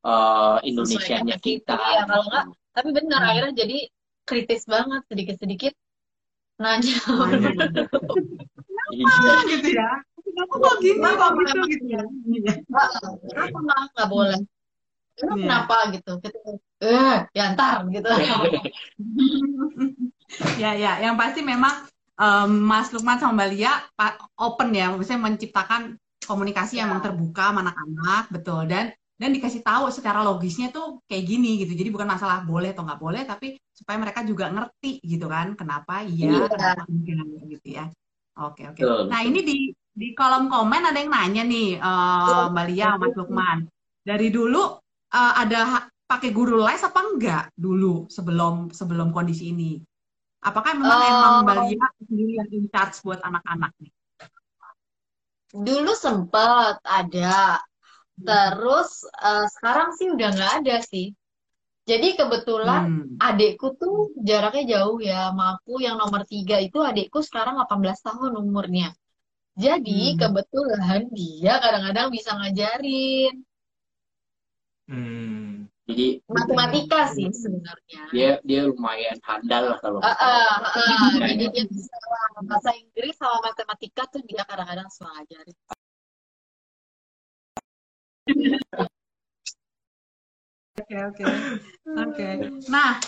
uh, 0.04 0.60
Indonesianya 0.60 1.40
kita. 1.40 1.80
Iya, 1.80 2.02
kalau 2.04 2.24
nggak, 2.28 2.44
tapi 2.76 2.88
benar 2.92 3.20
hmm. 3.24 3.30
akhirnya 3.32 3.54
jadi 3.56 3.78
kritis 4.24 4.64
banget 4.68 5.02
sedikit-sedikit 5.08 5.72
nanya. 6.60 6.98
Gitu 9.48 9.68
ya? 9.74 9.90
Kenapa 10.24 10.54
kok 10.58 10.76
gini? 10.82 10.98
Kok 10.98 11.30
gitu? 11.38 11.60
gitu 11.70 11.86
ya? 11.94 12.02
Kenapa 13.30 13.58
nggak 13.58 13.78
nggak 13.94 14.08
boleh? 14.10 14.40
Kenapa, 15.14 15.38
kenapa 15.38 15.76
gitu? 15.94 16.12
Eh 16.82 17.16
ya 17.30 17.44
ntar 17.54 17.86
gitu. 17.90 18.08
Ya 20.58 20.74
ya. 20.74 20.98
Yang 20.98 21.14
pasti 21.14 21.40
memang 21.46 21.86
um, 22.18 22.50
Mas 22.66 22.90
Lukman 22.90 23.22
sama 23.22 23.44
Mbak 23.44 23.48
Lia 23.54 23.72
open 24.34 24.74
ya. 24.74 24.90
Maksudnya 24.90 25.22
menciptakan 25.22 25.94
komunikasi 26.26 26.82
yang 26.82 26.90
memang 26.90 27.06
terbuka 27.06 27.54
sama 27.54 27.62
anak-anak 27.62 28.24
betul. 28.34 28.66
Dan 28.66 28.90
dan 29.14 29.30
dikasih 29.30 29.62
tahu 29.62 29.86
secara 29.94 30.26
logisnya 30.26 30.74
tuh 30.74 30.98
kayak 31.06 31.24
gini 31.24 31.62
gitu. 31.62 31.72
Jadi 31.78 31.90
bukan 31.94 32.08
masalah 32.10 32.42
boleh 32.42 32.74
atau 32.74 32.82
nggak 32.82 33.00
boleh 33.00 33.22
tapi 33.22 33.54
supaya 33.70 33.96
mereka 33.98 34.26
juga 34.26 34.50
ngerti 34.50 34.98
gitu 35.06 35.30
kan 35.30 35.54
kenapa 35.54 36.02
iya, 36.02 36.30
iya. 36.30 36.46
kenapa 36.50 36.82
enggak 36.90 37.26
gitu 37.58 37.68
ya. 37.70 37.84
Oke 38.42 38.66
oke. 38.66 38.80
Nah 39.06 39.20
ini 39.22 39.40
di 39.46 39.58
di 39.94 40.10
kolom 40.18 40.50
komen 40.50 40.90
ada 40.90 40.98
yang 40.98 41.14
nanya 41.14 41.42
nih 41.46 41.78
uh, 41.78 42.50
Mbak 42.50 42.66
Lia 42.74 42.98
Mas 42.98 43.14
Lukman. 43.14 43.58
Dari 44.04 44.28
dulu 44.34 44.62
uh, 45.14 45.32
ada 45.38 45.86
pakai 46.04 46.34
guru 46.34 46.60
les 46.60 46.82
apa 46.82 47.00
enggak 47.00 47.44
dulu 47.54 48.10
sebelum 48.10 48.74
sebelum 48.74 49.14
kondisi 49.14 49.54
ini? 49.54 49.78
Apakah 50.42 50.74
memang 50.74 51.00
uh, 51.00 51.06
emang 51.06 51.34
Mbak 51.46 51.56
Lia 51.70 51.86
sendiri 52.02 52.32
yang 52.42 52.50
in 52.50 52.66
charge 52.66 52.98
buat 53.06 53.22
anak-anak 53.22 53.70
nih? 53.78 53.92
Dulu 55.54 55.94
sempat 55.94 56.82
ada 56.82 57.62
Terus 58.20 59.02
uh, 59.18 59.46
sekarang 59.50 59.90
sih 59.98 60.08
udah 60.14 60.28
nggak 60.30 60.52
ada 60.62 60.76
sih. 60.86 61.10
Jadi 61.84 62.16
kebetulan 62.16 62.88
hmm. 62.88 63.20
adikku 63.20 63.76
tuh 63.76 64.08
jaraknya 64.16 64.80
jauh 64.80 64.96
ya 65.04 65.28
sama 65.28 65.60
aku 65.60 65.84
yang 65.84 66.00
nomor 66.00 66.24
tiga 66.24 66.56
itu 66.56 66.80
adikku 66.80 67.20
sekarang 67.20 67.60
18 67.60 67.92
tahun 68.00 68.32
umurnya. 68.40 68.96
Jadi 69.54 70.14
hmm. 70.14 70.18
kebetulan 70.18 71.02
dia 71.12 71.60
kadang-kadang 71.60 72.08
bisa 72.08 72.30
ngajarin. 72.40 73.34
Hmm. 74.88 75.68
Jadi 75.84 76.24
matematika 76.24 77.12
sih 77.12 77.28
sebenarnya. 77.28 78.00
Dia 78.08 78.30
dia 78.40 78.64
lumayan 78.64 79.20
handal 79.20 79.76
lah 79.76 79.78
kalau. 79.84 80.00
Uh, 80.00 80.08
uh, 80.08 80.56
uh, 80.64 81.20
jadi 81.20 81.52
dia 81.52 81.64
bisa 81.68 81.92
bahasa 82.40 82.72
Inggris 82.72 83.12
sama 83.20 83.44
matematika 83.44 84.08
tuh 84.08 84.24
dia 84.24 84.48
kadang-kadang 84.48 84.88
suka 84.88 85.12
ngajarin. 85.20 85.56
Oke 90.74 90.96
oke 90.96 91.22
oke. 91.86 92.28
Nah 92.68 92.98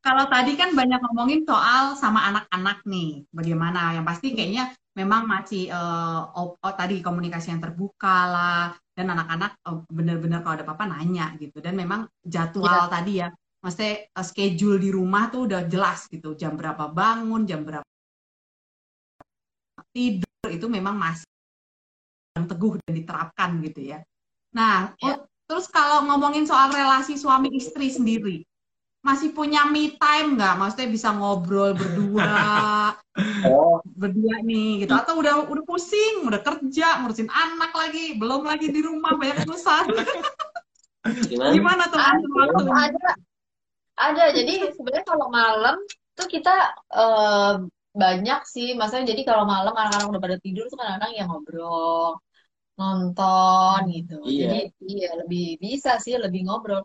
kalau 0.00 0.24
tadi 0.32 0.56
kan 0.56 0.72
banyak 0.72 1.00
ngomongin 1.04 1.44
soal 1.44 1.92
sama 1.96 2.24
anak-anak 2.32 2.80
nih, 2.88 3.28
bagaimana? 3.28 3.92
Yang 4.00 4.06
pasti 4.08 4.26
kayaknya 4.32 4.72
memang 4.96 5.28
masih 5.28 5.68
uh, 5.68 6.32
oh, 6.32 6.56
oh, 6.56 6.74
tadi 6.76 7.04
komunikasi 7.04 7.52
yang 7.52 7.60
terbuka 7.60 8.16
lah, 8.28 8.64
dan 8.96 9.12
anak-anak 9.12 9.60
oh, 9.68 9.84
benar-benar 9.92 10.40
kalau 10.40 10.56
ada 10.56 10.64
apa-apa 10.64 10.88
nanya 10.88 11.36
gitu. 11.36 11.60
Dan 11.60 11.76
memang 11.76 12.08
jadwal 12.24 12.88
ya. 12.88 12.92
tadi 12.92 13.12
ya, 13.20 13.28
maksudnya 13.60 14.08
uh, 14.16 14.24
schedule 14.24 14.80
di 14.80 14.88
rumah 14.88 15.28
tuh 15.28 15.44
udah 15.44 15.68
jelas 15.68 16.08
gitu, 16.08 16.32
jam 16.32 16.56
berapa 16.56 16.88
bangun, 16.88 17.44
jam 17.44 17.60
berapa 17.60 17.84
tidur 19.90 20.48
itu 20.48 20.66
memang 20.70 20.94
masih 20.94 21.28
yang 22.38 22.46
teguh 22.46 22.78
dan 22.80 22.92
diterapkan 22.94 23.50
gitu 23.66 23.80
ya. 23.84 23.98
Nah, 24.50 24.94
ya. 24.98 25.22
terus 25.46 25.70
kalau 25.70 26.06
ngomongin 26.06 26.46
soal 26.46 26.70
relasi 26.74 27.14
suami 27.14 27.50
istri 27.54 27.90
sendiri, 27.90 28.42
masih 29.00 29.32
punya 29.32 29.64
me 29.64 29.96
time 29.96 30.36
nggak? 30.36 30.54
Maksudnya 30.60 30.88
bisa 30.92 31.08
ngobrol 31.14 31.72
berdua, 31.72 32.34
oh. 33.48 33.80
berdua 33.96 34.44
nih, 34.44 34.84
gitu? 34.84 34.92
Atau 34.92 35.22
udah 35.22 35.46
udah 35.46 35.64
pusing, 35.64 36.26
udah 36.28 36.40
kerja, 36.42 37.00
ngurusin 37.00 37.30
anak 37.30 37.72
lagi, 37.72 38.18
belum 38.18 38.44
lagi 38.44 38.68
di 38.68 38.80
rumah 38.84 39.16
banyak 39.16 39.46
urusan. 39.48 39.84
Gimana? 41.32 41.52
Gimana 41.56 41.82
tuh 41.88 41.96
ada, 41.96 42.26
waktu? 42.28 42.64
Ada, 42.68 43.08
ada. 43.96 44.24
Jadi 44.36 44.68
sebenarnya 44.76 45.06
kalau 45.08 45.32
malam 45.32 45.80
tuh 46.12 46.28
kita 46.28 46.76
uh, 46.92 47.64
banyak 47.96 48.40
sih, 48.44 48.76
maksudnya 48.76 49.16
jadi 49.16 49.24
kalau 49.24 49.48
malam 49.48 49.72
anak-anak 49.72 50.12
udah 50.12 50.22
pada 50.22 50.36
tidur 50.44 50.68
tuh 50.68 50.76
kadang-kadang 50.76 51.12
yang 51.16 51.32
ngobrol 51.32 52.20
nonton 52.80 53.80
gitu. 53.92 54.16
Iya. 54.24 54.48
Jadi 54.48 54.60
iya 54.88 55.10
lebih 55.20 55.46
bisa 55.60 56.00
sih 56.00 56.16
lebih 56.16 56.48
ngobrol. 56.48 56.80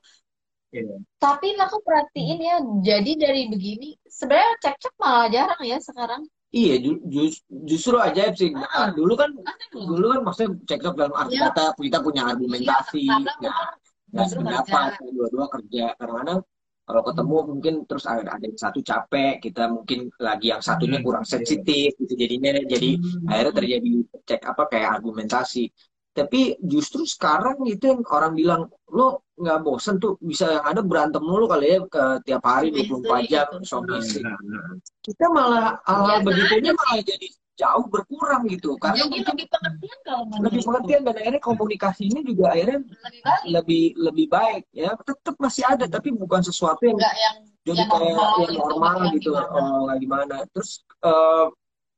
Iya. 0.76 1.00
Tapi 1.16 1.56
aku 1.56 1.80
perhatiin 1.80 2.40
ya, 2.44 2.56
jadi 2.84 3.12
dari 3.16 3.48
begini 3.48 3.96
sebenarnya 4.04 4.52
cek-cek 4.60 4.94
malah 5.00 5.32
jarang 5.32 5.62
ya 5.64 5.80
sekarang. 5.80 6.28
Iya, 6.56 6.80
ju 6.80 6.92
ju 7.12 7.22
justru 7.68 7.96
aja 8.00 8.32
sih. 8.32 8.52
Ah, 8.56 8.92
dulu 8.92 9.16
kan, 9.20 9.32
dulu 9.76 10.06
kan 10.16 10.20
maksudnya 10.24 10.56
cekcok 10.64 10.94
dalam 10.96 11.16
arti 11.16 11.36
ya. 11.36 11.52
kata 11.52 11.76
kita 11.76 12.00
punya 12.00 12.32
argumentasi, 12.32 13.04
iya, 13.12 13.32
ya, 13.44 13.52
nggak 14.16 14.28
sependapat, 14.32 14.90
dua-dua 15.12 15.46
kerja. 15.52 15.92
Kadang-kadang 16.00 16.40
kalau 16.86 17.02
ketemu 17.02 17.38
mungkin 17.50 17.74
terus 17.90 18.06
ada, 18.06 18.38
ada 18.38 18.46
yang 18.46 18.56
satu 18.62 18.80
capek 18.86 19.42
kita 19.42 19.66
mungkin 19.74 20.14
lagi 20.22 20.54
yang 20.54 20.62
satunya 20.62 21.02
hmm. 21.02 21.06
kurang 21.06 21.26
sensitif 21.26 21.98
gitu 21.98 22.14
jadinya 22.14 22.62
jadi 22.62 23.02
hmm. 23.02 23.26
akhirnya 23.26 23.54
terjadi 23.58 23.92
cek 24.22 24.42
apa 24.46 24.64
kayak 24.70 24.90
argumentasi 25.02 25.74
tapi 26.16 26.56
justru 26.64 27.04
sekarang 27.04 27.60
itu 27.68 27.92
yang 27.92 28.00
orang 28.08 28.32
bilang 28.32 28.62
lo 28.88 29.28
nggak 29.36 29.60
bosen 29.68 30.00
tuh 30.00 30.16
bisa 30.24 30.48
yang 30.48 30.64
ada 30.64 30.80
berantem 30.80 31.20
mulu 31.20 31.44
kali 31.44 31.76
ya 31.76 31.84
ke 31.84 32.04
tiap 32.24 32.40
hari 32.48 32.72
24 32.72 33.28
jam 33.28 33.48
gitu. 33.52 33.68
suami 33.68 34.00
istri 34.00 34.24
kita 35.04 35.26
malah 35.28 35.76
hal 35.84 36.24
begitunya 36.24 36.72
malah 36.72 37.04
jadi 37.04 37.28
jauh 37.56 37.86
berkurang 37.88 38.46
gitu. 38.52 38.76
Karena 38.78 39.08
Jadi 39.08 39.24
lebih 39.24 39.48
pengertian 39.48 40.00
kalau 40.04 40.24
lebih 40.44 40.62
pengertian 40.64 41.02
dan 41.08 41.16
akhirnya 41.16 41.42
komunikasi 41.42 42.02
ini 42.12 42.20
juga 42.24 42.52
akhirnya 42.52 42.80
lebih 42.84 43.22
baik. 43.24 43.44
lebih 43.48 43.84
lebih 43.96 44.28
baik 44.30 44.64
ya. 44.76 44.90
Tetap 45.00 45.36
masih 45.40 45.64
ada 45.66 45.86
tapi 45.88 46.12
bukan 46.12 46.42
sesuatu 46.44 46.84
yang, 46.84 47.00
yang 47.00 47.38
jadi 47.66 47.82
yang 47.82 47.90
kayak 47.90 48.14
normal 48.14 48.32
yang 48.46 48.56
normal 48.60 48.96
gitu, 49.16 49.32
gitu 49.32 49.32
oh, 49.34 49.92
gimana. 49.98 50.36
Terus 50.52 50.72
uh, 51.02 51.48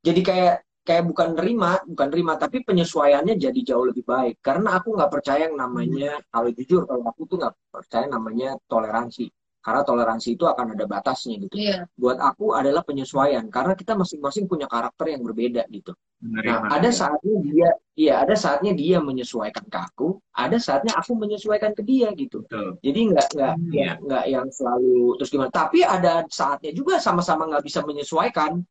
jadi 0.05 0.21
kayak 0.23 0.55
kayak 0.87 1.03
bukan 1.03 1.35
nerima 1.35 1.83
bukan 1.83 2.07
nerima 2.07 2.33
tapi 2.39 2.63
penyesuaiannya 2.63 3.35
jadi 3.35 3.59
jauh 3.73 3.85
lebih 3.89 4.05
baik. 4.05 4.39
Karena 4.39 4.77
aku 4.77 4.93
nggak 4.93 5.11
percaya 5.11 5.49
yang 5.49 5.57
namanya 5.57 6.21
hmm. 6.21 6.25
kalau 6.31 6.49
jujur 6.53 6.81
kalau 6.85 7.03
aku 7.09 7.21
tuh 7.27 7.37
nggak 7.41 7.55
percaya 7.73 8.05
namanya 8.07 8.49
toleransi 8.69 9.27
karena 9.67 9.83
toleransi 9.83 10.39
itu 10.39 10.47
akan 10.47 10.79
ada 10.79 10.87
batasnya 10.87 11.43
gitu. 11.43 11.59
Iya. 11.59 11.91
Buat 11.99 12.23
aku 12.23 12.55
adalah 12.55 12.87
penyesuaian 12.87 13.43
karena 13.51 13.75
kita 13.75 13.99
masing-masing 13.99 14.47
punya 14.47 14.63
karakter 14.63 15.11
yang 15.11 15.27
berbeda 15.27 15.67
gitu. 15.67 15.91
Benar 16.23 16.43
Nah, 16.47 16.59
Mas. 16.63 16.71
ada 16.79 16.89
saatnya 16.95 17.35
dia, 17.43 17.69
iya 17.99 18.13
ada 18.23 18.35
saatnya 18.39 18.71
dia 18.71 18.97
menyesuaikan 19.03 19.67
ke 19.67 19.75
aku, 19.77 20.23
ada 20.31 20.55
saatnya 20.55 20.95
aku 20.95 21.19
menyesuaikan 21.19 21.75
ke 21.75 21.83
dia 21.83 22.07
gitu. 22.15 22.47
Betul. 22.47 22.79
Jadi 22.79 22.99
nggak 23.11 23.27
nggak 23.35 23.53
Hmm. 23.59 23.75
ya, 23.75 23.91
nggak 23.99 24.23
yang 24.31 24.47
selalu 24.47 25.19
terus 25.19 25.29
gimana. 25.35 25.51
Tapi 25.51 25.79
ada 25.83 26.23
saatnya 26.31 26.71
juga 26.71 27.03
sama-sama 27.03 27.43
nggak 27.51 27.65
bisa 27.67 27.83
menyesuaikan, 27.83 28.63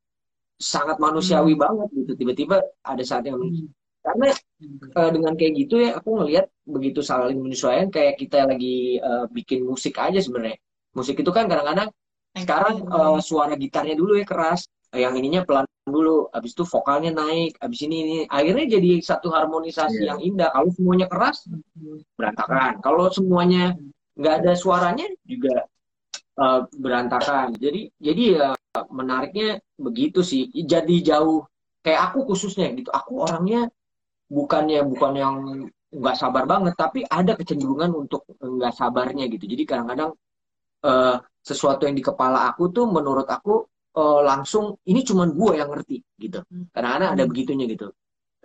sangat 0.57 0.97
manusiawi 0.97 1.53
banget 1.61 1.93
gitu. 1.93 2.13
Tiba-tiba 2.17 2.57
ada 2.81 3.03
saatnya 3.05 3.37
karena 4.07 4.27
eh, 4.97 5.11
dengan 5.13 5.35
kayak 5.35 5.53
gitu 5.67 5.75
ya 5.83 5.99
aku 5.99 6.09
ngelihat 6.23 6.47
begitu 6.63 7.03
saling 7.03 7.43
menyesuaikan 7.43 7.91
kayak 7.93 8.15
kita 8.17 8.47
lagi 8.47 8.97
eh, 9.03 9.25
bikin 9.29 9.67
musik 9.67 9.99
aja 10.01 10.17
sebenarnya. 10.23 10.57
Musik 10.97 11.21
itu 11.21 11.29
kan 11.29 11.45
kadang-kadang 11.45 11.93
sekarang 12.33 12.75
eh, 12.89 13.19
suara 13.21 13.53
gitarnya 13.57 13.93
dulu 13.97 14.17
ya 14.17 14.25
keras, 14.25 14.65
yang 14.97 15.13
ininya 15.13 15.45
pelan 15.45 15.69
dulu, 15.87 16.27
habis 16.33 16.57
itu 16.57 16.65
vokalnya 16.65 17.13
naik, 17.15 17.61
habis 17.63 17.81
ini 17.85 17.97
ini 18.03 18.17
akhirnya 18.27 18.81
jadi 18.81 18.91
satu 19.05 19.29
harmonisasi 19.31 20.03
Iya. 20.03 20.17
yang 20.17 20.21
indah. 20.25 20.49
Kalau 20.51 20.71
semuanya 20.73 21.07
keras 21.07 21.47
berantakan. 22.17 22.81
Kalau 22.81 23.07
semuanya 23.13 23.77
nggak 24.17 24.35
ada 24.43 24.53
suaranya 24.57 25.07
juga 25.29 25.69
eh, 26.37 26.61
berantakan. 26.81 27.55
Jadi 27.61 27.93
jadi 28.01 28.23
ya 28.37 28.47
menariknya 28.93 29.61
begitu 29.77 30.21
sih. 30.25 30.49
Jadi 30.53 31.01
jauh 31.05 31.45
kayak 31.85 32.13
aku 32.13 32.35
khususnya 32.35 32.73
gitu. 32.75 32.91
Aku 32.93 33.25
orangnya 33.25 33.69
bukannya 34.27 34.83
bukan 34.85 35.13
yang 35.17 35.35
nggak 35.93 36.17
sabar 36.19 36.45
banget, 36.51 36.75
tapi 36.77 37.07
ada 37.07 37.33
kecenderungan 37.39 37.95
untuk 37.95 38.27
nggak 38.43 38.75
sabarnya 38.75 39.31
gitu. 39.31 39.47
Jadi 39.49 39.65
kadang-kadang 39.65 40.13
eh, 40.87 41.15
sesuatu 41.49 41.83
yang 41.87 41.97
di 41.99 42.05
kepala 42.05 42.39
aku 42.51 42.63
tuh 42.77 42.85
menurut 42.97 43.27
aku 43.37 43.53
eh, 43.97 44.21
langsung 44.31 44.65
ini 44.91 45.01
cuman 45.09 45.29
gue 45.39 45.53
yang 45.61 45.69
ngerti 45.73 45.97
gitu. 46.25 46.39
Kadang-kadang 46.75 47.11
ada 47.17 47.25
begitunya 47.31 47.65
gitu. 47.75 47.87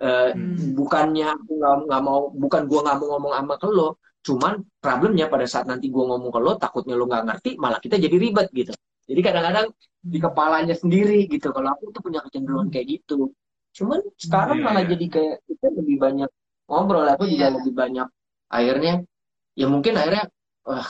Eh, 0.02 0.30
Hmm. 0.34 0.74
bukannya 0.78 1.26
aku 1.36 1.50
nggak 1.86 2.02
mau 2.08 2.20
bukan 2.42 2.62
gue 2.70 2.80
nggak 2.84 2.96
mau 3.00 3.06
ngomong 3.16 3.32
sama 3.38 3.54
ke 3.62 3.68
lo, 3.70 3.88
cuman 4.26 4.52
problemnya 4.82 5.26
pada 5.32 5.46
saat 5.52 5.66
nanti 5.70 5.86
gue 5.94 6.04
ngomong 6.10 6.30
ke 6.34 6.40
lo 6.42 6.52
takutnya 6.58 6.94
lo 6.98 7.04
nggak 7.10 7.22
ngerti 7.28 7.50
malah 7.62 7.78
kita 7.84 7.96
jadi 8.04 8.16
ribet 8.24 8.48
gitu. 8.50 8.72
Jadi 9.08 9.20
kadang-kadang 9.26 9.66
di 10.02 10.18
kepalanya 10.18 10.74
sendiri 10.74 11.26
gitu. 11.30 11.48
Kalau 11.54 11.68
aku 11.74 11.84
tuh 11.94 12.02
punya 12.06 12.20
kecenderungan 12.24 12.68
kayak 12.74 12.86
gitu. 12.98 13.30
Cuman 13.76 14.00
sekarang 14.18 14.58
Iya, 14.58 14.64
malah 14.66 14.82
iya. 14.84 14.90
jadi 14.94 15.06
kayak 15.14 15.36
kita 15.48 15.66
lebih 15.78 15.96
banyak 16.04 16.30
ngobrol, 16.70 17.06
aku 17.06 17.24
juga 17.28 17.46
Iya. 17.50 17.54
lebih 17.60 17.72
banyak 17.76 18.08
akhirnya 18.52 18.94
ya 19.60 19.66
mungkin 19.68 19.92
akhirnya 20.00 20.24
wah 20.62 20.88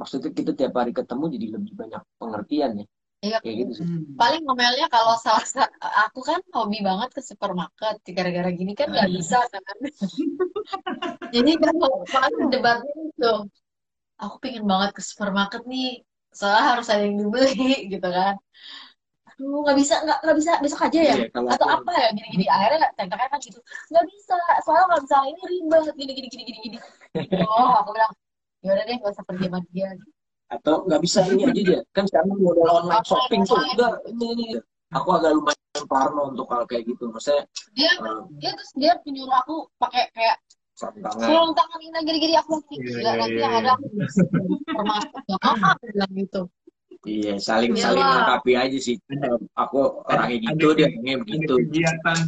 maksudnya 0.00 0.30
kita 0.34 0.50
tiap 0.58 0.72
hari 0.74 0.90
ketemu 0.90 1.24
jadi 1.34 1.46
lebih 1.58 1.72
banyak 1.78 2.02
pengertian 2.20 2.72
ya 2.82 2.86
Iya. 3.22 3.38
kayak 3.38 3.56
gitu 3.62 3.72
sih. 3.78 3.86
Paling 4.18 4.42
ngomelnya 4.42 4.90
kalau 4.90 5.14
salah 5.14 5.46
sa- 5.46 5.70
aku 5.78 6.26
kan 6.26 6.42
hobi 6.58 6.82
banget 6.82 7.14
ke 7.14 7.22
supermarket 7.22 8.02
gara-gara 8.02 8.50
gini 8.50 8.74
kan 8.74 8.90
nggak 8.90 9.14
bisa 9.14 9.38
kan. 9.46 9.62
Jadi 11.34 11.52
kalau 11.62 12.02
paling 12.10 12.50
debatnya 12.50 12.94
itu, 12.98 13.32
aku 14.18 14.36
pengen 14.42 14.66
banget 14.66 14.90
ke 14.98 15.02
supermarket 15.06 15.62
nih, 15.70 16.02
soalnya 16.34 16.64
harus 16.74 16.86
ada 16.90 17.06
yang 17.06 17.22
dibeli 17.22 17.54
gitu 17.94 18.08
kan. 18.10 18.34
Aduh 19.32 19.62
nggak 19.70 19.76
bisa 19.78 19.94
nggak 20.02 20.18
nggak 20.26 20.36
bisa 20.42 20.52
besok 20.58 20.80
aja 20.82 21.00
ya 21.00 21.14
Iya, 21.22 21.26
atau 21.30 21.66
aku- 21.70 21.86
apa 21.86 21.92
ya 21.94 22.08
gini-gini 22.18 22.46
akhirnya 22.50 22.90
tekniknya 22.98 23.28
kan 23.32 23.38
gitu 23.40 23.58
nggak 23.90 24.04
bisa 24.12 24.34
soalnya 24.66 24.84
kalau 24.90 25.00
misalnya 25.02 25.28
ini 25.32 25.42
ribet 25.46 25.82
gini 25.96 26.12
gini 26.12 26.28
gini 26.28 26.42
gini 26.42 26.58
gini 26.66 26.78
oh 27.46 27.70
aku 27.80 27.90
bilang 27.96 28.12
yaudah 28.62 28.84
deh 28.84 28.96
gak 28.96 29.10
usah 29.10 29.24
pergi 29.26 29.46
sama 29.46 29.58
dia. 29.68 29.88
Atau 30.48 30.74
nggak 30.84 31.00
bisa 31.00 31.20
ini 31.26 31.42
aja 31.44 31.62
dia. 31.62 31.80
Kan 31.90 32.04
sekarang 32.06 32.36
model 32.36 32.68
online 32.68 33.04
shopping 33.04 33.42
tuh. 33.42 33.56
Udah 33.72 33.92
ini 34.06 34.26
ini 34.32 34.46
aku 34.90 35.08
agak 35.10 35.32
lumayan 35.32 35.84
parno 35.84 36.22
untuk 36.30 36.46
hal 36.48 36.62
kayak 36.64 36.84
gitu. 36.86 37.08
Maksudnya 37.08 37.42
dia 37.72 37.90
eh, 37.90 38.20
dia 38.36 38.50
terus 38.52 38.70
dia 38.76 38.92
menyuruh 39.00 39.36
aku 39.38 39.56
pakai 39.76 40.12
kayak 40.12 40.36
sarung 40.72 41.52
tangan. 41.52 41.78
ini 41.80 41.98
gini-gini 42.02 42.34
aku 42.34 42.60
Iya, 42.68 42.80
gila 42.80 43.00
iya, 43.00 43.12
nanti 43.16 43.32
iya, 43.32 43.42
yang 43.42 43.54
ada 43.60 43.70
aku 43.72 43.84
termasuk 44.68 45.10
gak 45.28 45.40
aku 45.42 45.84
bilang 45.88 46.12
gitu. 46.14 46.42
Iya 47.02 47.32
saling 47.40 47.72
Iya 47.74 47.82
saling 47.82 48.04
lah. 48.04 48.10
melengkapi 48.14 48.52
aja 48.54 48.78
sih. 48.78 48.96
Aku 49.56 49.80
orangnya 50.06 50.36
gitu 50.38 50.66
ada- 50.70 50.76
dia 50.78 50.86
orangnya 50.86 51.14
begitu. 51.24 51.54
kegiatan 51.58 52.18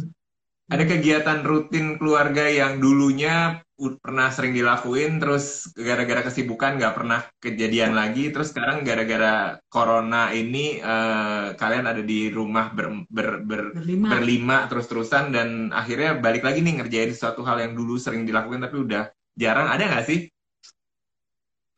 ada 0.65 0.83
kegiatan 0.83 1.45
rutin 1.45 2.01
keluarga 2.01 2.49
yang 2.49 2.81
dulunya 2.81 3.61
pernah 3.75 4.31
sering 4.31 4.55
dilakuin 4.55 5.19
terus 5.19 5.69
gara-gara 5.75 6.25
kesibukan 6.25 6.79
nggak 6.79 6.95
pernah 6.95 7.21
kejadian 7.37 7.93
lagi. 7.93 8.33
Terus 8.33 8.49
sekarang 8.49 8.81
gara-gara 8.81 9.61
corona 9.69 10.33
ini 10.33 10.79
eh, 10.79 11.47
kalian 11.53 11.85
ada 11.85 12.01
di 12.01 12.33
rumah 12.33 12.73
ber- 12.73 13.05
ber- 13.11 13.43
ber- 13.45 13.75
Berlima. 13.77 14.07
berlima 14.15 14.57
terus-terusan 14.71 15.29
dan 15.29 15.69
akhirnya 15.69 16.17
balik 16.17 16.41
lagi 16.41 16.65
nih 16.65 16.81
ngerjain 16.81 17.11
sesuatu 17.13 17.45
hal 17.45 17.61
yang 17.61 17.77
dulu 17.77 17.99
sering 18.01 18.25
dilakukan 18.25 18.65
tapi 18.65 18.77
udah 18.81 19.03
jarang. 19.37 19.69
Ada 19.69 19.83
nggak 19.85 20.05
sih? 20.07 20.19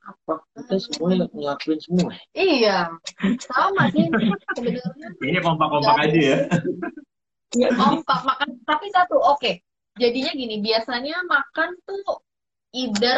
Apa? 0.07 0.39
Kita 0.55 0.75
semuanya 0.79 1.27
ngelakuin 1.35 1.79
semua. 1.83 2.15
Iya 2.31 2.87
sama 3.43 3.91
sih. 3.91 4.07
Sebenarnya 4.55 5.11
kayaknya 5.19 5.41
kompak-kompak 5.43 5.95
aja 6.07 6.19
ya 6.23 6.39
Kompak 7.53 8.19
makan 8.29 8.49
tapi 8.63 8.87
satu 8.91 9.15
oke. 9.17 9.51
Jadinya 9.97 10.31
gini 10.31 10.61
biasanya 10.61 11.25
makan 11.25 11.73
tuh 11.83 12.21
either 12.75 13.17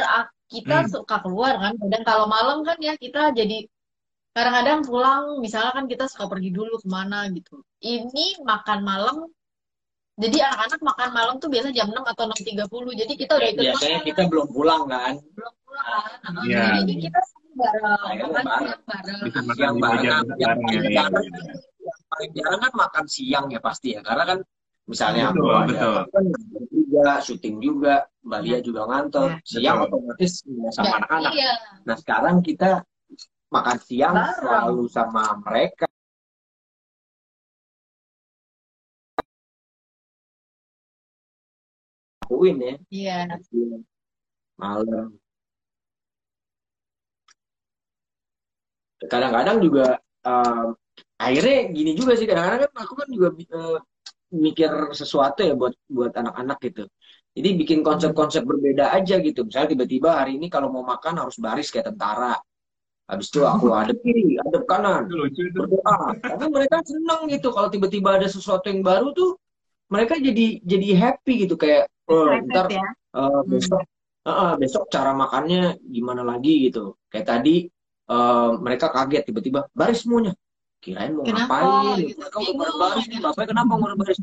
kita 0.50 0.86
Hmm. 0.86 0.90
suka 0.90 1.22
keluar 1.22 1.58
kan 1.62 1.76
dan 1.78 2.02
kalau 2.02 2.26
malam 2.26 2.66
kan 2.66 2.78
ya 2.82 2.98
kita 2.98 3.34
jadi 3.34 3.66
kadang-kadang 4.34 4.86
pulang. 4.86 5.24
Misalnya 5.42 5.74
kan 5.74 5.86
kita 5.86 6.06
suka 6.08 6.26
pergi 6.26 6.50
dulu 6.50 6.80
ke 6.80 6.88
mana 6.88 7.26
gitu. 7.30 7.62
Ini 7.82 8.42
makan 8.42 8.80
malam 8.82 9.16
jadi 10.20 10.52
anak-anak 10.52 10.82
makan 10.84 11.10
malam 11.16 11.36
tuh 11.40 11.48
biasa 11.48 11.72
jam 11.72 11.88
6 11.96 12.04
atau 12.04 12.28
6.30 12.28 12.68
jadi 12.92 13.14
kita 13.16 13.40
udah 13.40 13.50
ikut 13.56 13.64
biasanya 13.72 14.00
makan. 14.04 14.08
kita 14.12 14.22
belum 14.28 14.48
pulang 14.52 14.84
kan? 14.92 15.14
Belum 15.32 15.54
pulang 15.64 15.86
kan 16.20 16.32
Nah, 16.36 16.44
Iya. 16.44 16.64
jadi 16.84 16.94
kita 17.08 17.20
bareng. 17.60 17.84
Makan 17.84 18.30
bareng. 18.32 18.66
siang 18.66 18.84
bareng. 18.88 19.20
Bisa 19.28 19.40
makan 19.44 19.56
Siang 19.60 19.76
bareng, 19.84 20.04
yang 20.04 20.26
ya, 20.40 20.48
paling 20.56 20.84
jarang 20.96 21.26
yang 21.30 22.00
paling 22.10 22.32
jarang 22.38 22.60
kan 22.64 22.74
makan 22.74 23.06
siang 23.12 23.46
ya 23.54 23.60
pasti 23.62 23.88
ya. 23.96 24.02
Karena 24.02 24.24
kan 24.26 24.40
misalnya 24.90 25.24
aku 25.30 25.38
Betul, 25.46 25.54
ada 25.54 25.66
betul. 25.70 25.94
aku 26.02 26.10
kan 26.16 26.26
juga 26.74 27.06
syuting 27.22 27.56
juga 27.62 27.96
Mbak 28.26 28.40
Lia 28.44 28.58
juga 28.66 28.82
ngantor. 28.90 29.30
Ya, 29.30 29.38
siang 29.46 29.78
betul. 29.84 29.88
otomatis 30.00 30.34
ya, 30.48 30.70
sama 30.74 30.86
Ya, 30.88 30.94
anak-anak. 31.04 31.32
iya. 31.38 31.52
Nah 31.86 31.96
sekarang 32.00 32.36
kita 32.42 32.70
makan 33.54 33.78
siang 33.84 34.16
Bareng. 34.18 34.38
selalu 34.40 34.84
sama 34.90 35.24
mereka. 35.46 35.86
Lakuin 42.30 42.58
ya. 42.62 42.76
Iya. 42.94 43.20
Malam 44.60 45.18
kadang-kadang 49.08 49.58
juga 49.64 49.86
eh, 50.28 50.68
akhirnya 51.20 51.58
gini 51.72 51.92
juga 51.96 52.16
sih 52.20 52.28
kadang-kadang 52.28 52.68
kan 52.68 52.74
aku 52.84 52.94
kan 53.00 53.08
juga 53.08 53.28
eh, 53.38 53.80
mikir 54.30 54.94
sesuatu 54.94 55.42
ya 55.42 55.54
buat 55.58 55.74
buat 55.90 56.14
anak-anak 56.14 56.58
gitu. 56.70 56.84
Jadi 57.34 57.50
bikin 57.62 57.80
konsep-konsep 57.86 58.44
berbeda 58.44 58.94
aja 58.94 59.22
gitu. 59.22 59.46
Misalnya 59.46 59.78
tiba-tiba 59.78 60.10
hari 60.18 60.38
ini 60.38 60.50
kalau 60.50 60.70
mau 60.74 60.84
makan 60.84 61.24
harus 61.24 61.38
baris 61.38 61.70
kayak 61.70 61.94
tentara. 61.94 62.38
Habis 63.10 63.32
itu 63.32 63.42
aku 63.46 63.72
hadap 63.78 63.98
kiri 64.02 64.38
hadap 64.38 64.64
kanan. 64.70 65.10
Berdoa. 65.10 66.14
Karena 66.20 66.46
mereka 66.50 66.82
seneng 66.86 67.30
gitu. 67.30 67.50
Kalau 67.54 67.70
tiba-tiba 67.70 68.18
ada 68.22 68.28
sesuatu 68.30 68.70
yang 68.70 68.82
baru 68.86 69.14
tuh 69.14 69.38
mereka 69.90 70.18
jadi 70.18 70.62
jadi 70.62 70.88
happy 70.98 71.48
gitu. 71.48 71.56
Kayak 71.58 71.90
oh, 72.10 72.30
ntar 72.50 72.70
ya. 72.70 72.86
eh, 73.18 73.42
besok 73.50 73.82
eh, 74.26 74.54
besok 74.62 74.84
cara 74.94 75.12
makannya 75.14 75.80
gimana 75.86 76.22
lagi 76.22 76.70
gitu. 76.70 76.98
Kayak 77.10 77.40
tadi 77.40 77.66
eh, 78.10 78.50
mereka 78.66 78.88
kaget 78.96 79.24
tiba-tiba 79.30 79.60
baris 79.72 80.02
semuanya 80.04 80.34
kirain 80.84 81.12
mau 81.16 81.28
Kenapa? 81.28 81.60
ngapain 81.60 81.98
Gitu. 82.02 82.18
mereka 82.20 82.38
udah 82.40 82.54
Bingung. 82.56 82.80
baris 82.82 83.06
bapaknya 83.22 83.48
kenapa 83.54 83.74
mau 83.78 83.96
baris 84.00 84.20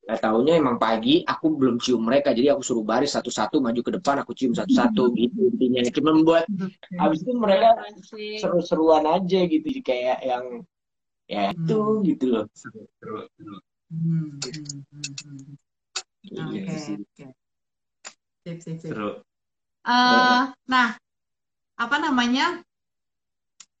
Gak 0.00 0.26
taunya 0.26 0.58
emang 0.58 0.74
pagi 0.80 1.22
aku 1.22 1.46
belum 1.54 1.76
cium 1.78 2.02
mereka 2.02 2.34
jadi 2.34 2.56
aku 2.56 2.66
suruh 2.66 2.82
baris 2.82 3.14
satu-satu 3.14 3.62
maju 3.62 3.78
ke 3.84 3.92
depan 4.00 4.16
aku 4.24 4.32
cium 4.34 4.56
satu-satu 4.56 5.12
gitu 5.20 5.38
intinya 5.54 5.80
cuma 5.94 6.10
membuat 6.16 6.44
habis 6.98 7.20
itu 7.22 7.30
mereka 7.36 7.78
seru-seruan 8.40 9.04
aja 9.06 9.40
gitu 9.46 9.68
kayak 9.84 10.18
yang 10.24 10.44
ya 11.30 11.54
itu 11.54 11.78
Hmm. 11.78 12.02
gitu 12.02 12.24
loh 12.26 12.44
seru 12.58 12.82
seru 12.98 13.22
seru. 13.38 13.56
Hmm, 13.90 14.42
hmm, 14.42 14.82
hmm, 14.90 15.12
hmm. 15.22 15.54
Iya 16.26 16.62
Oke, 16.66 16.74
sih. 16.74 16.96
oke. 16.98 17.26
Sip, 18.42 18.58
sip, 18.64 18.76
sip. 18.82 18.90
seru 18.90 19.10
Eh, 19.86 20.42
nah, 20.66 20.88
apa 21.78 21.96
namanya? 22.02 22.60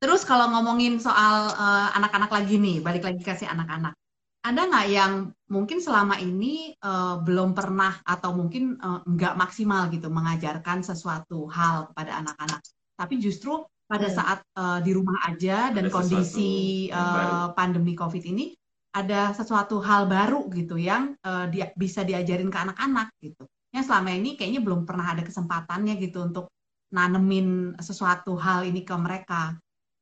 Terus 0.00 0.24
kalau 0.24 0.48
ngomongin 0.48 0.96
soal 0.96 1.52
eh, 1.52 1.88
anak-anak 2.00 2.32
lagi 2.32 2.56
nih, 2.56 2.80
balik 2.80 3.04
lagi 3.04 3.20
ke 3.20 3.36
si 3.36 3.44
anak-anak. 3.44 3.92
Ada 4.40 4.60
nggak 4.72 4.86
yang 4.88 5.12
mungkin 5.52 5.84
selama 5.84 6.16
ini 6.16 6.72
eh, 6.72 7.14
belum 7.20 7.52
pernah 7.52 8.00
atau 8.02 8.32
mungkin 8.32 8.80
eh, 8.80 9.00
nggak 9.04 9.34
maksimal 9.36 9.92
gitu 9.92 10.08
mengajarkan 10.08 10.80
sesuatu 10.80 11.44
hal 11.52 11.92
kepada 11.92 12.24
anak-anak, 12.24 12.60
tapi 12.96 13.20
justru 13.20 13.60
pada 13.90 14.06
Hmm. 14.06 14.16
saat 14.22 14.38
uh, 14.54 14.78
di 14.78 14.94
rumah 14.94 15.18
aja 15.26 15.74
dan 15.74 15.90
Ada 15.90 15.90
kondisi 15.90 16.86
yang 16.86 17.10
baru. 17.10 17.34
uh, 17.34 17.48
pandemi 17.58 17.98
COVID 17.98 18.22
ini 18.22 18.54
ada 18.94 19.34
sesuatu 19.34 19.82
hal 19.82 20.06
baru 20.06 20.46
gitu 20.54 20.78
yang 20.78 21.18
uh, 21.26 21.50
dia 21.50 21.74
bisa 21.74 22.06
diajarin 22.06 22.54
ke 22.54 22.58
anak-anak 22.70 23.10
gitu. 23.18 23.50
Yang 23.74 23.90
selama 23.90 24.14
ini 24.14 24.38
kayaknya 24.38 24.62
belum 24.62 24.86
pernah 24.86 25.10
ada 25.10 25.26
kesempatannya 25.26 25.98
gitu 25.98 26.22
untuk 26.22 26.54
nanemin 26.94 27.74
sesuatu 27.82 28.38
hal 28.38 28.62
ini 28.62 28.86
ke 28.86 28.94
mereka. 28.94 29.58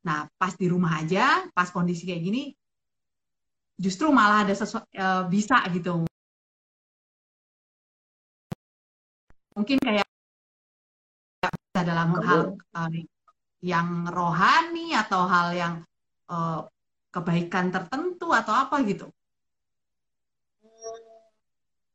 Nah, 0.07 0.31
pas 0.39 0.55
di 0.55 0.67
rumah 0.71 1.03
aja, 1.03 1.43
pas 1.51 1.69
kondisi 1.69 2.07
kayak 2.07 2.23
gini, 2.23 2.43
justru 3.79 4.11
malah 4.11 4.47
ada 4.47 4.55
sesuatu 4.55 4.87
bisa 5.31 5.63
gitu. 5.75 6.07
Mungkin 9.59 9.79
kayak 9.83 10.07
bisa 11.43 11.81
dalam 11.83 12.15
hal 12.23 12.55
uh, 12.55 12.91
yang 13.63 14.07
rohani 14.07 14.95
atau 14.95 15.27
hal 15.27 15.51
yang 15.55 15.75
uh, 16.31 16.63
kebaikan 17.11 17.75
tertentu 17.75 18.31
atau 18.31 18.55
apa 18.55 18.79
gitu. 18.87 19.11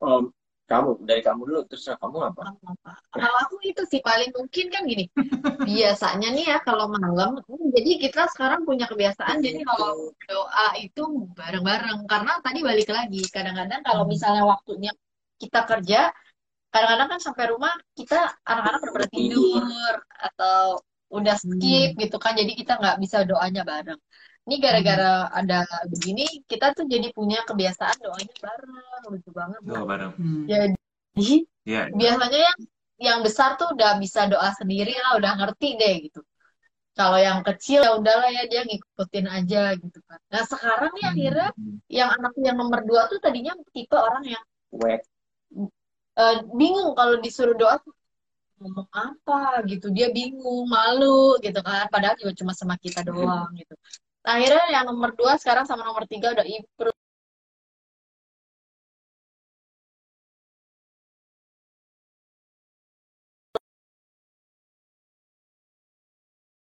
Om, 0.03 0.27
kamu 0.73 0.89
dari 1.05 1.21
kamu 1.21 1.41
dulu 1.45 1.61
terserah 1.69 2.01
kamu 2.01 2.17
apa? 2.33 2.41
Kalau 3.13 3.37
aku 3.45 3.61
itu 3.61 3.85
sih 3.85 4.01
paling 4.01 4.33
mungkin 4.33 4.65
kan 4.73 4.81
gini. 4.89 5.05
Biasanya 5.61 6.33
nih 6.33 6.45
ya 6.49 6.57
kalau 6.65 6.89
malam, 6.89 7.37
jadi 7.45 7.91
kita 8.01 8.25
sekarang 8.33 8.65
punya 8.65 8.89
kebiasaan 8.89 9.37
jadi 9.45 9.61
kalau 9.61 10.09
doa 10.25 10.67
itu 10.81 11.29
bareng-bareng 11.37 12.09
karena 12.09 12.33
tadi 12.41 12.59
balik 12.65 12.89
lagi 12.89 13.21
kadang-kadang 13.29 13.85
kalau 13.85 14.03
misalnya 14.09 14.43
waktunya 14.49 14.91
kita 15.37 15.61
kerja, 15.69 16.09
kadang-kadang 16.73 17.07
kan 17.13 17.19
sampai 17.21 17.45
rumah 17.53 17.73
kita 17.93 18.33
anak-anak 18.41 18.79
udah 18.81 18.93
pada 18.97 19.07
tidur 19.13 19.93
atau 20.09 20.81
udah 21.13 21.35
skip 21.37 21.93
gitu 21.93 22.17
kan, 22.17 22.33
jadi 22.33 22.51
kita 22.57 22.81
nggak 22.81 22.97
bisa 22.97 23.21
doanya 23.21 23.61
bareng. 23.61 24.01
Ini 24.43 24.55
gara-gara 24.59 25.31
ada 25.31 25.63
begini, 25.87 26.27
kita 26.51 26.75
tuh 26.75 26.83
jadi 26.83 27.07
punya 27.15 27.47
kebiasaan 27.47 27.95
doanya 28.03 28.35
bareng, 28.43 28.71
lucu 29.07 29.31
banget. 29.31 29.59
Doa 29.63 29.83
bareng. 29.87 30.11
Hmm. 30.19 30.43
Jadi 30.51 31.47
Ya. 31.63 31.87
biasanya 31.87 32.39
yang 32.43 32.57
yang 32.99 33.19
besar 33.23 33.55
tuh 33.55 33.71
udah 33.71 33.95
bisa 34.03 34.27
doa 34.27 34.51
sendiri 34.59 34.91
lah, 34.99 35.15
udah 35.15 35.31
ngerti 35.39 35.79
deh 35.79 35.95
gitu. 36.11 36.19
Kalau 36.93 37.17
yang 37.17 37.41
kecil 37.41 37.81
ya 37.81 37.97
udahlah 37.97 38.29
ya 38.29 38.43
dia 38.45 38.61
ngikutin 38.67 39.25
aja 39.25 39.73
gitu 39.79 39.99
kan. 40.05 40.19
Nah 40.29 40.43
sekarang 40.45 40.91
nih 40.93 41.05
akhirnya 41.09 41.49
yang 41.89 42.09
anak 42.13 42.33
yang 42.37 42.55
nomor 42.59 42.85
dua 42.85 43.09
tuh 43.09 43.17
tadinya 43.17 43.55
tipe 43.73 43.97
orang 43.97 44.27
yang 44.29 44.43
eh, 46.19 46.35
bingung 46.53 46.93
kalau 46.93 47.17
disuruh 47.17 47.57
doa 47.57 47.81
tuh 47.81 47.95
ngomong 48.61 48.87
apa 48.93 49.65
gitu. 49.71 49.89
Dia 49.89 50.13
bingung, 50.13 50.69
malu 50.69 51.41
gitu 51.41 51.59
kan. 51.65 51.89
Padahal 51.89 52.15
juga 52.21 52.31
cuma 52.37 52.53
sama 52.53 52.75
kita 52.77 53.01
doang 53.01 53.49
gitu. 53.57 53.73
Nah, 54.23 54.39
akhirnya 54.39 54.65
yang 54.71 54.85
nomor 54.87 55.11
dua 55.19 55.35
sekarang 55.35 55.67
sama 55.67 55.83
nomor 55.83 56.07
tiga 56.07 56.31
udah 56.31 56.47
improve. 56.47 56.95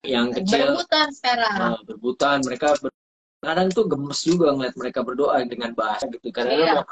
Yang 0.05 0.27
kecil 0.39 0.71
Berebutan 0.77 1.07
sekarang. 1.11 1.55
uh, 1.57 1.79
berbutan, 1.83 2.37
mereka 2.45 2.77
ber- 2.79 2.95
kadang 3.43 3.67
tuh 3.73 3.85
gemes 3.89 4.19
juga 4.23 4.53
ngeliat 4.53 4.75
mereka 4.77 4.99
berdoa 5.01 5.41
dengan 5.43 5.73
bahasa 5.73 6.05
gitu. 6.07 6.29
Karena 6.29 6.53
Iya. 6.53 6.73
mau 6.79 6.85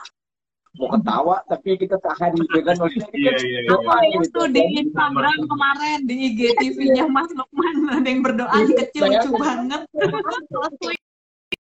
mau 0.76 0.88
ketawa 0.92 1.38
tapi 1.48 1.70
kita 1.80 1.98
tahan 2.00 2.32
gitu 2.36 2.60
kan. 2.64 2.76
Maksudnya 2.78 3.10
kita 3.12 3.20
Iya, 3.20 3.34
iya, 3.42 3.60
iya. 3.64 3.70
doa 3.72 3.98
gitu. 4.12 4.28
tuh 4.36 4.48
di 4.52 4.62
Instagram 4.84 5.38
kemarin 5.48 5.98
di 6.04 6.16
IGTV-nya 6.32 7.06
Mas 7.08 7.32
Lukman 7.32 7.76
ada 7.92 8.08
yang 8.08 8.22
berdoa 8.24 8.58
kecil 8.76 9.04
lucu 9.08 9.30
banget. 9.40 9.82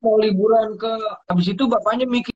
mau 0.03 0.21
liburan 0.21 0.77
ke 0.77 0.91
habis 1.31 1.47
itu 1.49 1.63
bapaknya 1.65 2.05
mikir 2.05 2.35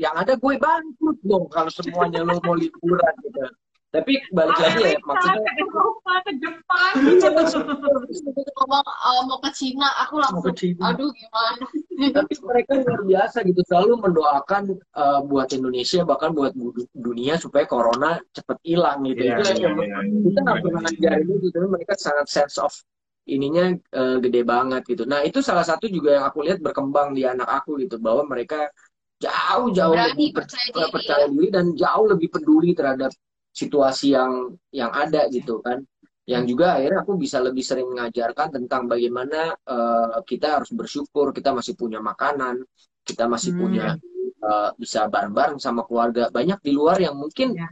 yang 0.00 0.16
ada 0.16 0.40
gue 0.40 0.54
bangkrut 0.56 1.18
dong 1.20 1.52
kalau 1.52 1.68
semuanya 1.68 2.24
lo 2.24 2.40
mau 2.40 2.56
liburan 2.56 3.14
gitu. 3.20 3.44
Tapi 3.96 4.12
balik 4.36 4.58
lagi 4.60 4.80
ya 4.84 4.98
maksudnya 5.00 5.40
ke 5.40 5.52
Eropa, 5.64 6.12
ke 6.20 6.32
Jepang. 6.36 6.92
Begitu 7.00 8.50
ngomong 8.60 8.84
eh, 8.84 9.22
mau 9.24 9.38
ke 9.40 9.50
Cina, 9.56 9.88
aku 10.04 10.12
mau 10.20 10.28
ke 10.28 10.52
langsung, 10.52 10.56
Cina. 10.56 10.82
aduh 10.92 11.10
gimana? 11.16 11.64
Tapi 12.12 12.32
mereka 12.44 12.72
luar 12.84 13.00
biasa 13.08 13.36
gitu 13.48 13.60
selalu 13.64 13.92
mendoakan 14.04 14.62
uh, 14.92 15.20
buat 15.24 15.48
Indonesia 15.56 16.04
bahkan 16.04 16.36
buat 16.36 16.52
bu- 16.52 16.76
dunia 16.92 17.40
supaya 17.40 17.64
corona 17.64 18.20
cepet 18.36 18.58
hilang 18.68 19.00
gitu. 19.08 19.22
Iya, 19.24 19.40
Itu 19.40 19.64
yang 19.64 19.76
iya, 19.80 19.86
iya. 19.88 19.98
kita 20.28 20.38
nggak 20.44 20.56
pernah 20.60 20.80
ngajarin 20.84 21.26
itu 21.40 21.48
tapi 21.48 21.66
mereka 21.72 21.92
sangat 21.96 22.26
sense 22.28 22.60
of 22.60 22.72
ininya 23.26 23.74
eh, 23.74 24.16
gede 24.22 24.46
banget 24.46 24.86
gitu 24.86 25.02
nah 25.02 25.18
itu 25.26 25.42
salah 25.42 25.66
satu 25.66 25.90
juga 25.90 26.14
yang 26.14 26.24
aku 26.30 26.46
lihat 26.46 26.62
berkembang 26.62 27.10
di 27.10 27.26
anak 27.26 27.50
aku 27.50 27.74
gitu 27.82 27.98
bahwa 27.98 28.22
mereka 28.22 28.70
jauh 29.18 29.74
jauh 29.74 29.96
Berani 29.98 30.14
lebih 30.14 30.28
per- 30.30 30.46
percaya 30.46 30.68
diri, 30.70 30.92
percaya 30.94 31.26
diri 31.26 31.48
dan 31.50 31.66
jauh 31.74 32.06
lebih 32.06 32.28
peduli 32.30 32.70
terhadap 32.76 33.10
situasi 33.60 34.06
yang 34.16 34.32
yang 34.80 34.90
ada 35.02 35.20
gitu 35.36 35.54
kan. 35.66 35.78
Yang 36.32 36.42
juga 36.52 36.66
akhirnya 36.76 37.00
aku 37.06 37.14
bisa 37.24 37.38
lebih 37.46 37.64
sering 37.68 37.86
mengajarkan 37.92 38.48
tentang 38.56 38.82
bagaimana 38.92 39.40
eh, 39.74 40.18
kita 40.30 40.46
harus 40.60 40.70
bersyukur 40.74 41.26
kita 41.36 41.50
masih 41.58 41.74
punya 41.80 41.98
makanan 42.10 42.56
kita 43.08 43.24
masih 43.34 43.50
Hmm. 43.54 43.60
punya 43.62 43.86
eh, 44.50 44.70
bisa 44.82 45.00
bareng-bareng 45.12 45.58
sama 45.62 45.82
keluarga. 45.88 46.22
Banyak 46.36 46.58
di 46.66 46.72
luar 46.78 46.96
yang 47.00 47.14
mungkin 47.22 47.48
Ya. 47.56 47.68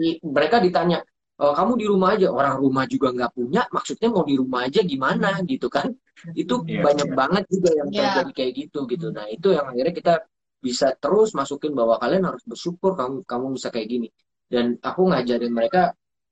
i- 0.00 0.20
mereka 0.24 0.56
ditanya 0.66 0.98
"Eh, 1.40 1.54
kamu 1.58 1.72
di 1.80 1.86
rumah 1.92 2.10
aja? 2.16 2.28
Orang 2.38 2.54
rumah 2.64 2.84
juga 2.94 3.08
nggak 3.16 3.32
punya 3.38 3.62
maksudnya 3.76 4.08
mau 4.14 4.24
di 4.30 4.34
rumah 4.40 4.60
aja 4.68 4.80
gimana 4.92 5.28
gitu 5.52 5.68
kan. 5.76 5.88
Itu 6.36 6.54
Iya, 6.68 6.80
banyak 6.86 7.08
iya. 7.12 7.16
banget 7.20 7.44
juga 7.52 7.70
yang 7.80 7.88
Iya. 7.92 8.00
terjadi 8.00 8.32
kayak 8.38 8.52
gitu 8.60 8.78
gitu. 8.92 9.06
Nah 9.16 9.26
itu 9.36 9.48
yang 9.56 9.66
akhirnya 9.72 9.94
kita 10.00 10.14
bisa 10.60 10.86
terus 11.02 11.32
masukin 11.32 11.72
bahwa 11.72 11.96
kalian 12.02 12.24
harus 12.28 12.44
bersyukur 12.44 12.92
kamu 13.00 13.16
kamu 13.24 13.46
bisa 13.56 13.68
kayak 13.72 13.88
gini 13.88 14.08
dan 14.52 14.66
aku 14.82 15.00
ngajarin 15.10 15.52
mereka 15.54 15.82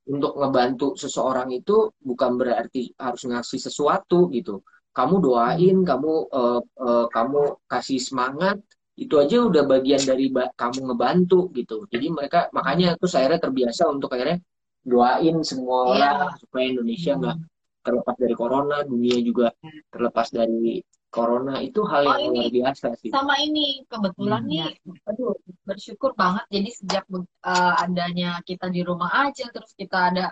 untuk 0.09 0.33
ngebantu 0.41 0.97
seseorang 1.03 1.49
itu 1.53 1.93
bukan 2.01 2.31
berarti 2.41 2.91
harus 2.97 3.23
ngasih 3.29 3.61
sesuatu 3.67 4.29
gitu. 4.33 4.65
Kamu 4.97 5.15
doain 5.23 5.77
kamu 5.87 6.13
eh, 6.33 6.61
eh, 6.89 7.07
kamu 7.15 7.41
kasih 7.71 8.01
semangat 8.03 8.57
itu 8.99 9.15
aja 9.23 9.37
udah 9.47 9.63
bagian 9.73 10.03
dari 10.03 10.27
ba- 10.35 10.51
kamu 10.59 10.91
ngebantu 10.91 11.55
gitu. 11.55 11.87
Jadi 11.93 12.07
mereka 12.11 12.51
makanya 12.51 12.99
terus 12.99 13.15
akhirnya 13.15 13.39
terbiasa 13.47 13.83
untuk 13.95 14.11
akhirnya 14.11 14.39
doain 14.83 15.37
semua 15.47 15.79
Iya. 15.93 15.93
orang 15.95 16.19
supaya 16.43 16.65
Indonesia 16.73 17.13
nggak 17.21 17.37
terlepas 17.85 18.17
dari 18.19 18.35
corona 18.35 18.77
dunia 18.83 19.17
juga 19.23 19.47
terlepas 19.93 20.29
dari 20.35 20.83
corona 21.15 21.53
itu 21.69 21.81
hal 21.93 22.03
Oh, 22.09 22.17
yang 22.17 22.23
ini. 22.27 22.39
luar 22.39 22.47
biasa 22.57 22.87
sih 23.03 23.15
Sama 23.15 23.35
ini 23.47 23.61
kebetulan 23.91 24.43
Hmm, 24.43 24.51
nih, 24.51 24.61
aduh 25.09 25.33
bersyukur 25.69 26.11
banget. 26.23 26.45
Jadi 26.55 26.69
sejak 26.79 27.05
eh, 27.53 27.75
adanya 27.85 28.29
kita 28.49 28.67
di 28.75 28.81
rumah 28.89 29.11
aja, 29.25 29.45
terus 29.55 29.73
kita 29.81 29.97
ada 30.13 30.25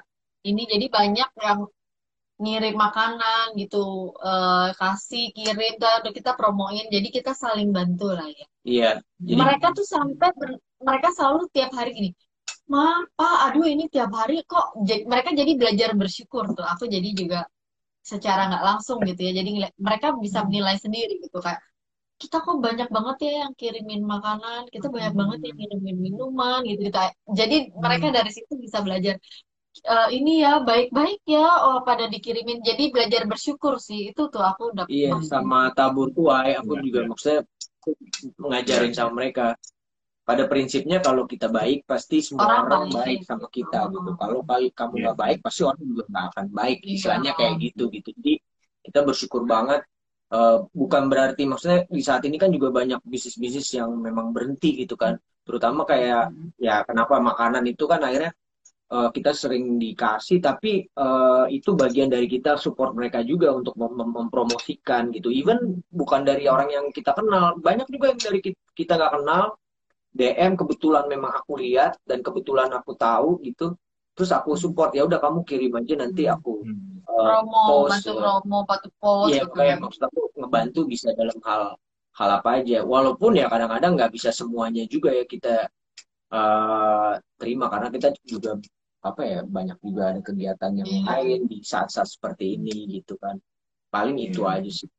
ini, 0.49 0.63
jadi 0.73 0.87
banyak 0.99 1.31
yang 1.47 1.61
ngirim 2.43 2.75
makanan 2.85 3.47
gitu, 3.63 3.79
eh, 4.29 4.69
kasih 4.81 5.25
kirim, 5.37 5.73
tuh 6.05 6.13
kita 6.19 6.33
promoin. 6.41 6.85
Jadi 6.97 7.09
kita 7.17 7.33
saling 7.45 7.71
bantu 7.77 8.05
lah 8.19 8.29
ya. 8.41 8.47
iya 8.69 8.89
jadi 9.31 9.43
Mereka 9.43 9.67
tuh 9.77 9.87
sampai 9.95 10.29
ber- 10.39 10.63
mereka 10.87 11.09
selalu 11.17 11.43
tiap 11.55 11.71
hari 11.79 11.91
gini, 11.99 12.11
Ma, 12.73 13.03
Pak, 13.19 13.37
aduh 13.51 13.67
ini 13.75 13.85
tiap 13.95 14.11
hari 14.19 14.43
kok. 14.47 14.67
Mereka 15.13 15.31
jadi 15.41 15.53
belajar 15.61 15.91
bersyukur 16.01 16.45
tuh. 16.57 16.67
Aku 16.73 16.85
jadi 16.95 17.09
juga 17.21 17.41
secara 18.13 18.41
nggak 18.51 18.65
langsung 18.69 18.99
gitu 19.09 19.21
ya. 19.27 19.33
Jadi 19.39 19.51
mereka 19.87 20.07
bisa 20.25 20.39
menilai 20.47 20.77
sendiri 20.85 21.13
gitu 21.25 21.39
kayak 21.47 21.61
kita 22.23 22.37
kok 22.47 22.57
banyak 22.67 22.89
banget 22.97 23.17
ya 23.27 23.33
yang 23.45 23.53
kirimin 23.61 24.03
makanan, 24.15 24.63
kita 24.75 24.87
banyak 24.97 25.15
banget 25.21 25.39
yang 25.47 25.57
ngirimin 25.61 25.97
minuman 26.07 26.59
gitu 26.71 26.81
gitu. 26.89 26.99
Jadi 27.41 27.57
mereka 27.85 28.07
dari 28.17 28.31
situ 28.37 28.53
bisa 28.65 28.79
belajar 28.87 29.17
"Eh, 29.95 30.09
ini 30.19 30.33
ya 30.45 30.53
baik-baik 30.69 31.21
ya 31.37 31.47
oh 31.69 31.79
pada 31.89 32.05
dikirimin. 32.15 32.59
Jadi 32.69 32.85
belajar 32.95 33.23
bersyukur 33.31 33.75
sih 33.89 34.01
itu 34.11 34.23
tuh 34.33 34.43
aku 34.51 34.63
udah 34.73 34.87
Iya, 34.97 35.13
sama 35.31 35.59
tabur 35.77 36.09
tuai, 36.17 36.51
aku 36.61 36.73
Iya, 36.79 36.83
juga 36.87 37.01
maksudnya 37.11 37.41
ngajarin 38.49 38.93
sama 38.99 39.13
mereka. 39.19 39.47
Pada 40.27 40.43
prinsipnya 40.51 40.99
kalau 40.99 41.23
kita 41.23 41.47
baik, 41.47 41.87
pasti 41.87 42.19
semua 42.19 42.51
Orang 42.51 42.63
orang, 42.67 42.83
baik. 42.91 42.99
baik 42.99 43.21
sama 43.23 43.47
kita 43.47 43.79
Oh. 43.87 43.95
gitu. 43.95 44.11
Kalau 44.19 44.41
baik 44.43 44.73
kamu 44.75 44.95
Iya. 44.99 45.03
nggak 45.07 45.19
baik, 45.23 45.39
pasti 45.39 45.61
orang 45.63 45.83
juga 45.87 46.03
nggak 46.11 46.27
akan 46.35 46.47
baik. 46.51 46.79
Iya. 46.83 46.95
Istilahnya 46.99 47.33
kayak 47.39 47.55
gitu 47.63 47.85
gitu. 47.95 48.09
Jadi 48.19 48.33
kita 48.83 49.01
bersyukur 49.07 49.43
banget. 49.47 49.81
Eh, 50.27 50.59
bukan 50.75 51.03
berarti 51.07 51.47
maksudnya 51.47 51.87
di 51.87 52.03
saat 52.03 52.27
ini 52.27 52.35
kan 52.35 52.51
juga 52.51 52.75
banyak 52.75 52.99
bisnis-bisnis 53.07 53.71
yang 53.79 53.95
memang 53.95 54.35
berhenti 54.35 54.83
gitu 54.83 54.99
kan. 54.99 55.15
Terutama 55.47 55.87
kayak 55.87 56.35
ya 56.59 56.83
kenapa 56.83 57.23
makanan 57.23 57.63
itu 57.71 57.87
kan 57.87 58.03
akhirnya 58.03 58.35
eh, 58.87 59.09
kita 59.15 59.31
sering 59.31 59.79
dikasih 59.79 60.43
tapi 60.43 60.87
eh, 60.87 61.45
itu 61.55 61.71
bagian 61.79 62.11
dari 62.11 62.27
kita 62.27 62.59
support 62.59 62.95
mereka 62.99 63.23
juga 63.23 63.55
untuk 63.55 63.75
mem- 63.79 63.95
mem- 63.95 64.15
mempromosikan 64.27 65.11
gitu 65.11 65.31
even 65.31 65.79
bukan 65.87 66.27
dari 66.27 66.47
orang 66.51 66.71
yang 66.71 66.87
kita 66.91 67.15
kenal 67.15 67.59
banyak 67.59 67.87
juga 67.87 68.11
yang 68.11 68.19
dari 68.19 68.39
ki- 68.43 68.59
kita 68.75 68.95
nggak 68.95 69.13
kenal 69.23 69.55
DM 70.19 70.53
kebetulan 70.57 71.05
memang 71.07 71.33
aku 71.37 71.53
lihat 71.61 72.01
dan 72.09 72.25
kebetulan 72.25 72.73
aku 72.73 72.93
tahu 72.97 73.39
gitu 73.45 73.77
terus 74.17 74.33
aku 74.33 74.57
support 74.57 74.97
ya 74.97 75.05
udah 75.05 75.21
kamu 75.21 75.45
kirim 75.45 75.73
aja 75.77 75.95
nanti 76.01 76.25
aku 76.25 76.65
Hmm. 76.65 77.05
promo 77.07 77.61
post 77.87 77.93
bantu 77.93 78.11
gitu. 78.11 78.21
promo 78.21 78.59
bantu 78.69 78.89
post 78.99 79.29
Iya, 79.31 79.43
gitu 79.45 79.53
kayak 79.55 79.77
kan 79.77 79.83
maksud 79.85 80.03
aku 80.09 80.21
ngebantu 80.41 80.81
bisa 80.89 81.09
dalam 81.15 81.39
hal 81.45 81.63
hal 82.17 82.31
apa 82.41 82.49
aja. 82.61 82.79
Walaupun 82.83 83.37
ya 83.37 83.47
kadang-kadang 83.53 83.93
nggak 83.97 84.13
bisa 84.17 84.33
semuanya 84.33 84.83
juga 84.89 85.13
ya 85.13 85.25
kita 85.29 85.69
eh, 86.33 87.13
terima 87.39 87.71
karena 87.71 87.89
kita 87.93 88.09
juga 88.27 88.59
apa 89.07 89.23
ya 89.23 89.39
banyak 89.47 89.79
juga 89.79 90.03
ada 90.11 90.21
kegiatan 90.25 90.73
yang 90.75 90.91
Iya. 90.91 91.03
lain 91.07 91.41
di 91.47 91.59
saat-saat 91.63 92.09
seperti 92.11 92.59
ini 92.59 92.99
gitu 92.99 93.15
kan. 93.23 93.39
Paling 93.93 94.17
itu 94.19 94.43
Iya. 94.43 94.59
aja 94.59 94.71
sih. 94.73 94.91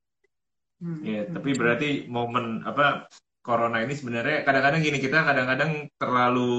Hmm. 0.79 1.01
Ya, 1.03 1.25
tapi 1.27 1.57
berarti 1.57 1.89
momen 2.07 2.61
apa 2.63 3.09
corona 3.47 3.79
ini 3.79 3.95
sebenarnya 3.95 4.43
kadang-kadang 4.43 4.81
gini 4.83 4.99
kita 4.99 5.23
kadang-kadang 5.23 5.71
terlalu 5.95 6.51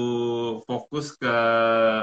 fokus 0.64 1.12
ke 1.20 1.34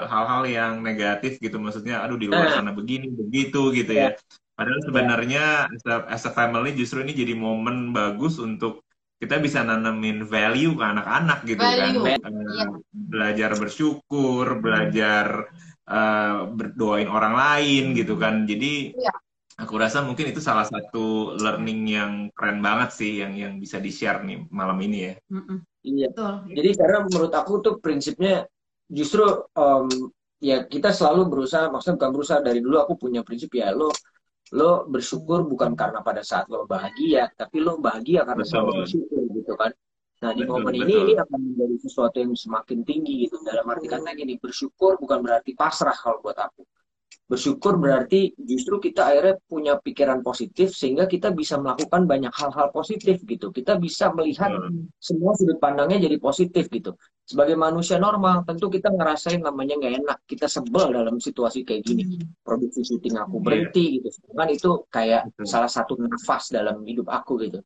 hal-hal 0.05 0.43
yang 0.45 0.73
negatif 0.85 1.41
gitu 1.41 1.57
maksudnya 1.57 2.05
aduh 2.05 2.21
di 2.21 2.29
luar 2.29 2.53
Nah. 2.53 2.61
sana 2.61 2.71
begini 2.77 3.09
begitu 3.09 3.73
gitu 3.73 3.91
ya. 3.97 4.13
Padahal 4.55 4.81
sebenarnya 4.87 5.43
as 5.67 5.83
a, 5.89 5.95
as 6.07 6.23
a 6.29 6.31
family 6.31 6.71
justru 6.77 7.01
ini 7.01 7.17
jadi 7.17 7.33
momen 7.33 7.91
bagus 7.91 8.37
untuk 8.37 8.85
kita 9.17 9.41
bisa 9.41 9.65
nanemin 9.65 10.23
value 10.29 10.77
ke 10.77 10.83
anak-anak 10.85 11.39
gitu 11.49 11.59
Value, 11.65 12.05
kan. 12.05 12.19
Eh, 12.21 12.45
iya. 12.53 12.65
Belajar 12.93 13.51
bersyukur, 13.57 14.45
belajar 14.61 15.25
eh, 15.89 16.37
berdoain 16.55 17.09
orang 17.09 17.33
lain 17.33 17.83
gitu 17.97 18.15
kan. 18.21 18.45
Jadi 18.45 18.93
Iya. 18.95 19.13
Aku 19.55 19.79
rasa 19.79 20.03
mungkin 20.03 20.35
itu 20.35 20.43
salah 20.43 20.67
satu 20.67 21.31
learning 21.39 21.79
yang 21.87 22.11
keren 22.35 22.59
banget 22.59 22.91
sih 22.91 23.23
yang 23.23 23.31
yang 23.39 23.53
bisa 23.55 23.79
di-share 23.79 24.19
nih 24.27 24.43
malam 24.51 24.75
ini 24.83 24.97
ya. 25.07 25.13
Mm-mm. 25.31 25.59
Iya. 25.79 26.07
Betul. 26.11 26.33
Jadi 26.51 26.69
karena 26.75 26.99
menurut 27.07 27.31
aku 27.31 27.53
tuh 27.63 27.73
prinsipnya 27.79 28.43
justru 28.91 29.23
em, 29.55 30.11
ya 30.43 30.67
kita 30.67 30.91
selalu 30.91 31.31
berusaha, 31.31 31.71
maksudnya 31.71 31.95
bukan 32.03 32.11
berusaha 32.11 32.39
dari 32.43 32.59
dulu 32.59 32.83
aku 32.83 32.93
punya 32.99 33.23
prinsip 33.23 33.55
ya 33.55 33.71
lo 33.71 33.95
lo 34.53 34.85
bersyukur 34.91 35.47
bukan 35.47 35.73
karena 35.73 36.03
pada 36.03 36.21
saat 36.21 36.51
lo 36.51 36.67
bahagia, 36.67 37.31
tapi 37.33 37.63
lo 37.63 37.79
bahagia 37.79 38.27
karena 38.27 38.43
Betul. 38.43 38.51
selalu 38.51 38.71
bersyukur 38.83 39.21
gitu 39.39 39.53
kan. 39.55 39.71
Nah 40.19 40.31
di 40.35 40.43
Betul, 40.43 40.51
momen 40.51 40.73
betul. 40.75 40.83
ini 40.83 40.95
ini 40.99 41.13
akan 41.15 41.39
menjadi 41.53 41.75
sesuatu 41.79 42.15
yang 42.19 42.31
semakin 42.35 42.79
tinggi 42.83 43.13
gitu. 43.23 43.39
Dalam 43.39 43.65
arti 43.71 43.87
kata 43.87 44.11
gini 44.11 44.35
bersyukur 44.35 44.99
bukan 44.99 45.23
berarti 45.23 45.55
pasrah 45.55 45.95
kalau 45.95 46.19
buat 46.19 46.35
aku. 46.35 46.67
Bersyukur 47.25 47.81
berarti 47.81 48.37
justru 48.37 48.77
kita 48.77 49.01
akhirnya 49.09 49.35
punya 49.49 49.73
pikiran 49.81 50.21
positif 50.21 50.77
sehingga 50.77 51.09
kita 51.09 51.33
bisa 51.33 51.57
melakukan 51.57 52.05
banyak 52.05 52.29
hal-hal 52.29 52.69
positif 52.69 53.25
gitu. 53.25 53.49
Kita 53.49 53.81
bisa 53.81 54.13
melihat 54.13 54.53
Betul. 54.53 54.93
semua 55.01 55.33
sudut 55.33 55.57
pandangnya 55.57 56.05
jadi 56.05 56.21
positif 56.21 56.69
gitu. 56.69 56.93
Sebagai 57.25 57.57
manusia 57.57 57.97
normal, 57.97 58.45
tentu 58.45 58.69
kita 58.69 58.93
ngerasain 58.93 59.41
namanya 59.41 59.73
nggak 59.81 59.93
enak. 60.05 60.17
Kita 60.29 60.45
sebel 60.45 60.93
dalam 60.93 61.17
situasi 61.17 61.65
kayak 61.65 61.81
gini. 61.81 62.05
Produksi 62.45 62.85
syuting 62.85 63.17
aku 63.17 63.41
Iya. 63.41 63.45
berhenti 63.49 63.85
gitu. 63.97 64.07
Kan 64.29 64.47
itu 64.53 64.69
kayak 64.93 65.21
Betul. 65.33 65.49
salah 65.49 65.71
satu 65.73 65.97
nafas 65.97 66.53
dalam 66.53 66.85
hidup 66.85 67.09
aku 67.09 67.41
gitu. 67.41 67.57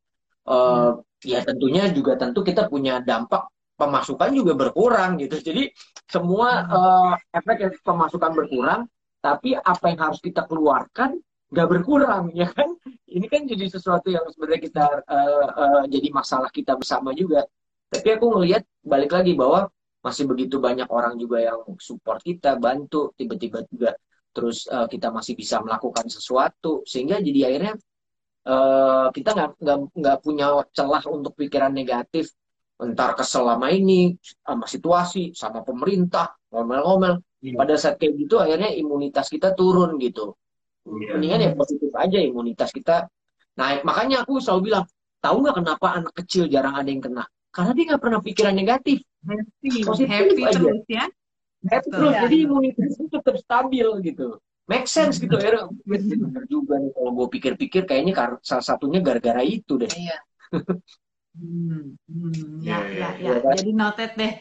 Eh, 0.47 0.91
ya 1.27 1.43
tentunya 1.43 1.91
juga 1.91 2.15
tentu 2.15 2.47
kita 2.47 2.71
punya 2.71 3.03
dampak 3.03 3.51
pemasukan 3.75 4.31
juga 4.31 4.55
berkurang 4.55 5.19
gitu. 5.19 5.35
Jadi 5.35 5.67
semua 6.07 6.63
eh, 6.63 7.13
efek 7.35 7.83
pemasukan 7.83 8.31
berkurang, 8.31 8.87
tapi 9.19 9.55
apa 9.55 9.85
yang 9.91 9.99
harus 10.09 10.19
kita 10.23 10.47
keluarkan 10.47 11.19
nggak 11.49 11.67
berkurang 11.67 12.31
ya 12.33 12.47
kan? 12.49 12.69
Ini 13.09 13.25
kan 13.25 13.41
jadi 13.49 13.65
sesuatu 13.67 14.07
yang 14.13 14.23
sebenarnya 14.31 14.61
kita 14.61 14.85
eh, 15.03 15.47
eh, 15.63 15.83
jadi 15.89 16.07
masalah 16.13 16.49
kita 16.53 16.77
bersama 16.77 17.11
juga. 17.15 17.43
Tapi 17.89 18.07
aku 18.15 18.25
ngelihat 18.37 18.63
balik 18.85 19.11
lagi 19.17 19.33
bahwa 19.33 19.65
masih 19.99 20.29
begitu 20.29 20.61
banyak 20.61 20.87
orang 20.87 21.19
juga 21.19 21.43
yang 21.43 21.59
support 21.81 22.23
kita, 22.23 22.55
bantu, 22.55 23.11
tiba-tiba 23.17 23.65
juga 23.67 23.97
terus 24.33 24.69
eh, 24.69 24.87
kita 24.87 25.09
masih 25.09 25.33
bisa 25.35 25.59
melakukan 25.59 26.05
sesuatu 26.07 26.85
sehingga 26.85 27.17
jadi 27.19 27.39
akhirnya 27.49 27.73
eh, 28.47 29.07
kita 29.15 29.29
nggak 29.35 29.49
nggak 29.59 29.77
nggak 29.99 30.17
punya 30.23 30.47
celah 30.71 31.03
untuk 31.09 31.33
pikiran 31.35 31.73
negatif 31.73 32.31
entar 32.79 33.11
kesel 33.17 33.43
sama 33.43 33.67
ini 33.75 34.15
sama 34.47 34.65
situasi 34.69 35.35
sama 35.35 35.59
pemerintah 35.67 36.31
ngomel-ngomel 36.53 37.19
Iya. 37.39 37.55
pada 37.55 37.75
saat 37.79 37.95
kayak 37.95 38.13
gitu 38.19 38.35
akhirnya 38.35 38.67
imunitas 38.75 39.31
kita 39.31 39.55
turun 39.55 39.95
gitu 39.97 40.35
Iya. 40.83 41.15
mendingan 41.15 41.39
ya 41.39 41.49
positif 41.55 41.91
aja 41.95 42.17
imunitas 42.19 42.69
kita 42.75 43.07
naik 43.55 43.83
makanya 43.87 44.23
aku 44.27 44.39
selalu 44.43 44.71
bilang 44.71 44.85
tahu 45.19 45.35
nggak 45.43 45.55
kenapa 45.63 45.87
anak 45.99 46.13
kecil 46.19 46.47
jarang 46.51 46.75
ada 46.75 46.87
yang 46.91 47.03
kena 47.03 47.23
karena 47.51 47.71
dia 47.75 47.83
nggak 47.93 48.01
pernah 48.03 48.19
pikiran 48.19 48.55
negatif 48.55 48.99
Happy, 49.19 49.83
Positif 49.83 50.07
happy 50.07 50.41
aja. 50.47 50.55
terus 50.55 50.83
ya. 50.87 51.05
happy 51.67 51.87
Betul. 51.91 51.95
terus 51.99 52.11
Iya. 52.15 52.21
jadi 52.23 52.35
imunitasnya 52.47 53.05
tetap 53.11 53.35
stabil 53.39 53.87
gitu 54.03 54.27
make 54.69 54.87
sense 54.87 55.15
gitu 55.19 55.33
akhirnya 55.35 55.67
bener 55.83 56.43
juga 56.47 56.75
nih 56.79 56.91
kalau 56.95 57.11
gue 57.15 57.27
pikir-pikir 57.35 57.81
kayaknya 57.83 58.13
kar- 58.15 58.41
salah 58.43 58.63
satunya 58.63 58.99
gara-gara 59.03 59.43
itu 59.43 59.79
deh 59.79 59.91
Iya. 59.91 60.17
Hmm, 61.39 61.95
hmm, 62.09 62.65
Iya, 62.65 62.77
ya, 62.83 62.87
iya, 62.89 62.89
ya, 62.91 63.09
ya. 63.15 63.17
iya 63.21 63.33
kan? 63.39 63.55
Jadi 63.55 63.71
noted 63.71 64.11
deh. 64.17 64.33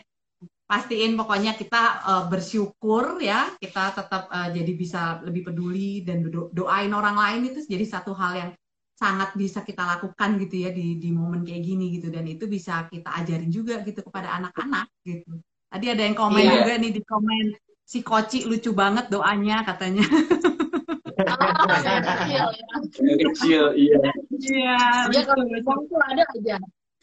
Pastiin 0.69 1.17
pokoknya 1.17 1.57
kita 1.57 1.83
eh, 2.05 2.25
bersyukur 2.29 3.17
ya, 3.25 3.49
kita 3.57 3.97
tetap 3.97 4.29
eh, 4.29 4.49
jadi 4.53 4.73
bisa 4.77 5.01
lebih 5.25 5.49
peduli 5.49 6.05
dan 6.05 6.21
do- 6.29 6.53
doain 6.53 6.93
orang 6.93 7.17
lain 7.17 7.41
itu 7.57 7.65
jadi 7.65 7.85
satu 7.89 8.13
hal 8.13 8.33
yang 8.37 8.51
sangat 8.99 9.33
bisa 9.39 9.63
kita 9.65 9.81
lakukan 9.87 10.37
gitu 10.43 10.69
ya 10.69 10.71
di 10.75 10.99
di 11.01 11.09
momen 11.15 11.47
kayak 11.47 11.63
gini 11.65 11.97
gitu 11.97 12.11
dan 12.13 12.27
itu 12.29 12.45
bisa 12.51 12.85
kita 12.93 13.09
ajarin 13.23 13.49
juga 13.49 13.81
gitu 13.81 14.05
kepada 14.05 14.37
anak-anak 14.37 14.93
gitu. 15.09 15.41
Tadi 15.73 15.87
ada 15.89 16.03
yang 16.05 16.17
komen 16.19 16.43
Iya. 16.45 16.53
juga 16.61 16.73
nih 16.83 16.91
di 16.93 17.03
komen 17.07 17.45
si 17.89 17.99
Koci 18.05 18.45
lucu 18.45 18.77
banget 18.77 19.09
doanya 19.09 19.65
katanya. 19.65 20.05
Saya 21.81 22.01
kecil 22.05 22.45
ya. 22.53 22.67
kecil 23.25 23.65
iya 23.73 23.97
Iya. 24.37 24.79
Dia 25.09 25.23
kalau 25.25 25.45
ada 26.05 26.25
aja. 26.29 26.57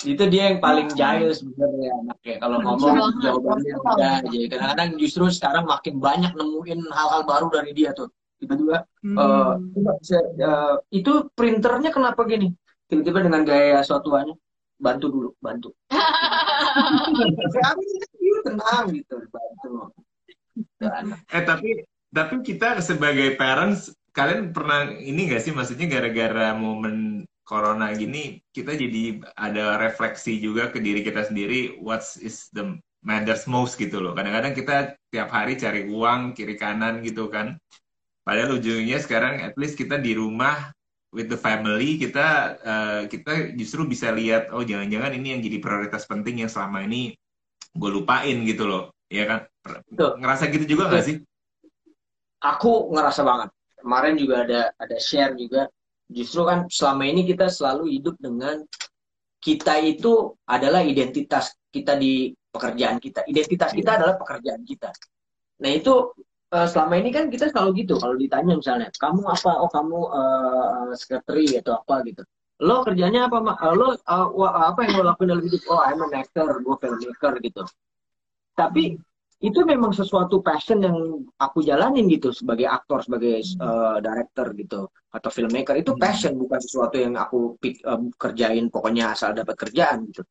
Itu 0.04 0.24
dia 0.28 0.52
yang 0.52 0.60
paling 0.60 0.91
jahil 0.91 1.32
sebenarnya. 1.32 1.96
Anaknya 2.04 2.36
kalau 2.43 2.58
ngomong 2.60 2.96
banget. 3.00 3.24
jawabannya 3.24 3.74
udah 3.80 4.12
aja 4.20 4.38
kadang-kadang 4.52 4.89
justru 5.00 5.24
sekarang 5.32 5.64
makin 5.64 6.04
banyak 6.04 6.36
nemuin 6.36 6.80
hal-hal 6.91 7.24
baru 7.24 7.48
dari 7.48 7.72
dia 7.72 7.96
tuh. 7.96 8.12
Tiba-tiba 8.36 8.84
Hmm. 9.00 9.16
eh, 9.16 9.52
"Mbak, 9.80 9.98
saya, 10.04 10.22
eh, 10.36 10.76
itu 10.91 11.32
printernya 11.32 11.96
kenapa 11.96 12.28
gini? 12.28 12.52
Tiba-tiba 12.91 13.24
dengan 13.24 13.48
gaya 13.48 13.80
suatuannya 13.80 14.36
bantu 14.76 15.08
dulu 15.08 15.30
bantu. 15.39 15.72
Yuk, 18.20 18.39
tenang 18.43 18.91
gitu 18.91 19.16
bantu. 19.32 19.96
Eh 21.32 21.43
tapi 21.48 21.88
tapi 22.12 22.36
kita 22.43 22.84
sebagai 22.84 23.39
parents 23.39 23.96
kalian 24.12 24.52
pernah 24.52 24.91
ini 24.91 25.32
nggak 25.32 25.41
sih? 25.43 25.56
Maksudnya 25.56 25.88
gara-gara 25.88 26.52
momen 26.56 27.24
corona 27.46 27.93
gini 27.93 28.41
kita 28.52 28.74
jadi 28.74 29.22
ada 29.38 29.78
refleksi 29.78 30.41
juga 30.41 30.74
ke 30.74 30.82
diri 30.82 31.06
kita 31.06 31.30
sendiri 31.30 31.78
what 31.80 32.02
is 32.20 32.50
the 32.52 32.76
matters 33.06 33.46
most 33.46 33.78
gitu 33.78 34.02
loh. 34.02 34.18
Kadang-kadang 34.18 34.58
kita 34.58 34.76
tiap 35.14 35.30
hari 35.30 35.56
cari 35.62 35.86
uang 35.86 36.34
kiri 36.34 36.58
kanan 36.58 37.06
gitu 37.06 37.30
kan. 37.30 37.56
Padahal 38.26 38.58
ujungnya 38.58 38.98
sekarang 38.98 39.46
at 39.46 39.54
least 39.62 39.78
kita 39.78 40.02
di 40.02 40.18
rumah 40.18 40.74
with 41.14 41.30
the 41.30 41.38
family 41.38 42.02
kita 42.02 42.58
eh, 42.66 43.02
kita 43.06 43.54
justru 43.54 43.86
bisa 43.86 44.10
lihat 44.10 44.50
oh 44.50 44.66
jangan-jangan 44.66 45.14
ini 45.14 45.38
yang 45.38 45.41
jadi 45.46 45.62
prioritas 45.62 46.10
penting 46.10 46.41
yang 46.41 46.50
selama 46.50 46.82
ini 46.82 47.14
gue 47.78 47.89
lupain 47.93 48.41
gitu 48.41 48.66
loh. 48.66 48.89
Ya 49.06 49.30
kan? 49.30 49.39
Betul. 49.86 50.18
Ngerasa 50.18 50.50
gitu 50.50 50.66
juga 50.66 50.89
nggak 50.89 51.06
sih? 51.06 51.18
aku 52.46 52.93
ngerasa 52.93 53.22
banget 53.26 53.50
kemarin 53.82 54.14
juga 54.14 54.36
ada 54.46 54.62
ada 54.78 54.98
share 55.02 55.34
juga 55.34 55.66
justru 56.10 56.45
kan 56.45 56.70
selama 56.70 57.03
ini 57.10 57.26
kita 57.26 57.49
selalu 57.49 57.97
hidup 57.97 58.16
dengan 58.22 58.62
kita 59.41 59.78
itu 59.86 60.34
adalah 60.49 60.82
identitas 60.82 61.53
kita 61.70 61.93
di 61.97 62.34
pekerjaan 62.49 62.97
kita. 62.97 63.22
Identitas 63.30 63.72
kita 63.76 64.01
adalah 64.01 64.16
pekerjaan 64.18 64.66
kita. 64.66 64.89
Nah 65.62 65.72
itu 65.72 66.16
eh, 66.49 66.68
selama 66.68 66.93
ini 66.97 67.10
kan 67.14 67.30
kita 67.30 67.53
selalu 67.53 67.86
gitu. 67.86 68.01
Kalau 68.01 68.16
ditanya 68.18 68.58
misalnya 68.58 68.89
kamu 68.97 69.22
apa? 69.28 69.51
Oh 69.62 69.70
kamu 69.70 69.99
eh, 70.01 70.89
sekretari 70.97 71.45
atau 71.62 71.78
apa? 71.78 72.01
gitu. 72.10 72.24
Lo 72.64 72.82
kerjanya 72.88 73.28
apa 73.28 73.38
mak 73.43 73.62
lo 73.76 73.93
eh, 73.93 74.28
wah, 74.34 74.72
apa 74.72 74.88
yang 74.88 75.03
lo 75.03 75.14
lakuin 75.14 75.30
dalam 75.36 75.43
hidup? 75.45 75.62
Oh 75.70 75.82
I'm 75.84 76.01
an 76.01 76.12
actor. 76.16 76.47
Gue 76.66 76.76
filmmaker 76.82 77.34
gitu. 77.43 77.64
Tapi 78.56 78.97
itu 79.46 79.62
memang 79.62 79.93
sesuatu 79.93 80.41
passion 80.41 80.82
yang 80.82 80.98
aku 81.38 81.62
jalanin 81.62 82.10
gitu 82.10 82.34
sebagai 82.34 82.66
aktor 82.66 83.06
sebagai 83.06 83.46
uh, 83.62 84.02
director 84.02 84.50
gitu 84.58 84.89
atau 85.14 85.30
filmmaker. 85.30 85.78
Itu 85.78 85.93
Hmm. 85.93 86.02
passion 86.02 86.34
bukan 86.34 86.58
sesuatu 86.58 86.98
yang 86.98 87.14
aku 87.14 87.54
pik- 87.62 87.86
uh, 87.86 88.02
kerjain 88.18 88.74
pokoknya 88.74 89.14
asal 89.14 89.38
dapat 89.38 89.54
kerjaan 89.54 90.10
gitu. 90.10 90.26